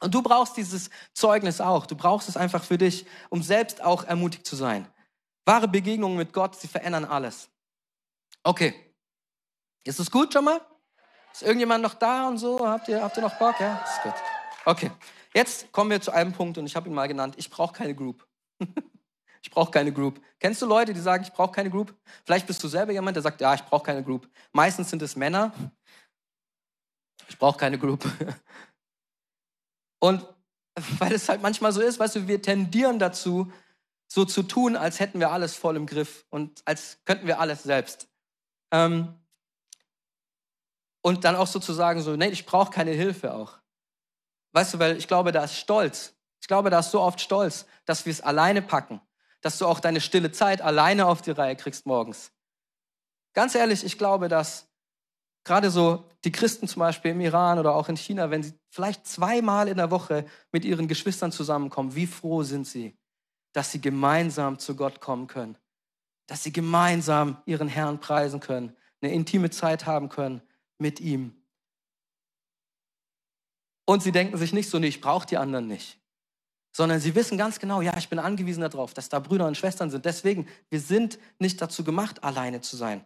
Und 0.00 0.12
du 0.14 0.22
brauchst 0.22 0.56
dieses 0.56 0.90
Zeugnis 1.12 1.60
auch. 1.60 1.86
Du 1.86 1.94
brauchst 1.94 2.28
es 2.28 2.36
einfach 2.36 2.64
für 2.64 2.78
dich, 2.78 3.06
um 3.28 3.42
selbst 3.42 3.82
auch 3.82 4.04
ermutigt 4.04 4.46
zu 4.46 4.56
sein. 4.56 4.88
Wahre 5.44 5.68
Begegnungen 5.68 6.16
mit 6.16 6.32
Gott, 6.32 6.56
sie 6.56 6.66
verändern 6.66 7.04
alles. 7.04 7.48
Okay. 8.42 8.74
Ist 9.84 10.00
es 10.00 10.10
gut 10.10 10.32
schon 10.32 10.46
mal? 10.46 10.60
Ist 11.32 11.42
irgendjemand 11.42 11.82
noch 11.82 11.94
da 11.94 12.28
und 12.28 12.38
so? 12.38 12.66
Habt 12.66 12.88
ihr, 12.88 13.02
habt 13.02 13.16
ihr 13.16 13.22
noch 13.22 13.38
Bock? 13.38 13.60
Ja, 13.60 13.84
ist 13.84 14.02
gut. 14.02 14.14
Okay, 14.64 14.90
jetzt 15.34 15.70
kommen 15.72 15.90
wir 15.90 16.00
zu 16.00 16.10
einem 16.10 16.32
Punkt 16.32 16.56
und 16.56 16.64
ich 16.64 16.74
habe 16.74 16.88
ihn 16.88 16.94
mal 16.94 17.06
genannt. 17.06 17.34
Ich 17.36 17.50
brauche 17.50 17.74
keine 17.74 17.94
Group. 17.94 18.26
ich 19.44 19.50
brauche 19.50 19.70
keine 19.70 19.92
Group. 19.92 20.22
Kennst 20.40 20.62
du 20.62 20.66
Leute, 20.66 20.94
die 20.94 21.00
sagen, 21.00 21.22
ich 21.22 21.32
brauche 21.32 21.52
keine 21.52 21.68
Group? 21.68 21.94
Vielleicht 22.24 22.46
bist 22.46 22.64
du 22.64 22.68
selber 22.68 22.92
jemand, 22.92 23.14
der 23.14 23.22
sagt, 23.22 23.42
ja, 23.42 23.52
ich 23.54 23.62
brauche 23.62 23.84
keine 23.84 24.02
Group. 24.02 24.26
Meistens 24.52 24.88
sind 24.88 25.02
es 25.02 25.16
Männer. 25.16 25.52
Ich 27.28 27.38
brauche 27.38 27.58
keine 27.58 27.78
Group. 27.78 28.10
Und 30.00 30.26
weil 30.98 31.12
es 31.12 31.28
halt 31.28 31.42
manchmal 31.42 31.72
so 31.72 31.82
ist, 31.82 31.98
weißt 31.98 32.16
du, 32.16 32.26
wir 32.26 32.40
tendieren 32.40 32.98
dazu, 32.98 33.52
so 34.06 34.24
zu 34.24 34.44
tun, 34.44 34.76
als 34.76 34.98
hätten 34.98 35.20
wir 35.20 35.30
alles 35.30 35.54
voll 35.54 35.76
im 35.76 35.86
Griff 35.86 36.24
und 36.30 36.62
als 36.64 36.98
könnten 37.04 37.26
wir 37.26 37.38
alles 37.38 37.62
selbst. 37.62 38.08
Ähm, 38.72 39.14
und 41.02 41.24
dann 41.24 41.36
auch 41.36 41.46
sozusagen 41.46 42.00
so, 42.00 42.16
nee, 42.16 42.28
ich 42.28 42.46
brauche 42.46 42.70
keine 42.70 42.92
Hilfe 42.92 43.34
auch. 43.34 43.58
Weißt 44.52 44.72
du, 44.72 44.78
weil 44.78 44.96
ich 44.96 45.06
glaube, 45.06 45.32
da 45.32 45.44
ist 45.44 45.56
Stolz. 45.56 46.14
Ich 46.40 46.48
glaube, 46.48 46.70
da 46.70 46.78
ist 46.78 46.92
so 46.92 47.00
oft 47.02 47.20
Stolz, 47.20 47.66
dass 47.84 48.06
wir 48.06 48.10
es 48.10 48.22
alleine 48.22 48.62
packen, 48.62 49.02
dass 49.44 49.58
du 49.58 49.66
auch 49.66 49.78
deine 49.78 50.00
stille 50.00 50.32
Zeit 50.32 50.62
alleine 50.62 51.04
auf 51.04 51.20
die 51.20 51.30
Reihe 51.30 51.54
kriegst 51.54 51.84
morgens. 51.84 52.32
Ganz 53.34 53.54
ehrlich, 53.54 53.84
ich 53.84 53.98
glaube, 53.98 54.28
dass 54.28 54.66
gerade 55.44 55.70
so 55.70 56.08
die 56.24 56.32
Christen 56.32 56.66
zum 56.66 56.80
Beispiel 56.80 57.10
im 57.10 57.20
Iran 57.20 57.58
oder 57.58 57.74
auch 57.74 57.90
in 57.90 57.96
China, 57.98 58.30
wenn 58.30 58.42
sie 58.42 58.54
vielleicht 58.70 59.06
zweimal 59.06 59.68
in 59.68 59.76
der 59.76 59.90
Woche 59.90 60.24
mit 60.50 60.64
ihren 60.64 60.88
Geschwistern 60.88 61.30
zusammenkommen, 61.30 61.94
wie 61.94 62.06
froh 62.06 62.42
sind 62.42 62.66
sie, 62.66 62.96
dass 63.52 63.70
sie 63.70 63.82
gemeinsam 63.82 64.58
zu 64.58 64.76
Gott 64.76 65.02
kommen 65.02 65.26
können, 65.26 65.58
dass 66.26 66.42
sie 66.42 66.52
gemeinsam 66.52 67.36
ihren 67.44 67.68
Herrn 67.68 68.00
preisen 68.00 68.40
können, 68.40 68.74
eine 69.02 69.12
intime 69.12 69.50
Zeit 69.50 69.84
haben 69.84 70.08
können, 70.08 70.40
mit 70.78 71.00
ihm. 71.00 71.36
Und 73.84 74.02
sie 74.02 74.12
denken 74.12 74.38
sich 74.38 74.54
nicht 74.54 74.70
so, 74.70 74.78
nee, 74.78 74.86
ich 74.86 75.02
brauche 75.02 75.26
die 75.26 75.36
anderen 75.36 75.66
nicht. 75.66 76.00
Sondern 76.76 77.00
sie 77.00 77.14
wissen 77.14 77.38
ganz 77.38 77.60
genau, 77.60 77.80
ja, 77.80 77.96
ich 77.96 78.08
bin 78.08 78.18
angewiesen 78.18 78.62
darauf, 78.62 78.94
dass 78.94 79.08
da 79.08 79.20
Brüder 79.20 79.46
und 79.46 79.56
Schwestern 79.56 79.90
sind. 79.90 80.04
Deswegen, 80.04 80.48
wir 80.70 80.80
sind 80.80 81.18
nicht 81.38 81.62
dazu 81.62 81.84
gemacht, 81.84 82.24
alleine 82.24 82.60
zu 82.60 82.76
sein. 82.76 83.04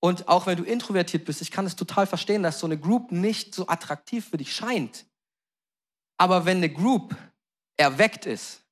Und 0.00 0.28
auch 0.28 0.46
wenn 0.46 0.56
du 0.56 0.64
introvertiert 0.64 1.24
bist, 1.24 1.40
ich 1.40 1.50
kann 1.50 1.66
es 1.66 1.76
total 1.76 2.06
verstehen, 2.06 2.42
dass 2.42 2.60
so 2.60 2.66
eine 2.66 2.78
Group 2.78 3.12
nicht 3.12 3.54
so 3.54 3.66
attraktiv 3.68 4.28
für 4.28 4.36
dich 4.36 4.54
scheint. 4.54 5.06
Aber 6.16 6.44
wenn 6.44 6.58
eine 6.58 6.70
Group 6.70 7.16
erweckt 7.76 8.26
ist, 8.26 8.62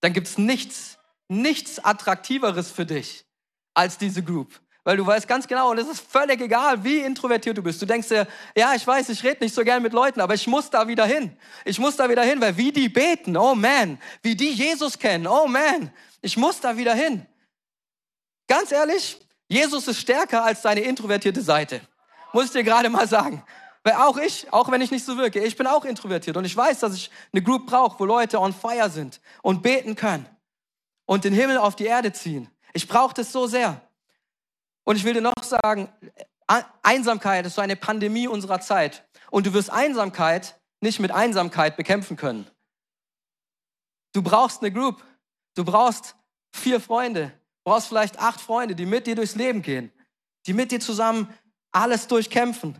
dann 0.00 0.12
gibt 0.12 0.26
es 0.26 0.38
nichts, 0.38 0.98
nichts 1.28 1.78
Attraktiveres 1.78 2.70
für 2.70 2.86
dich 2.86 3.26
als 3.74 3.98
diese 3.98 4.22
Group. 4.22 4.60
Weil 4.82 4.96
du 4.96 5.06
weißt 5.06 5.28
ganz 5.28 5.46
genau, 5.46 5.70
und 5.70 5.78
es 5.78 5.88
ist 5.88 6.00
völlig 6.00 6.40
egal, 6.40 6.82
wie 6.82 7.00
introvertiert 7.00 7.56
du 7.58 7.62
bist. 7.62 7.82
Du 7.82 7.86
denkst 7.86 8.08
dir, 8.08 8.26
ja, 8.56 8.74
ich 8.74 8.86
weiß, 8.86 9.10
ich 9.10 9.22
rede 9.22 9.44
nicht 9.44 9.54
so 9.54 9.62
gern 9.62 9.82
mit 9.82 9.92
Leuten, 9.92 10.20
aber 10.20 10.34
ich 10.34 10.46
muss 10.46 10.70
da 10.70 10.88
wieder 10.88 11.04
hin. 11.04 11.36
Ich 11.64 11.78
muss 11.78 11.96
da 11.96 12.08
wieder 12.08 12.22
hin, 12.22 12.40
weil 12.40 12.56
wie 12.56 12.72
die 12.72 12.88
beten, 12.88 13.36
oh 13.36 13.54
man, 13.54 13.98
wie 14.22 14.34
die 14.34 14.52
Jesus 14.52 14.98
kennen, 14.98 15.26
oh 15.26 15.46
man, 15.46 15.92
ich 16.22 16.36
muss 16.36 16.60
da 16.60 16.76
wieder 16.76 16.94
hin. 16.94 17.26
Ganz 18.48 18.72
ehrlich, 18.72 19.20
Jesus 19.48 19.86
ist 19.86 20.00
stärker 20.00 20.44
als 20.44 20.62
deine 20.62 20.80
introvertierte 20.80 21.42
Seite. 21.42 21.82
Muss 22.32 22.46
ich 22.46 22.52
dir 22.52 22.64
gerade 22.64 22.88
mal 22.88 23.06
sagen. 23.06 23.44
Weil 23.82 23.94
auch 23.94 24.18
ich, 24.18 24.52
auch 24.52 24.70
wenn 24.70 24.80
ich 24.80 24.90
nicht 24.90 25.04
so 25.04 25.16
wirke, 25.16 25.42
ich 25.42 25.56
bin 25.56 25.66
auch 25.66 25.84
introvertiert 25.84 26.36
und 26.36 26.44
ich 26.44 26.56
weiß, 26.56 26.80
dass 26.80 26.94
ich 26.94 27.10
eine 27.32 27.42
Group 27.42 27.66
brauche, 27.66 27.98
wo 27.98 28.04
Leute 28.04 28.40
on 28.40 28.52
fire 28.52 28.90
sind 28.90 29.20
und 29.42 29.62
beten 29.62 29.94
können 29.94 30.26
und 31.06 31.24
den 31.24 31.32
Himmel 31.32 31.58
auf 31.58 31.76
die 31.76 31.86
Erde 31.86 32.12
ziehen. 32.12 32.50
Ich 32.72 32.86
brauche 32.86 33.14
das 33.14 33.32
so 33.32 33.46
sehr. 33.46 33.80
Und 34.90 34.96
ich 34.96 35.04
will 35.04 35.14
dir 35.14 35.20
noch 35.20 35.44
sagen, 35.44 35.88
Einsamkeit 36.82 37.46
ist 37.46 37.54
so 37.54 37.60
eine 37.60 37.76
Pandemie 37.76 38.26
unserer 38.26 38.60
Zeit. 38.60 39.06
Und 39.30 39.46
du 39.46 39.52
wirst 39.54 39.70
Einsamkeit 39.70 40.60
nicht 40.80 40.98
mit 40.98 41.12
Einsamkeit 41.12 41.76
bekämpfen 41.76 42.16
können. 42.16 42.44
Du 44.12 44.20
brauchst 44.20 44.62
eine 44.62 44.72
Group. 44.72 45.00
Du 45.54 45.64
brauchst 45.64 46.16
vier 46.50 46.80
Freunde. 46.80 47.28
Du 47.28 47.70
brauchst 47.70 47.86
vielleicht 47.86 48.18
acht 48.18 48.40
Freunde, 48.40 48.74
die 48.74 48.84
mit 48.84 49.06
dir 49.06 49.14
durchs 49.14 49.36
Leben 49.36 49.62
gehen, 49.62 49.92
die 50.46 50.54
mit 50.54 50.72
dir 50.72 50.80
zusammen 50.80 51.32
alles 51.70 52.08
durchkämpfen. 52.08 52.76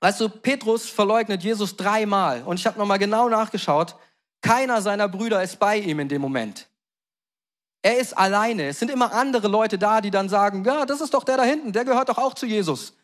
Weißt 0.00 0.20
du, 0.20 0.28
Petrus 0.28 0.90
verleugnet 0.90 1.42
Jesus 1.42 1.74
dreimal 1.74 2.42
und 2.42 2.60
ich 2.60 2.66
habe 2.66 2.78
nochmal 2.78 2.98
genau 2.98 3.30
nachgeschaut. 3.30 3.96
Keiner 4.42 4.82
seiner 4.82 5.08
Brüder 5.08 5.42
ist 5.42 5.58
bei 5.58 5.78
ihm 5.78 6.00
in 6.00 6.10
dem 6.10 6.20
Moment. 6.20 6.68
Er 7.82 7.98
ist 7.98 8.16
alleine. 8.16 8.68
Es 8.68 8.78
sind 8.78 8.90
immer 8.90 9.12
andere 9.12 9.48
Leute 9.48 9.76
da, 9.78 10.00
die 10.00 10.12
dann 10.12 10.28
sagen, 10.28 10.64
ja, 10.64 10.86
das 10.86 11.00
ist 11.00 11.14
doch 11.14 11.24
der 11.24 11.36
da 11.36 11.42
hinten, 11.42 11.72
der 11.72 11.84
gehört 11.84 12.08
doch 12.08 12.18
auch 12.18 12.34
zu 12.34 12.46
Jesus. 12.46 12.94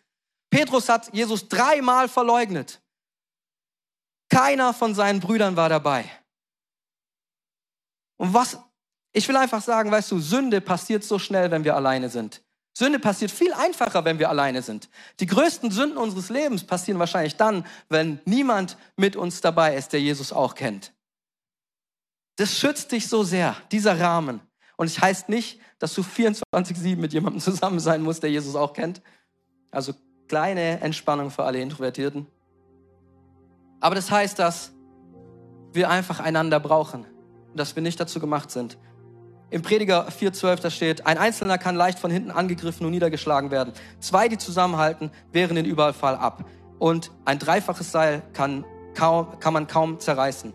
Petrus 0.50 0.88
hat 0.88 1.12
Jesus 1.12 1.48
dreimal 1.48 2.08
verleugnet. 2.08 2.80
Keiner 4.28 4.72
von 4.72 4.94
seinen 4.94 5.20
Brüdern 5.20 5.56
war 5.56 5.68
dabei. 5.68 6.04
Und 8.18 8.34
was, 8.34 8.58
ich 9.12 9.26
will 9.28 9.36
einfach 9.36 9.62
sagen, 9.62 9.90
weißt 9.90 10.10
du, 10.12 10.20
Sünde 10.20 10.60
passiert 10.60 11.02
so 11.04 11.18
schnell, 11.18 11.50
wenn 11.50 11.64
wir 11.64 11.74
alleine 11.74 12.08
sind. 12.08 12.42
Sünde 12.76 13.00
passiert 13.00 13.32
viel 13.32 13.52
einfacher, 13.52 14.04
wenn 14.04 14.20
wir 14.20 14.28
alleine 14.28 14.62
sind. 14.62 14.88
Die 15.18 15.26
größten 15.26 15.72
Sünden 15.72 15.98
unseres 15.98 16.28
Lebens 16.28 16.64
passieren 16.64 17.00
wahrscheinlich 17.00 17.36
dann, 17.36 17.66
wenn 17.88 18.20
niemand 18.24 18.76
mit 18.96 19.16
uns 19.16 19.40
dabei 19.40 19.74
ist, 19.74 19.92
der 19.92 20.00
Jesus 20.00 20.32
auch 20.32 20.54
kennt. 20.54 20.92
Das 22.36 22.56
schützt 22.56 22.92
dich 22.92 23.08
so 23.08 23.24
sehr, 23.24 23.56
dieser 23.72 23.98
Rahmen. 23.98 24.40
Und 24.78 24.86
es 24.86 25.00
heißt 25.00 25.28
nicht, 25.28 25.60
dass 25.80 25.92
du 25.92 26.02
24-7 26.02 26.96
mit 26.96 27.12
jemandem 27.12 27.40
zusammen 27.42 27.80
sein 27.80 28.00
musst, 28.00 28.22
der 28.22 28.30
Jesus 28.30 28.54
auch 28.54 28.72
kennt. 28.72 29.02
Also 29.72 29.92
kleine 30.28 30.80
Entspannung 30.80 31.30
für 31.30 31.42
alle 31.42 31.60
Introvertierten. 31.60 32.26
Aber 33.80 33.96
das 33.96 34.10
heißt, 34.10 34.38
dass 34.38 34.72
wir 35.72 35.90
einfach 35.90 36.20
einander 36.20 36.60
brauchen 36.60 37.04
und 37.50 37.58
dass 37.58 37.74
wir 37.74 37.82
nicht 37.82 37.98
dazu 37.98 38.20
gemacht 38.20 38.52
sind. 38.52 38.78
Im 39.50 39.62
Prediger 39.62 40.08
4,12 40.08 40.60
da 40.60 40.70
steht, 40.70 41.06
ein 41.06 41.18
Einzelner 41.18 41.58
kann 41.58 41.74
leicht 41.74 41.98
von 41.98 42.12
hinten 42.12 42.30
angegriffen 42.30 42.86
und 42.86 42.92
niedergeschlagen 42.92 43.50
werden. 43.50 43.72
Zwei, 43.98 44.28
die 44.28 44.38
zusammenhalten, 44.38 45.10
wehren 45.32 45.56
den 45.56 45.64
Überfall 45.64 46.14
ab. 46.14 46.44
Und 46.78 47.10
ein 47.24 47.40
dreifaches 47.40 47.90
Seil 47.90 48.22
kann, 48.32 48.64
kaum, 48.94 49.40
kann 49.40 49.54
man 49.54 49.66
kaum 49.66 49.98
zerreißen. 49.98 50.52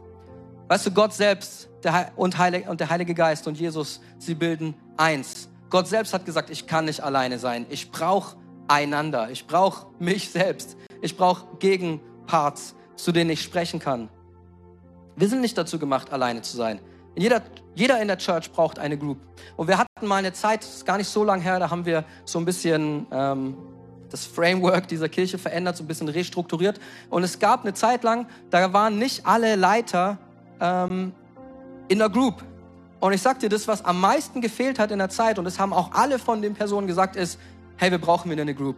Weißt 0.73 0.87
du, 0.87 0.91
Gott 0.91 1.13
selbst 1.13 1.69
und 2.15 2.33
der 2.39 2.89
Heilige 2.89 3.13
Geist 3.13 3.45
und 3.45 3.59
Jesus, 3.59 4.01
sie 4.17 4.33
bilden 4.33 4.73
eins. 4.97 5.47
Gott 5.69 5.87
selbst 5.87 6.15
hat 6.15 6.25
gesagt, 6.25 6.49
ich 6.49 6.65
kann 6.65 6.85
nicht 6.85 6.99
alleine 6.99 7.37
sein. 7.37 7.67
Ich 7.69 7.91
brauche 7.91 8.37
einander. 8.67 9.29
Ich 9.29 9.45
brauche 9.45 9.85
mich 9.99 10.31
selbst. 10.31 10.75
Ich 11.03 11.15
brauche 11.15 11.45
Gegenparts, 11.59 12.73
zu 12.95 13.11
denen 13.11 13.29
ich 13.29 13.43
sprechen 13.43 13.79
kann. 13.79 14.09
Wir 15.15 15.29
sind 15.29 15.41
nicht 15.41 15.55
dazu 15.55 15.77
gemacht, 15.77 16.11
alleine 16.11 16.41
zu 16.41 16.57
sein. 16.57 16.79
Jeder, 17.15 17.43
jeder 17.75 18.01
in 18.01 18.07
der 18.07 18.17
Church 18.17 18.51
braucht 18.51 18.79
eine 18.79 18.97
Group. 18.97 19.19
Und 19.55 19.67
wir 19.67 19.77
hatten 19.77 20.07
mal 20.07 20.15
eine 20.15 20.33
Zeit, 20.33 20.63
das 20.63 20.77
ist 20.77 20.85
gar 20.87 20.97
nicht 20.97 21.07
so 21.07 21.23
lang 21.23 21.39
her, 21.39 21.59
da 21.59 21.69
haben 21.69 21.85
wir 21.85 22.03
so 22.25 22.39
ein 22.39 22.45
bisschen 22.45 23.05
ähm, 23.11 23.55
das 24.09 24.25
Framework 24.25 24.87
dieser 24.87 25.07
Kirche 25.07 25.37
verändert, 25.37 25.77
so 25.77 25.83
ein 25.83 25.87
bisschen 25.87 26.09
restrukturiert. 26.09 26.79
Und 27.11 27.21
es 27.21 27.37
gab 27.37 27.61
eine 27.61 27.75
Zeit 27.75 28.03
lang, 28.03 28.25
da 28.49 28.73
waren 28.73 28.97
nicht 28.97 29.27
alle 29.27 29.55
Leiter 29.55 30.17
ähm, 30.59 31.13
in 31.87 31.99
der 31.99 32.09
Group. 32.09 32.43
Und 32.99 33.11
ich 33.11 33.21
sag 33.21 33.39
dir, 33.39 33.49
das, 33.49 33.67
was 33.67 33.83
am 33.83 33.99
meisten 33.99 34.39
gefehlt 34.39 34.79
hat 34.79 34.91
in 34.91 34.99
der 34.99 35.09
Zeit, 35.09 35.37
und 35.37 35.45
das 35.45 35.59
haben 35.59 35.73
auch 35.73 35.91
alle 35.91 36.19
von 36.19 36.41
den 36.41 36.53
Personen 36.53 36.87
gesagt, 36.87 37.15
ist, 37.15 37.37
hey, 37.77 37.91
wir 37.91 37.97
brauchen 37.97 38.31
wieder 38.31 38.43
eine 38.43 38.55
Group. 38.55 38.77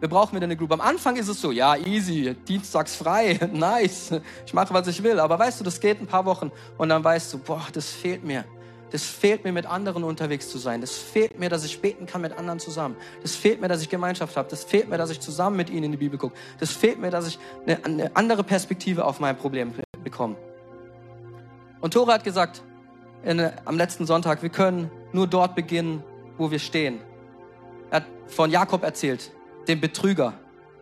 Wir 0.00 0.08
brauchen 0.08 0.34
wieder 0.34 0.44
eine 0.44 0.56
Group. 0.56 0.72
Am 0.72 0.80
Anfang 0.80 1.16
ist 1.16 1.28
es 1.28 1.40
so, 1.40 1.52
ja, 1.52 1.76
easy, 1.76 2.34
dienstags 2.48 2.96
frei, 2.96 3.38
nice, 3.52 4.20
ich 4.46 4.54
mache, 4.54 4.72
was 4.74 4.88
ich 4.88 5.02
will. 5.02 5.20
Aber 5.20 5.38
weißt 5.38 5.60
du, 5.60 5.64
das 5.64 5.78
geht 5.80 6.00
ein 6.00 6.06
paar 6.06 6.24
Wochen 6.24 6.50
und 6.78 6.88
dann 6.88 7.04
weißt 7.04 7.32
du, 7.34 7.38
boah, 7.38 7.66
das 7.72 7.90
fehlt 7.90 8.24
mir. 8.24 8.44
Das 8.90 9.04
fehlt 9.04 9.44
mir, 9.44 9.52
mit 9.52 9.64
anderen 9.64 10.04
unterwegs 10.04 10.50
zu 10.50 10.58
sein. 10.58 10.80
Das 10.80 10.96
fehlt 10.96 11.38
mir, 11.38 11.48
dass 11.48 11.64
ich 11.64 11.80
beten 11.80 12.04
kann 12.04 12.20
mit 12.20 12.36
anderen 12.36 12.58
zusammen. 12.58 12.96
Das 13.22 13.34
fehlt 13.36 13.60
mir, 13.60 13.68
dass 13.68 13.80
ich 13.80 13.88
Gemeinschaft 13.88 14.36
habe. 14.36 14.50
Das 14.50 14.64
fehlt 14.64 14.88
mir, 14.90 14.98
dass 14.98 15.10
ich 15.10 15.20
zusammen 15.20 15.56
mit 15.56 15.70
ihnen 15.70 15.84
in 15.84 15.92
die 15.92 15.98
Bibel 15.98 16.18
gucke. 16.18 16.34
Das 16.58 16.72
fehlt 16.72 16.98
mir, 16.98 17.10
dass 17.10 17.26
ich 17.26 17.38
eine, 17.66 17.84
eine 17.84 18.16
andere 18.16 18.44
Perspektive 18.44 19.04
auf 19.04 19.20
mein 19.20 19.36
Problem 19.36 19.72
bekomme. 20.04 20.36
Und 21.82 21.92
Tore 21.92 22.12
hat 22.12 22.24
gesagt, 22.24 22.62
in, 23.24 23.50
am 23.64 23.76
letzten 23.76 24.06
Sonntag, 24.06 24.42
wir 24.42 24.50
können 24.50 24.90
nur 25.12 25.26
dort 25.26 25.54
beginnen, 25.54 26.02
wo 26.38 26.50
wir 26.50 26.60
stehen. 26.60 27.00
Er 27.90 27.96
hat 27.96 28.06
von 28.28 28.50
Jakob 28.50 28.84
erzählt, 28.84 29.32
dem 29.68 29.80
Betrüger. 29.80 30.32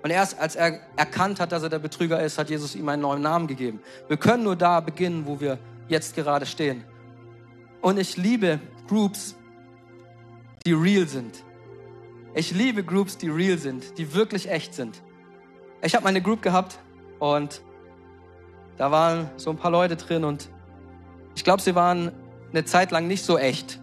Und 0.03 0.11
erst 0.11 0.39
als 0.39 0.57
er 0.57 0.79
erkannt 0.97 1.41
hat, 1.41 1.53
dass 1.53 1.63
er 1.63 1.71
der 1.71 1.79
Betrüger 1.79 2.23
ist, 2.23 2.39
hat 2.39 2.51
Jesus 2.51 2.75
ihm 2.75 2.89
einen 2.89 3.03
neuen 3.03 3.23
Namen 3.23 3.47
gegeben. 3.47 3.81
Wir 4.09 4.19
können 4.19 4.45
nur 4.45 4.57
da 4.57 4.81
beginnen, 4.81 5.27
wo 5.27 5.41
wir 5.41 5.59
jetzt 5.89 6.15
gerade 6.15 6.45
stehen. 6.47 6.85
Und 7.81 7.99
ich 7.99 8.19
liebe 8.19 8.61
Groups, 8.87 9.37
die 10.67 10.75
real 10.75 11.07
sind. 11.07 11.43
Ich 12.35 12.53
liebe 12.53 12.85
Groups, 12.85 13.17
die 13.17 13.31
real 13.31 13.57
sind, 13.57 13.97
die 13.99 14.15
wirklich 14.15 14.51
echt 14.51 14.75
sind. 14.75 15.03
Ich 15.83 15.95
habe 15.95 16.05
meine 16.05 16.21
Group 16.21 16.43
gehabt 16.43 16.79
und 17.19 17.63
da 18.77 18.91
waren 18.91 19.31
so 19.37 19.51
ein 19.51 19.57
paar 19.57 19.71
Leute 19.71 19.97
drin 19.97 20.25
und 20.25 20.51
ich 21.41 21.45
glaube, 21.45 21.63
sie 21.63 21.75
waren 21.75 22.13
eine 22.51 22.67
Zeit 22.67 22.91
lang 22.91 23.07
nicht 23.07 23.25
so 23.25 23.39
echt 23.39 23.81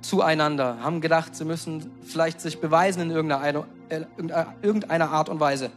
zueinander, 0.00 0.78
haben 0.82 1.00
gedacht, 1.00 1.36
sie 1.36 1.44
müssen 1.44 1.88
vielleicht 2.02 2.40
sich 2.40 2.60
beweisen 2.60 3.00
in 3.02 3.10
irgendeiner, 3.12 3.64
äh, 3.90 4.00
irgendeiner 4.60 5.12
Art 5.12 5.28
und 5.28 5.38
Weise. 5.38 5.70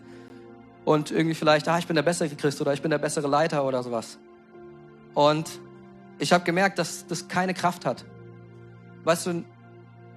Und 0.86 1.11
irgendwie 1.11 1.36
vielleicht, 1.36 1.68
ah, 1.68 1.78
ich 1.78 1.86
bin 1.86 1.95
der 1.95 2.01
bessere 2.01 2.30
Christ 2.30 2.59
oder 2.61 2.74
ich 2.74 2.82
bin 2.82 2.89
der 2.89 2.97
bessere 2.97 3.28
Leiter 3.28 3.64
oder 3.64 3.84
sowas. 3.84 4.18
Und 5.14 5.51
ich 6.18 6.34
habe 6.34 6.43
gemerkt, 6.43 6.80
dass 6.80 7.05
das 7.05 7.28
keine 7.28 7.53
Kraft 7.53 7.86
hat. 7.86 8.03
Weißt 9.03 9.28
du, 9.28 9.43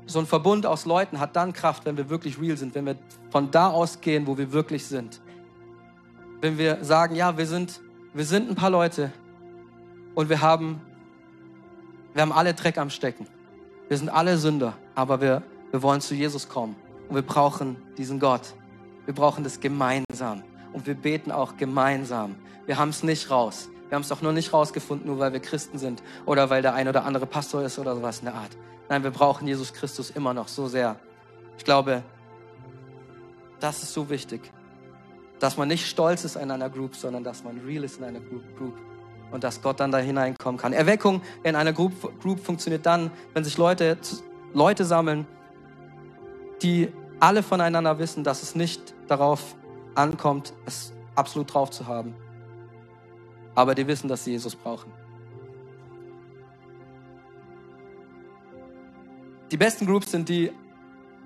so 0.07 0.19
ein 0.19 0.27
Verbund 0.27 0.65
aus 0.65 0.87
Leuten 0.87 1.21
hat 1.21 1.37
dann 1.37 1.53
Kraft, 1.53 1.85
wenn 1.85 1.99
wir 1.99 2.09
wirklich 2.09 2.41
real 2.41 2.57
sind, 2.57 2.75
wenn 2.75 2.87
wir 2.87 2.97
von 3.29 3.51
da 3.51 3.69
aus 3.69 4.01
gehen, 4.01 4.27
wo 4.27 4.39
wir 4.39 4.51
wirklich 4.51 4.87
sind. 4.87 5.21
Wenn 6.41 6.57
wir 6.57 6.83
sagen, 6.83 7.17
ja, 7.17 7.37
wir 7.37 7.47
sind, 7.47 7.83
wir 8.15 8.25
sind 8.25 8.49
ein 8.49 8.55
paar 8.55 8.71
Leute 8.71 9.13
und 10.17 10.31
wir 10.31 10.41
haben, 10.41 10.81
wir 12.17 12.23
haben 12.23 12.33
alle 12.33 12.55
Dreck 12.55 12.79
am 12.79 12.89
Stecken. 12.89 13.27
Wir 13.89 13.99
sind 13.99 14.09
alle 14.09 14.39
Sünder, 14.39 14.73
aber 14.95 15.21
wir, 15.21 15.43
wir 15.71 15.83
wollen 15.83 16.01
zu 16.01 16.14
Jesus 16.14 16.49
kommen. 16.49 16.75
Und 17.11 17.14
wir 17.14 17.21
brauchen 17.21 17.77
diesen 17.99 18.21
Gott. 18.21 18.55
Wir 19.05 19.12
brauchen 19.12 19.45
das 19.45 19.61
gemeinsam. 19.61 20.43
Und 20.73 20.87
wir 20.87 20.95
beten 20.95 21.31
auch 21.31 21.59
gemeinsam. 21.59 22.37
Wir 22.64 22.79
haben 22.79 22.89
es 22.89 23.03
nicht 23.03 23.31
raus. 23.31 23.69
Wir 23.91 23.97
haben 23.97 24.03
es 24.03 24.09
doch 24.09 24.23
nur 24.23 24.33
nicht 24.33 24.55
rausgefunden, 24.55 25.07
nur 25.09 25.19
weil 25.19 25.35
wir 25.35 25.41
Christen 25.41 25.77
sind 25.77 26.03
oder 26.25 26.49
weil 26.49 26.62
der 26.62 26.73
ein 26.73 26.89
oder 26.89 27.05
andere 27.05 27.27
Pastor 27.27 27.62
ist 27.62 27.79
oder 27.79 27.95
sowas 27.95 28.21
in 28.21 28.25
der 28.25 28.35
Art. 28.35 28.57
Nein, 28.89 29.03
wir 29.05 29.11
brauchen 29.11 29.47
Jesus 29.47 29.75
Christus 29.75 30.09
immer 30.09 30.33
noch 30.33 30.49
so 30.49 30.69
sehr. 30.69 30.97
Ich 31.59 31.64
glaube, 31.64 32.03
das 33.61 33.83
ist 33.83 33.93
so 33.93 34.09
wichtig, 34.09 34.41
dass 35.39 35.59
man 35.59 35.69
nicht 35.69 35.87
stolz 35.87 36.25
ist 36.25 36.37
in 36.37 36.51
einer 36.51 36.71
Group, 36.71 36.97
sondern 36.97 37.25
dass 37.25 37.45
man 37.45 37.59
real 37.59 37.85
ist 37.85 37.99
in 37.99 38.05
einer 38.05 38.21
Group 38.21 38.75
und 39.31 39.45
dass 39.45 39.62
Gott 39.62 39.81
dann 39.81 39.93
da 39.93 39.99
hineinkommen 39.99 40.61
kann. 40.61 40.72
Erweckung 40.72 41.22
in 41.43 41.57
einer 41.57 41.72
Group, 41.72 42.20
Group 42.20 42.41
funktioniert 42.41 42.87
dann, 42.87 43.11
wenn 43.35 43.45
sich 43.45 43.59
Leute, 43.59 43.99
Leute 44.53 44.85
sammeln, 44.85 45.27
die 46.62 46.93
alle 47.20 47.43
voneinander 47.43 47.99
wissen, 47.99 48.24
dass 48.24 48.43
es 48.43 48.55
nicht 48.55 48.95
darauf 49.09 49.57
ankommt, 49.95 50.53
es 50.66 50.93
absolut 51.14 51.53
drauf 51.53 51.70
zu 51.70 51.87
haben. 51.87 52.14
Aber 53.55 53.74
die 53.74 53.87
wissen, 53.87 54.09
dass 54.09 54.24
sie 54.24 54.33
Jesus 54.33 54.55
brauchen. 54.55 54.93
Die 59.51 59.57
besten 59.57 59.87
Groups 59.87 60.11
sind 60.11 60.29
die, 60.29 60.53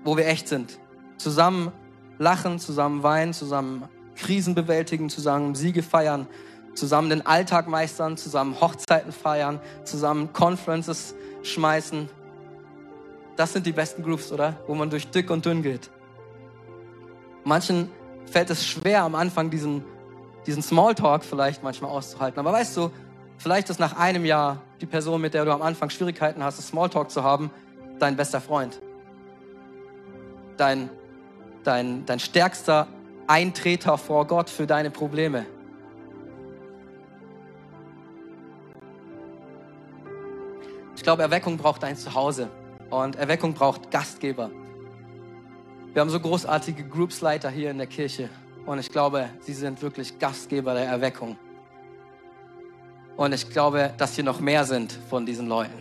wo 0.03 0.15
wir 0.15 0.27
echt 0.27 0.47
sind. 0.47 0.79
Zusammen 1.17 1.71
lachen, 2.19 2.59
zusammen 2.59 3.03
weinen, 3.03 3.33
zusammen 3.33 3.83
Krisen 4.15 4.53
bewältigen, 4.53 5.09
zusammen 5.09 5.55
Siege 5.55 5.81
feiern, 5.81 6.27
zusammen 6.73 7.09
den 7.09 7.25
Alltag 7.25 7.67
meistern, 7.67 8.17
zusammen 8.17 8.59
Hochzeiten 8.59 9.11
feiern, 9.11 9.59
zusammen 9.83 10.33
Conferences 10.33 11.15
schmeißen. 11.43 12.09
Das 13.35 13.53
sind 13.53 13.65
die 13.65 13.71
besten 13.71 14.03
Groups, 14.03 14.31
oder? 14.31 14.57
Wo 14.67 14.75
man 14.75 14.89
durch 14.89 15.09
dick 15.09 15.29
und 15.29 15.45
dünn 15.45 15.63
geht. 15.63 15.89
Manchen 17.43 17.89
fällt 18.25 18.49
es 18.49 18.65
schwer 18.65 19.03
am 19.03 19.15
Anfang 19.15 19.49
diesen, 19.49 19.83
diesen 20.45 20.61
Smalltalk 20.61 21.23
vielleicht 21.23 21.63
manchmal 21.63 21.91
auszuhalten. 21.91 22.39
Aber 22.39 22.53
weißt 22.53 22.77
du, 22.77 22.91
vielleicht 23.37 23.69
ist 23.69 23.79
nach 23.79 23.97
einem 23.97 24.25
Jahr 24.25 24.61
die 24.79 24.85
Person, 24.85 25.21
mit 25.21 25.33
der 25.33 25.45
du 25.45 25.51
am 25.51 25.61
Anfang 25.61 25.89
Schwierigkeiten 25.89 26.43
hast, 26.43 26.61
Smalltalk 26.61 27.09
zu 27.09 27.23
haben, 27.23 27.51
dein 27.99 28.15
bester 28.15 28.41
Freund. 28.41 28.79
Dein, 30.57 30.89
dein, 31.63 32.05
dein 32.05 32.19
stärkster 32.19 32.87
Eintreter 33.27 33.97
vor 33.97 34.27
Gott 34.27 34.49
für 34.49 34.67
deine 34.67 34.91
Probleme. 34.91 35.45
Ich 41.01 41.03
glaube, 41.03 41.23
Erweckung 41.23 41.57
braucht 41.57 41.83
ein 41.83 41.97
Zuhause 41.97 42.47
und 42.91 43.15
Erweckung 43.15 43.55
braucht 43.55 43.89
Gastgeber. 43.89 44.51
Wir 45.93 45.99
haben 45.99 46.11
so 46.11 46.19
großartige 46.19 46.83
Groupsleiter 46.83 47.49
hier 47.49 47.71
in 47.71 47.79
der 47.79 47.87
Kirche 47.87 48.29
Und 48.67 48.77
ich 48.77 48.91
glaube, 48.91 49.27
sie 49.39 49.53
sind 49.53 49.81
wirklich 49.81 50.19
Gastgeber 50.19 50.75
der 50.75 50.85
Erweckung. 50.85 51.37
Und 53.17 53.33
ich 53.33 53.49
glaube, 53.49 53.91
dass 53.97 54.13
hier 54.13 54.23
noch 54.23 54.39
mehr 54.39 54.63
sind 54.63 54.95
von 55.09 55.25
diesen 55.25 55.47
Leuten, 55.47 55.73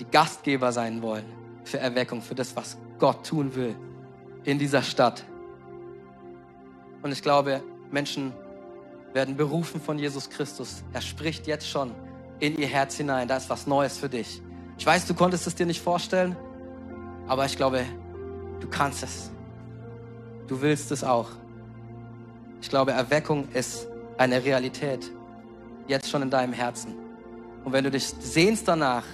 die 0.00 0.06
Gastgeber 0.06 0.72
sein 0.72 1.00
wollen 1.02 1.24
für 1.62 1.78
Erweckung, 1.78 2.20
für 2.20 2.34
das, 2.34 2.56
was 2.56 2.76
Gott 2.98 3.24
tun 3.24 3.54
will 3.54 3.76
in 4.42 4.58
dieser 4.58 4.82
Stadt. 4.82 5.24
Und 7.00 7.12
ich 7.12 7.22
glaube, 7.22 7.62
Menschen 7.92 8.32
werden 9.12 9.36
berufen 9.36 9.80
von 9.80 10.00
Jesus 10.00 10.28
Christus. 10.28 10.82
Er 10.92 11.00
spricht 11.00 11.46
jetzt 11.46 11.68
schon 11.68 11.92
in 12.40 12.58
ihr 12.58 12.66
Herz 12.66 12.96
hinein. 12.96 13.28
Da 13.28 13.36
ist 13.36 13.48
was 13.48 13.68
Neues 13.68 13.98
für 13.98 14.08
dich. 14.08 14.42
Ich 14.78 14.86
weiß, 14.86 15.06
du 15.06 15.14
konntest 15.14 15.46
es 15.46 15.54
dir 15.54 15.66
nicht 15.66 15.80
vorstellen, 15.80 16.36
aber 17.26 17.46
ich 17.46 17.56
glaube, 17.56 17.84
du 18.60 18.68
kannst 18.68 19.02
es. 19.02 19.30
Du 20.46 20.60
willst 20.60 20.90
es 20.90 21.04
auch. 21.04 21.30
Ich 22.60 22.68
glaube, 22.68 22.92
Erweckung 22.92 23.48
ist 23.52 23.86
eine 24.18 24.44
Realität. 24.44 25.10
Jetzt 25.86 26.10
schon 26.10 26.22
in 26.22 26.30
deinem 26.30 26.52
Herzen. 26.52 26.94
Und 27.64 27.72
wenn 27.72 27.84
du 27.84 27.90
dich 27.90 28.06
sehnst 28.06 28.68
danach, 28.68 29.04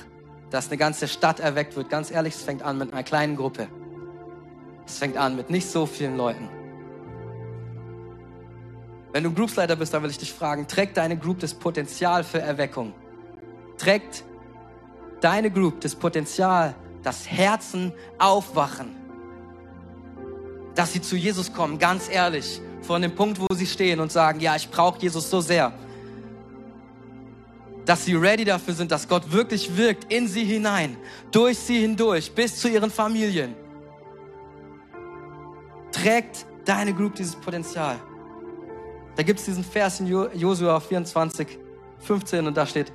dass 0.50 0.68
eine 0.68 0.76
ganze 0.76 1.06
Stadt 1.06 1.40
erweckt 1.40 1.76
wird, 1.76 1.90
ganz 1.90 2.10
ehrlich, 2.10 2.34
es 2.34 2.42
fängt 2.42 2.62
an 2.62 2.78
mit 2.78 2.92
einer 2.92 3.04
kleinen 3.04 3.36
Gruppe. 3.36 3.68
Es 4.86 4.98
fängt 4.98 5.16
an 5.16 5.36
mit 5.36 5.50
nicht 5.50 5.68
so 5.68 5.86
vielen 5.86 6.16
Leuten. 6.16 6.48
Wenn 9.12 9.24
du 9.24 9.32
Groupsleiter 9.32 9.76
bist, 9.76 9.94
dann 9.94 10.02
will 10.02 10.10
ich 10.10 10.18
dich 10.18 10.32
fragen, 10.32 10.66
trägt 10.66 10.96
deine 10.96 11.16
Group 11.16 11.40
das 11.40 11.54
Potenzial 11.54 12.24
für 12.24 12.40
Erweckung? 12.40 12.92
Trägt 13.76 14.24
deine 15.20 15.50
Group 15.50 15.80
das 15.80 15.94
Potenzial, 15.94 16.74
dass 17.02 17.30
Herzen 17.30 17.92
aufwachen? 18.18 18.96
Dass 20.74 20.92
sie 20.92 21.00
zu 21.00 21.16
Jesus 21.16 21.52
kommen, 21.52 21.78
ganz 21.78 22.08
ehrlich, 22.10 22.60
von 22.82 23.02
dem 23.02 23.14
Punkt, 23.14 23.40
wo 23.40 23.54
sie 23.54 23.66
stehen 23.66 24.00
und 24.00 24.10
sagen, 24.10 24.40
ja, 24.40 24.56
ich 24.56 24.70
brauche 24.70 25.00
Jesus 25.00 25.28
so 25.28 25.40
sehr. 25.40 25.72
Dass 27.84 28.04
sie 28.04 28.14
ready 28.14 28.44
dafür 28.44 28.74
sind, 28.74 28.90
dass 28.90 29.08
Gott 29.08 29.32
wirklich 29.32 29.76
wirkt 29.76 30.12
in 30.12 30.28
sie 30.28 30.44
hinein, 30.44 30.96
durch 31.30 31.58
sie 31.58 31.80
hindurch, 31.80 32.32
bis 32.32 32.56
zu 32.56 32.68
ihren 32.68 32.90
Familien. 32.90 33.54
Trägt 35.92 36.46
deine 36.64 36.94
Group 36.94 37.14
dieses 37.14 37.36
Potenzial? 37.36 37.96
Da 39.16 39.22
gibt 39.22 39.40
es 39.40 39.44
diesen 39.44 39.64
Vers 39.64 40.00
in 40.00 40.06
Josua 40.06 40.80
24, 40.80 41.58
15 41.98 42.46
und 42.46 42.56
da 42.56 42.64
steht, 42.64 42.92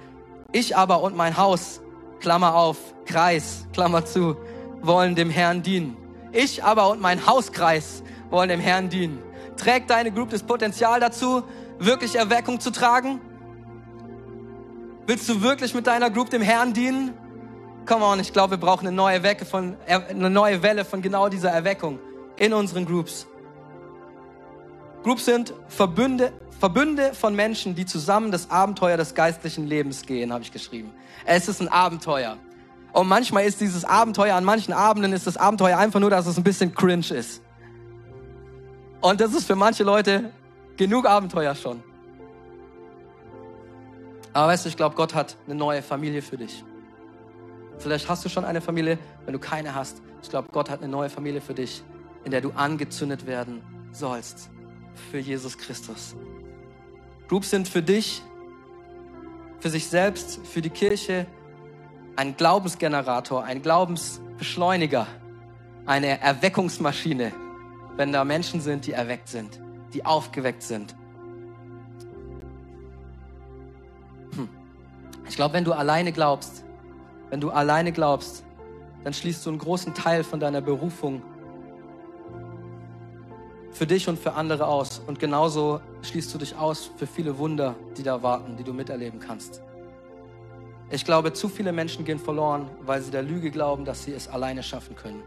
ich 0.51 0.75
aber 0.75 1.01
und 1.01 1.15
mein 1.15 1.37
Haus, 1.37 1.81
Klammer 2.19 2.55
auf, 2.55 2.77
Kreis, 3.05 3.67
Klammer 3.73 4.05
zu, 4.05 4.37
wollen 4.81 5.15
dem 5.15 5.29
Herrn 5.29 5.63
dienen. 5.63 5.97
Ich 6.31 6.63
aber 6.63 6.89
und 6.89 7.01
mein 7.01 7.25
Hauskreis 7.25 8.03
wollen 8.29 8.49
dem 8.49 8.59
Herrn 8.59 8.89
dienen. 8.89 9.21
Trägt 9.57 9.89
deine 9.89 10.11
Group 10.11 10.29
das 10.31 10.43
Potenzial 10.43 10.99
dazu, 10.99 11.43
wirklich 11.79 12.15
Erweckung 12.15 12.59
zu 12.59 12.71
tragen? 12.71 13.21
Willst 15.07 15.29
du 15.29 15.41
wirklich 15.41 15.73
mit 15.73 15.87
deiner 15.87 16.09
Group 16.09 16.29
dem 16.29 16.41
Herrn 16.41 16.73
dienen? 16.73 17.13
Come 17.85 18.03
on, 18.03 18.19
ich 18.19 18.33
glaube, 18.33 18.51
wir 18.51 18.57
brauchen 18.57 18.87
eine 18.87 18.95
neue, 18.95 19.21
Wecke 19.21 19.45
von, 19.45 19.77
eine 19.87 20.29
neue 20.29 20.63
Welle 20.63 20.83
von 20.83 21.01
genau 21.01 21.29
dieser 21.29 21.51
Erweckung 21.51 21.99
in 22.37 22.53
unseren 22.53 22.85
Groups. 22.85 23.27
Groups 25.03 25.25
sind 25.25 25.53
Verbünde, 25.67 26.33
Verbünde 26.59 27.13
von 27.13 27.35
Menschen, 27.35 27.75
die 27.75 27.85
zusammen 27.85 28.31
das 28.31 28.49
Abenteuer 28.49 28.97
des 28.97 29.13
geistlichen 29.13 29.67
Lebens 29.67 30.05
gehen, 30.05 30.31
habe 30.31 30.43
ich 30.43 30.51
geschrieben. 30.51 30.91
Es 31.25 31.47
ist 31.47 31.61
ein 31.61 31.67
Abenteuer. 31.67 32.37
Und 32.93 33.07
manchmal 33.07 33.43
ist 33.43 33.59
dieses 33.59 33.83
Abenteuer, 33.83 34.35
an 34.35 34.45
manchen 34.45 34.73
Abenden 34.73 35.11
ist 35.11 35.27
das 35.27 35.35
Abenteuer 35.35 35.77
einfach 35.77 35.99
nur, 35.99 36.09
dass 36.09 36.27
es 36.27 36.37
ein 36.37 36.43
bisschen 36.43 36.73
cringe 36.73 37.13
ist. 37.13 37.41
Und 39.01 39.19
das 39.19 39.33
ist 39.33 39.45
für 39.45 39.55
manche 39.55 39.83
Leute 39.83 40.31
genug 40.77 41.05
Abenteuer 41.05 41.55
schon. 41.55 41.83
Aber 44.31 44.47
weißt 44.47 44.65
du, 44.65 44.69
ich 44.69 44.77
glaube, 44.77 44.95
Gott 44.95 45.13
hat 45.13 45.35
eine 45.45 45.55
neue 45.55 45.81
Familie 45.81 46.21
für 46.21 46.37
dich. 46.37 46.63
Vielleicht 47.77 48.07
hast 48.09 48.23
du 48.23 48.29
schon 48.29 48.45
eine 48.45 48.61
Familie, 48.61 48.97
wenn 49.25 49.33
du 49.33 49.39
keine 49.39 49.75
hast. 49.75 50.01
Ich 50.23 50.29
glaube, 50.29 50.49
Gott 50.51 50.69
hat 50.69 50.81
eine 50.81 50.89
neue 50.89 51.09
Familie 51.09 51.41
für 51.41 51.53
dich, 51.53 51.83
in 52.23 52.31
der 52.31 52.41
du 52.41 52.51
angezündet 52.51 53.27
werden 53.27 53.61
sollst 53.91 54.49
für 55.11 55.19
Jesus 55.19 55.57
Christus. 55.57 56.15
Groups 57.27 57.49
sind 57.49 57.67
für 57.67 57.81
dich, 57.81 58.21
für 59.59 59.69
sich 59.69 59.87
selbst, 59.87 60.45
für 60.45 60.61
die 60.61 60.69
Kirche 60.69 61.25
ein 62.15 62.37
Glaubensgenerator, 62.37 63.43
ein 63.43 63.61
Glaubensbeschleuniger, 63.61 65.07
eine 65.85 66.21
Erweckungsmaschine, 66.21 67.31
wenn 67.97 68.11
da 68.11 68.23
Menschen 68.23 68.61
sind, 68.61 68.85
die 68.85 68.91
erweckt 68.91 69.27
sind, 69.27 69.59
die 69.93 70.05
aufgeweckt 70.05 70.63
sind. 70.63 70.95
Hm. 74.35 74.49
Ich 75.27 75.35
glaube, 75.35 75.55
wenn 75.55 75.65
du 75.65 75.73
alleine 75.73 76.11
glaubst, 76.11 76.63
wenn 77.29 77.41
du 77.41 77.49
alleine 77.49 77.91
glaubst, 77.91 78.43
dann 79.03 79.13
schließt 79.13 79.45
du 79.45 79.49
einen 79.49 79.59
großen 79.59 79.93
Teil 79.93 80.23
von 80.23 80.39
deiner 80.39 80.61
Berufung 80.61 81.21
für 83.75 83.85
dich 83.85 84.07
und 84.07 84.17
für 84.17 84.33
andere 84.33 84.67
aus. 84.67 85.01
Und 85.05 85.19
genauso 85.19 85.81
schließt 86.01 86.33
du 86.33 86.37
dich 86.37 86.55
aus 86.55 86.91
für 86.95 87.05
viele 87.05 87.37
Wunder, 87.37 87.75
die 87.97 88.03
da 88.03 88.23
warten, 88.23 88.55
die 88.55 88.63
du 88.63 88.71
miterleben 88.71 89.19
kannst. 89.19 89.61
Ich 90.89 91.03
glaube, 91.03 91.33
zu 91.33 91.49
viele 91.49 91.73
Menschen 91.73 92.05
gehen 92.05 92.19
verloren, 92.19 92.69
weil 92.85 93.01
sie 93.01 93.11
der 93.11 93.21
Lüge 93.21 93.51
glauben, 93.51 93.83
dass 93.83 94.05
sie 94.05 94.13
es 94.13 94.29
alleine 94.29 94.63
schaffen 94.63 94.95
können. 94.95 95.23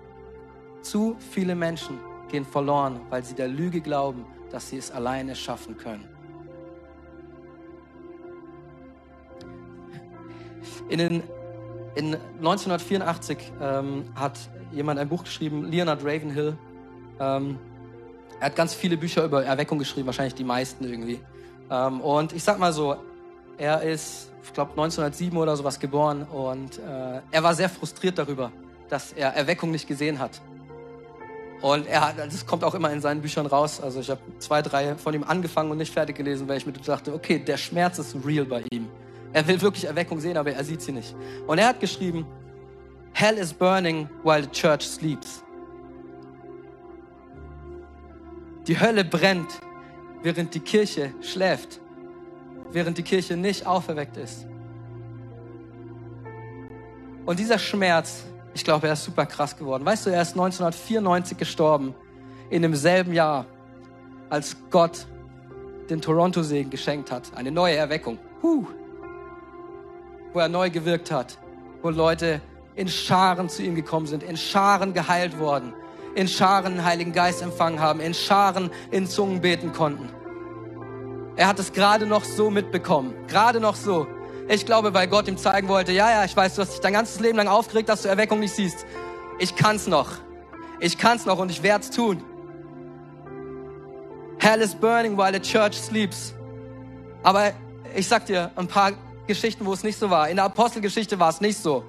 Zu 0.80 1.16
viele 1.18 1.54
Menschen 1.54 1.98
gehen 2.30 2.46
verloren, 2.46 3.00
weil 3.10 3.22
sie 3.22 3.34
der 3.34 3.48
Lüge 3.48 3.82
glauben, 3.82 4.24
dass 4.50 4.70
sie 4.70 4.78
es 4.78 4.90
alleine 4.90 5.36
schaffen 5.36 5.76
können. 5.76 6.08
In, 10.88 10.98
den, 10.98 11.22
in 11.96 12.14
1984 12.38 13.52
ähm, 13.60 14.04
hat 14.14 14.38
jemand 14.72 14.98
ein 14.98 15.08
Buch 15.08 15.24
geschrieben, 15.24 15.64
Leonard 15.64 16.02
Ravenhill. 16.02 16.56
Ähm, 17.20 17.58
er 18.40 18.46
hat 18.46 18.56
ganz 18.56 18.74
viele 18.74 18.96
Bücher 18.96 19.24
über 19.24 19.44
Erweckung 19.44 19.78
geschrieben, 19.78 20.06
wahrscheinlich 20.06 20.34
die 20.34 20.44
meisten 20.44 20.84
irgendwie. 20.84 21.20
Ähm, 21.70 22.00
und 22.00 22.32
ich 22.32 22.42
sag 22.44 22.58
mal 22.58 22.72
so, 22.72 22.96
er 23.56 23.82
ist, 23.82 24.30
ich 24.44 24.52
glaube, 24.52 24.70
1907 24.72 25.36
oder 25.36 25.56
sowas 25.56 25.80
geboren 25.80 26.22
und 26.22 26.78
äh, 26.78 27.20
er 27.30 27.42
war 27.42 27.54
sehr 27.54 27.68
frustriert 27.68 28.18
darüber, 28.18 28.52
dass 28.88 29.12
er 29.12 29.34
Erweckung 29.34 29.70
nicht 29.70 29.88
gesehen 29.88 30.18
hat. 30.18 30.40
Und 31.60 31.88
er 31.88 32.06
hat, 32.08 32.18
das 32.18 32.46
kommt 32.46 32.62
auch 32.62 32.74
immer 32.74 32.92
in 32.92 33.00
seinen 33.00 33.20
Büchern 33.20 33.46
raus. 33.46 33.80
Also 33.80 33.98
ich 33.98 34.10
habe 34.10 34.20
zwei, 34.38 34.62
drei 34.62 34.94
von 34.94 35.12
ihm 35.12 35.24
angefangen 35.24 35.72
und 35.72 35.78
nicht 35.78 35.92
fertig 35.92 36.16
gelesen, 36.16 36.48
weil 36.48 36.58
ich 36.58 36.66
mir 36.66 36.72
dachte, 36.72 37.12
okay, 37.12 37.40
der 37.40 37.56
Schmerz 37.56 37.98
ist 37.98 38.16
real 38.24 38.44
bei 38.44 38.62
ihm. 38.70 38.88
Er 39.32 39.46
will 39.46 39.60
wirklich 39.60 39.84
Erweckung 39.84 40.20
sehen, 40.20 40.36
aber 40.36 40.52
er 40.52 40.62
sieht 40.62 40.80
sie 40.80 40.92
nicht. 40.92 41.14
Und 41.48 41.58
er 41.58 41.68
hat 41.68 41.80
geschrieben, 41.80 42.26
Hell 43.12 43.36
is 43.36 43.52
burning 43.52 44.08
while 44.22 44.42
the 44.42 44.48
church 44.48 44.86
sleeps. 44.86 45.42
Die 48.68 48.78
Hölle 48.78 49.02
brennt, 49.02 49.60
während 50.22 50.54
die 50.54 50.60
Kirche 50.60 51.14
schläft, 51.22 51.80
während 52.70 52.98
die 52.98 53.02
Kirche 53.02 53.34
nicht 53.34 53.66
auferweckt 53.66 54.18
ist. 54.18 54.46
Und 57.24 57.38
dieser 57.38 57.58
Schmerz, 57.58 58.24
ich 58.52 58.64
glaube, 58.64 58.86
er 58.86 58.92
ist 58.92 59.04
super 59.04 59.24
krass 59.24 59.56
geworden. 59.56 59.86
Weißt 59.86 60.04
du, 60.04 60.10
er 60.10 60.20
ist 60.20 60.32
1994 60.32 61.38
gestorben, 61.38 61.94
in 62.50 62.60
demselben 62.60 63.14
Jahr, 63.14 63.46
als 64.28 64.54
Gott 64.70 65.06
den 65.88 66.02
Toronto-Segen 66.02 66.70
geschenkt 66.70 67.10
hat. 67.10 67.34
Eine 67.34 67.50
neue 67.50 67.76
Erweckung. 67.76 68.18
Huh. 68.42 68.66
Wo 70.34 70.40
er 70.40 70.48
neu 70.48 70.68
gewirkt 70.68 71.10
hat. 71.10 71.38
Wo 71.80 71.88
Leute 71.88 72.42
in 72.74 72.88
Scharen 72.88 73.48
zu 73.48 73.62
ihm 73.62 73.74
gekommen 73.74 74.06
sind, 74.06 74.22
in 74.22 74.36
Scharen 74.36 74.92
geheilt 74.92 75.38
worden, 75.38 75.72
in 76.18 76.26
Scharen 76.26 76.74
den 76.74 76.84
Heiligen 76.84 77.12
Geist 77.12 77.42
empfangen 77.42 77.78
haben, 77.78 78.00
in 78.00 78.12
Scharen 78.12 78.70
in 78.90 79.06
Zungen 79.06 79.40
beten 79.40 79.72
konnten. 79.72 80.10
Er 81.36 81.46
hat 81.46 81.60
es 81.60 81.72
gerade 81.72 82.06
noch 82.06 82.24
so 82.24 82.50
mitbekommen, 82.50 83.14
gerade 83.28 83.60
noch 83.60 83.76
so. 83.76 84.08
Ich 84.48 84.66
glaube, 84.66 84.92
weil 84.94 85.06
Gott 85.06 85.28
ihm 85.28 85.36
zeigen 85.36 85.68
wollte, 85.68 85.92
ja, 85.92 86.10
ja, 86.10 86.24
ich 86.24 86.36
weiß, 86.36 86.56
du 86.56 86.62
hast 86.62 86.72
dich 86.72 86.80
dein 86.80 86.94
ganzes 86.94 87.20
Leben 87.20 87.36
lang 87.36 87.46
aufgeregt, 87.46 87.88
dass 87.88 88.02
du 88.02 88.08
Erweckung 88.08 88.40
nicht 88.40 88.52
siehst. 88.52 88.84
Ich 89.38 89.54
kann's 89.54 89.86
noch. 89.86 90.08
Ich 90.80 90.98
kann's 90.98 91.24
noch 91.24 91.38
und 91.38 91.52
ich 91.52 91.62
werd's 91.62 91.90
tun. 91.90 92.24
Hell 94.40 94.60
is 94.60 94.74
burning 94.74 95.16
while 95.16 95.32
the 95.32 95.40
church 95.40 95.74
sleeps. 95.74 96.34
Aber 97.22 97.52
ich 97.94 98.08
sag 98.08 98.26
dir 98.26 98.50
ein 98.56 98.66
paar 98.66 98.92
Geschichten, 99.28 99.64
wo 99.64 99.72
es 99.72 99.84
nicht 99.84 99.98
so 99.98 100.10
war. 100.10 100.28
In 100.28 100.36
der 100.36 100.46
Apostelgeschichte 100.46 101.20
war 101.20 101.30
es 101.30 101.40
nicht 101.40 101.62
so. 101.62 101.84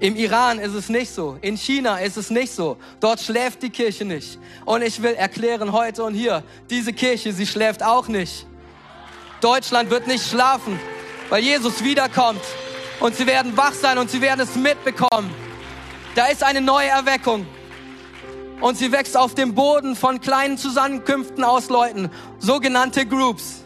Im 0.00 0.14
Iran 0.14 0.60
ist 0.60 0.74
es 0.74 0.88
nicht 0.88 1.12
so. 1.12 1.38
In 1.40 1.56
China 1.56 1.98
ist 1.98 2.16
es 2.16 2.30
nicht 2.30 2.52
so. 2.52 2.76
Dort 3.00 3.20
schläft 3.20 3.62
die 3.62 3.70
Kirche 3.70 4.04
nicht. 4.04 4.38
Und 4.64 4.82
ich 4.82 5.02
will 5.02 5.14
erklären 5.14 5.72
heute 5.72 6.04
und 6.04 6.14
hier, 6.14 6.44
diese 6.70 6.92
Kirche, 6.92 7.32
sie 7.32 7.46
schläft 7.46 7.82
auch 7.82 8.06
nicht. 8.06 8.46
Deutschland 9.40 9.90
wird 9.90 10.06
nicht 10.06 10.24
schlafen, 10.24 10.78
weil 11.28 11.42
Jesus 11.42 11.82
wiederkommt. 11.82 12.42
Und 13.00 13.16
sie 13.16 13.26
werden 13.26 13.56
wach 13.56 13.72
sein 13.72 13.98
und 13.98 14.10
sie 14.10 14.20
werden 14.20 14.40
es 14.40 14.54
mitbekommen. 14.54 15.30
Da 16.14 16.26
ist 16.26 16.42
eine 16.42 16.60
neue 16.60 16.88
Erweckung. 16.88 17.46
Und 18.60 18.76
sie 18.76 18.90
wächst 18.90 19.16
auf 19.16 19.34
dem 19.34 19.54
Boden 19.54 19.94
von 19.94 20.20
kleinen 20.20 20.58
Zusammenkünften 20.58 21.44
aus 21.44 21.68
Leuten, 21.68 22.10
sogenannte 22.38 23.06
Groups. 23.06 23.64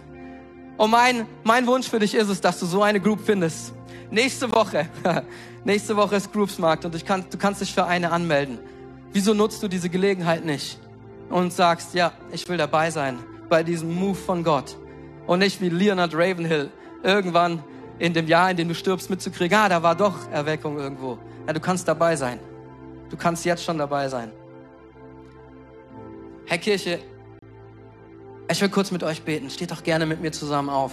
Und 0.76 0.90
mein, 0.90 1.26
mein 1.44 1.66
Wunsch 1.66 1.88
für 1.88 1.98
dich 1.98 2.14
ist 2.14 2.28
es, 2.28 2.40
dass 2.40 2.58
du 2.58 2.66
so 2.66 2.82
eine 2.82 3.00
Group 3.00 3.20
findest. 3.24 3.72
Nächste 4.10 4.52
Woche, 4.52 4.88
nächste 5.64 5.96
Woche 5.96 6.16
ist 6.16 6.32
Groupsmarkt 6.32 6.84
und 6.84 7.06
kann, 7.06 7.24
du 7.30 7.38
kannst 7.38 7.60
dich 7.60 7.72
für 7.72 7.86
eine 7.86 8.10
anmelden. 8.10 8.58
Wieso 9.12 9.34
nutzt 9.34 9.62
du 9.62 9.68
diese 9.68 9.88
Gelegenheit 9.88 10.44
nicht 10.44 10.78
und 11.28 11.52
sagst, 11.52 11.94
ja, 11.94 12.12
ich 12.32 12.48
will 12.48 12.56
dabei 12.56 12.90
sein 12.90 13.18
bei 13.48 13.62
diesem 13.62 13.94
Move 13.94 14.14
von 14.14 14.44
Gott 14.44 14.76
und 15.26 15.40
nicht 15.40 15.60
wie 15.60 15.68
Leonard 15.68 16.14
Ravenhill 16.14 16.70
irgendwann 17.02 17.62
in 17.98 18.14
dem 18.14 18.26
Jahr, 18.26 18.50
in 18.50 18.56
dem 18.56 18.68
du 18.68 18.74
stirbst, 18.74 19.10
mitzukriegen, 19.10 19.56
ah, 19.56 19.68
da 19.68 19.82
war 19.82 19.94
doch 19.94 20.30
Erweckung 20.30 20.78
irgendwo. 20.78 21.18
Ja, 21.46 21.52
du 21.52 21.60
kannst 21.60 21.86
dabei 21.86 22.16
sein. 22.16 22.38
Du 23.10 23.16
kannst 23.16 23.44
jetzt 23.44 23.62
schon 23.64 23.78
dabei 23.78 24.08
sein. 24.08 24.32
Herr 26.46 26.58
Kirche, 26.58 26.98
ich 28.50 28.60
will 28.60 28.68
kurz 28.68 28.90
mit 28.90 29.02
euch 29.02 29.22
beten. 29.22 29.50
Steht 29.50 29.70
doch 29.70 29.82
gerne 29.82 30.06
mit 30.06 30.20
mir 30.20 30.32
zusammen 30.32 30.68
auf. 30.68 30.92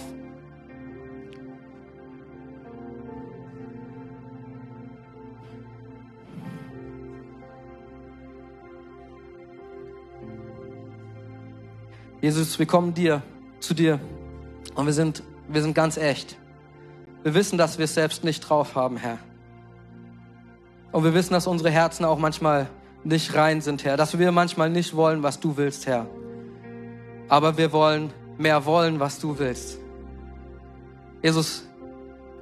Jesus, 12.20 12.58
wir 12.58 12.66
kommen 12.66 12.92
dir, 12.92 13.22
zu 13.60 13.74
dir 13.74 13.98
und 14.74 14.86
wir 14.86 14.92
sind, 14.92 15.22
wir 15.48 15.62
sind 15.62 15.74
ganz 15.74 15.96
echt. 15.96 16.36
Wir 17.22 17.34
wissen, 17.34 17.58
dass 17.58 17.78
wir 17.78 17.84
es 17.84 17.94
selbst 17.94 18.24
nicht 18.24 18.40
drauf 18.40 18.74
haben, 18.74 18.96
Herr. 18.96 19.18
Und 20.92 21.04
wir 21.04 21.14
wissen, 21.14 21.32
dass 21.32 21.46
unsere 21.46 21.70
Herzen 21.70 22.04
auch 22.04 22.18
manchmal 22.18 22.68
nicht 23.04 23.34
rein 23.34 23.60
sind, 23.60 23.84
Herr. 23.84 23.96
Dass 23.96 24.18
wir 24.18 24.32
manchmal 24.32 24.70
nicht 24.70 24.94
wollen, 24.94 25.22
was 25.22 25.40
du 25.40 25.56
willst, 25.56 25.86
Herr. 25.86 26.06
Aber 27.28 27.56
wir 27.56 27.72
wollen 27.72 28.12
mehr 28.38 28.64
wollen, 28.64 29.00
was 29.00 29.18
du 29.18 29.38
willst. 29.38 29.78
Jesus, 31.22 31.64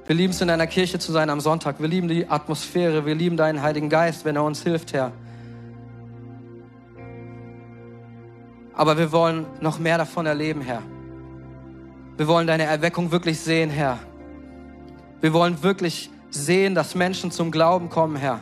wir 0.07 0.15
lieben 0.15 0.31
es, 0.31 0.41
in 0.41 0.49
einer 0.49 0.67
Kirche 0.67 0.99
zu 0.99 1.11
sein 1.11 1.29
am 1.29 1.39
Sonntag. 1.39 1.79
Wir 1.79 1.87
lieben 1.87 2.07
die 2.07 2.27
Atmosphäre. 2.27 3.05
Wir 3.05 3.15
lieben 3.15 3.37
deinen 3.37 3.61
Heiligen 3.61 3.89
Geist, 3.89 4.25
wenn 4.25 4.35
er 4.35 4.43
uns 4.43 4.63
hilft, 4.63 4.93
Herr. 4.93 5.11
Aber 8.79 8.97
wir 8.97 9.11
wollen 9.11 9.45
noch 9.59 9.77
mehr 9.77 9.97
davon 9.97 10.25
erleben, 10.25 10.61
Herr. 10.61 10.81
Wir 12.15 12.29
wollen 12.29 12.47
deine 12.47 12.63
Erweckung 12.63 13.11
wirklich 13.11 13.37
sehen, 13.37 13.69
Herr. 13.69 13.99
Wir 15.19 15.33
wollen 15.33 15.61
wirklich 15.61 16.09
sehen, 16.29 16.75
dass 16.75 16.95
Menschen 16.95 17.29
zum 17.29 17.51
Glauben 17.51 17.89
kommen, 17.89 18.15
Herr. 18.15 18.39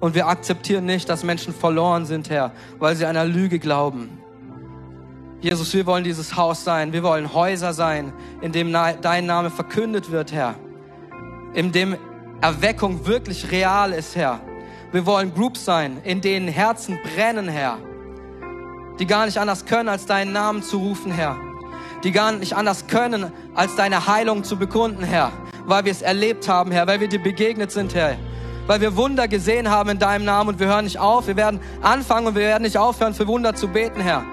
Und 0.00 0.14
wir 0.14 0.26
akzeptieren 0.28 0.84
nicht, 0.84 1.08
dass 1.08 1.24
Menschen 1.24 1.54
verloren 1.54 2.04
sind, 2.04 2.28
Herr, 2.28 2.52
weil 2.78 2.94
sie 2.94 3.06
einer 3.06 3.24
Lüge 3.24 3.58
glauben. 3.58 4.10
Jesus, 5.40 5.72
wir 5.72 5.86
wollen 5.86 6.04
dieses 6.04 6.36
Haus 6.36 6.62
sein. 6.62 6.92
Wir 6.92 7.02
wollen 7.02 7.32
Häuser 7.32 7.72
sein, 7.72 8.12
in 8.42 8.52
dem 8.52 8.70
dein 8.70 9.24
Name 9.24 9.48
verkündet 9.48 10.10
wird, 10.10 10.30
Herr. 10.30 10.56
In 11.54 11.72
dem 11.72 11.96
Erweckung 12.42 13.06
wirklich 13.06 13.50
real 13.50 13.94
ist, 13.94 14.14
Herr. 14.14 14.42
Wir 14.92 15.06
wollen 15.06 15.32
Groups 15.32 15.64
sein, 15.64 16.02
in 16.04 16.20
denen 16.20 16.48
Herzen 16.48 16.98
brennen, 17.02 17.48
Herr. 17.48 17.78
Die 18.98 19.06
gar 19.06 19.26
nicht 19.26 19.38
anders 19.38 19.64
können, 19.66 19.88
als 19.88 20.06
deinen 20.06 20.32
Namen 20.32 20.62
zu 20.62 20.78
rufen, 20.78 21.12
Herr. 21.12 21.36
Die 22.04 22.12
gar 22.12 22.32
nicht 22.32 22.54
anders 22.54 22.86
können, 22.86 23.32
als 23.54 23.76
deine 23.76 24.06
Heilung 24.06 24.44
zu 24.44 24.56
bekunden, 24.56 25.02
Herr 25.02 25.32
weil 25.66 25.84
wir 25.84 25.92
es 25.92 26.02
erlebt 26.02 26.48
haben, 26.48 26.70
Herr, 26.72 26.86
weil 26.86 27.00
wir 27.00 27.08
dir 27.08 27.22
begegnet 27.22 27.72
sind, 27.72 27.94
Herr. 27.94 28.16
Weil 28.66 28.80
wir 28.80 28.96
Wunder 28.96 29.28
gesehen 29.28 29.70
haben 29.70 29.90
in 29.90 29.98
deinem 29.98 30.24
Namen 30.24 30.50
und 30.50 30.60
wir 30.60 30.66
hören 30.66 30.84
nicht 30.84 30.98
auf. 30.98 31.26
Wir 31.26 31.36
werden 31.36 31.60
anfangen 31.82 32.28
und 32.28 32.34
wir 32.34 32.42
werden 32.42 32.62
nicht 32.62 32.78
aufhören, 32.78 33.14
für 33.14 33.26
Wunder 33.26 33.54
zu 33.54 33.68
beten, 33.68 34.00
Herr. 34.00 34.24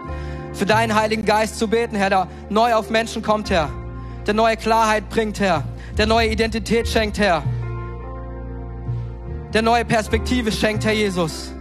Für 0.53 0.66
deinen 0.66 0.95
Heiligen 0.95 1.26
Geist 1.26 1.57
zu 1.57 1.68
beten, 1.68 1.95
Herr, 1.95 2.09
der 2.09 2.28
neu 2.49 2.74
auf 2.74 2.89
Menschen 2.89 3.22
kommt, 3.22 3.49
Herr. 3.49 3.70
Der 4.28 4.34
neue 4.34 4.57
Klarheit 4.57 5.09
bringt, 5.09 5.39
Herr. 5.39 5.64
Der 5.97 6.05
neue 6.05 6.28
Identität 6.28 6.88
schenkt, 6.88 7.20
Herr. 7.20 7.43
Der 9.53 9.62
neue 9.62 9.84
Perspektive 9.84 10.51
schenkt, 10.51 10.86
Herr 10.86 10.93
Jesus. 10.93 11.53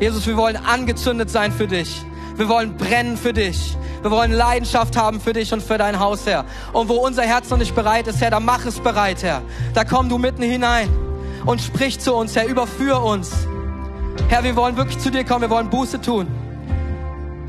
Jesus, 0.00 0.26
wir 0.26 0.38
wollen 0.38 0.56
angezündet 0.56 1.30
sein 1.30 1.52
für 1.52 1.66
dich. 1.66 2.04
Wir 2.36 2.48
wollen 2.48 2.74
brennen 2.78 3.18
für 3.18 3.34
dich. 3.34 3.76
Wir 4.00 4.10
wollen 4.10 4.32
Leidenschaft 4.32 4.96
haben 4.96 5.20
für 5.20 5.34
dich 5.34 5.52
und 5.52 5.62
für 5.62 5.76
dein 5.76 6.00
Haus, 6.00 6.24
Herr. 6.24 6.46
Und 6.72 6.88
wo 6.88 6.94
unser 6.94 7.22
Herz 7.22 7.50
noch 7.50 7.58
nicht 7.58 7.74
bereit 7.74 8.06
ist, 8.06 8.18
Herr, 8.22 8.30
da 8.30 8.40
mach 8.40 8.64
es 8.64 8.80
bereit, 8.80 9.22
Herr. 9.22 9.42
Da 9.74 9.84
komm 9.84 10.08
du 10.08 10.16
mitten 10.16 10.42
hinein 10.42 10.88
und 11.44 11.60
sprich 11.60 12.00
zu 12.00 12.14
uns, 12.14 12.34
Herr, 12.34 12.46
überführ 12.46 13.02
uns. 13.02 13.46
Herr, 14.28 14.42
wir 14.42 14.56
wollen 14.56 14.78
wirklich 14.78 14.98
zu 14.98 15.10
dir 15.10 15.22
kommen, 15.22 15.42
wir 15.42 15.50
wollen 15.50 15.68
Buße 15.68 16.00
tun. 16.00 16.28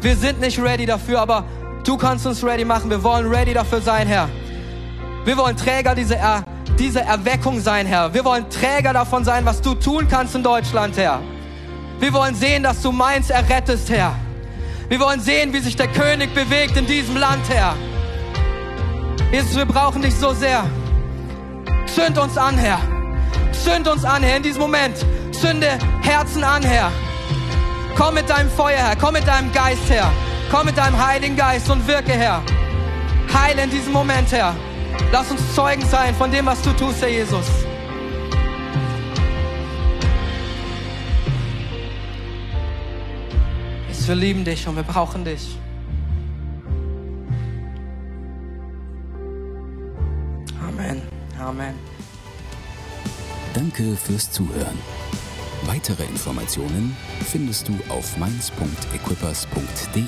Wir 0.02 0.18
sind 0.18 0.41
nicht 0.41 0.62
ready 0.62 0.86
dafür, 0.86 1.22
aber 1.22 1.45
du 1.86 1.95
kannst 1.95 2.28
uns 2.28 2.43
ready 2.43 2.66
machen. 2.66 2.89
Wir 2.89 3.02
wollen 3.02 3.34
ready 3.34 3.54
dafür 3.54 3.80
sein, 3.80 4.08
Herr. 4.08 4.28
Wir 5.24 5.38
wollen 5.38 5.56
Träger 5.56 5.95
dieser, 5.95 6.18
er 6.18 6.43
dieser 6.78 7.04
Erweckung 7.04 7.62
sein, 7.62 7.86
Herr. 7.86 8.14
Wir 8.14 8.26
wollen 8.26 8.49
Träger 8.49 8.91
davon 8.91 9.24
sein, 9.24 9.45
was 9.45 9.62
du 9.62 9.74
tun 9.74 10.10
kannst 10.10 10.36
in 10.36 10.43
Deutschland, 10.43 10.97
Herr. 10.97 11.22
Wir 12.02 12.12
wollen 12.14 12.34
sehen, 12.34 12.64
dass 12.64 12.82
du 12.82 12.91
meins 12.91 13.30
errettest, 13.30 13.88
Herr. 13.91 14.16
Wir 14.89 14.99
wollen 14.99 15.22
sehen, 15.22 15.54
wie 15.54 15.60
sich 15.60 15.76
der 15.76 15.88
König 15.88 16.34
bewegt 16.34 16.76
in 16.76 16.88
diesem 16.88 17.16
Land, 17.16 17.47
Herr. 17.47 17.76
Jesus, 19.32 19.56
wir 19.56 19.66
brauchen 19.66 20.02
dich 20.02 20.16
so 20.16 20.34
sehr. 20.34 20.66
Zünd 21.86 22.18
uns 22.18 22.39
an, 22.39 22.58
Herr. 22.58 22.80
Zünd 23.52 23.88
uns 23.88 24.04
an, 24.04 24.24
Herr, 24.24 24.38
in 24.38 24.43
diesem 24.43 24.62
Moment. 24.62 24.97
Zünde 25.32 25.78
Herzen 26.02 26.43
an, 26.43 26.64
Herr. 26.64 26.91
Komm 27.95 28.16
mit 28.16 28.28
deinem 28.28 28.49
Feuer, 28.49 28.80
Herr. 28.80 28.95
Komm 28.95 29.14
mit 29.14 29.28
deinem 29.28 29.52
Geist, 29.54 29.88
Herr. 29.88 30.12
Komm 30.49 30.66
mit 30.66 30.78
deinem 30.78 31.06
Heiligen 31.06 31.36
Geist 31.36 31.70
und 31.70 31.88
wirke, 31.88 32.14
Herr. 32.14 32.41
Heile 33.32 33.62
in 33.62 33.70
diesem 33.70 33.93
Moment, 33.93 34.32
Herr. 34.32 34.56
Lass 35.12 35.30
uns 35.30 35.54
Zeugen 35.54 35.88
sein 35.88 36.16
von 36.16 36.32
dem, 36.32 36.47
was 36.47 36.64
du 36.64 36.72
tust, 36.74 36.99
Herr 37.04 37.10
Jesus. 44.02 44.08
wir 44.08 44.16
lieben 44.16 44.43
dich 44.43 44.68
und 44.68 44.76
wir 44.76 44.84
brauchen 44.84 45.24
dich. 45.24 45.58
Amen. 50.68 51.02
Amen. 51.39 51.76
Danke 53.54 53.95
fürs 53.95 54.30
Zuhören. 54.32 54.78
Weitere 55.66 56.04
Informationen 56.06 56.97
findest 57.32 57.68
du 57.68 57.78
auf 57.89 58.18
mainz.equippers.de. 58.18 60.02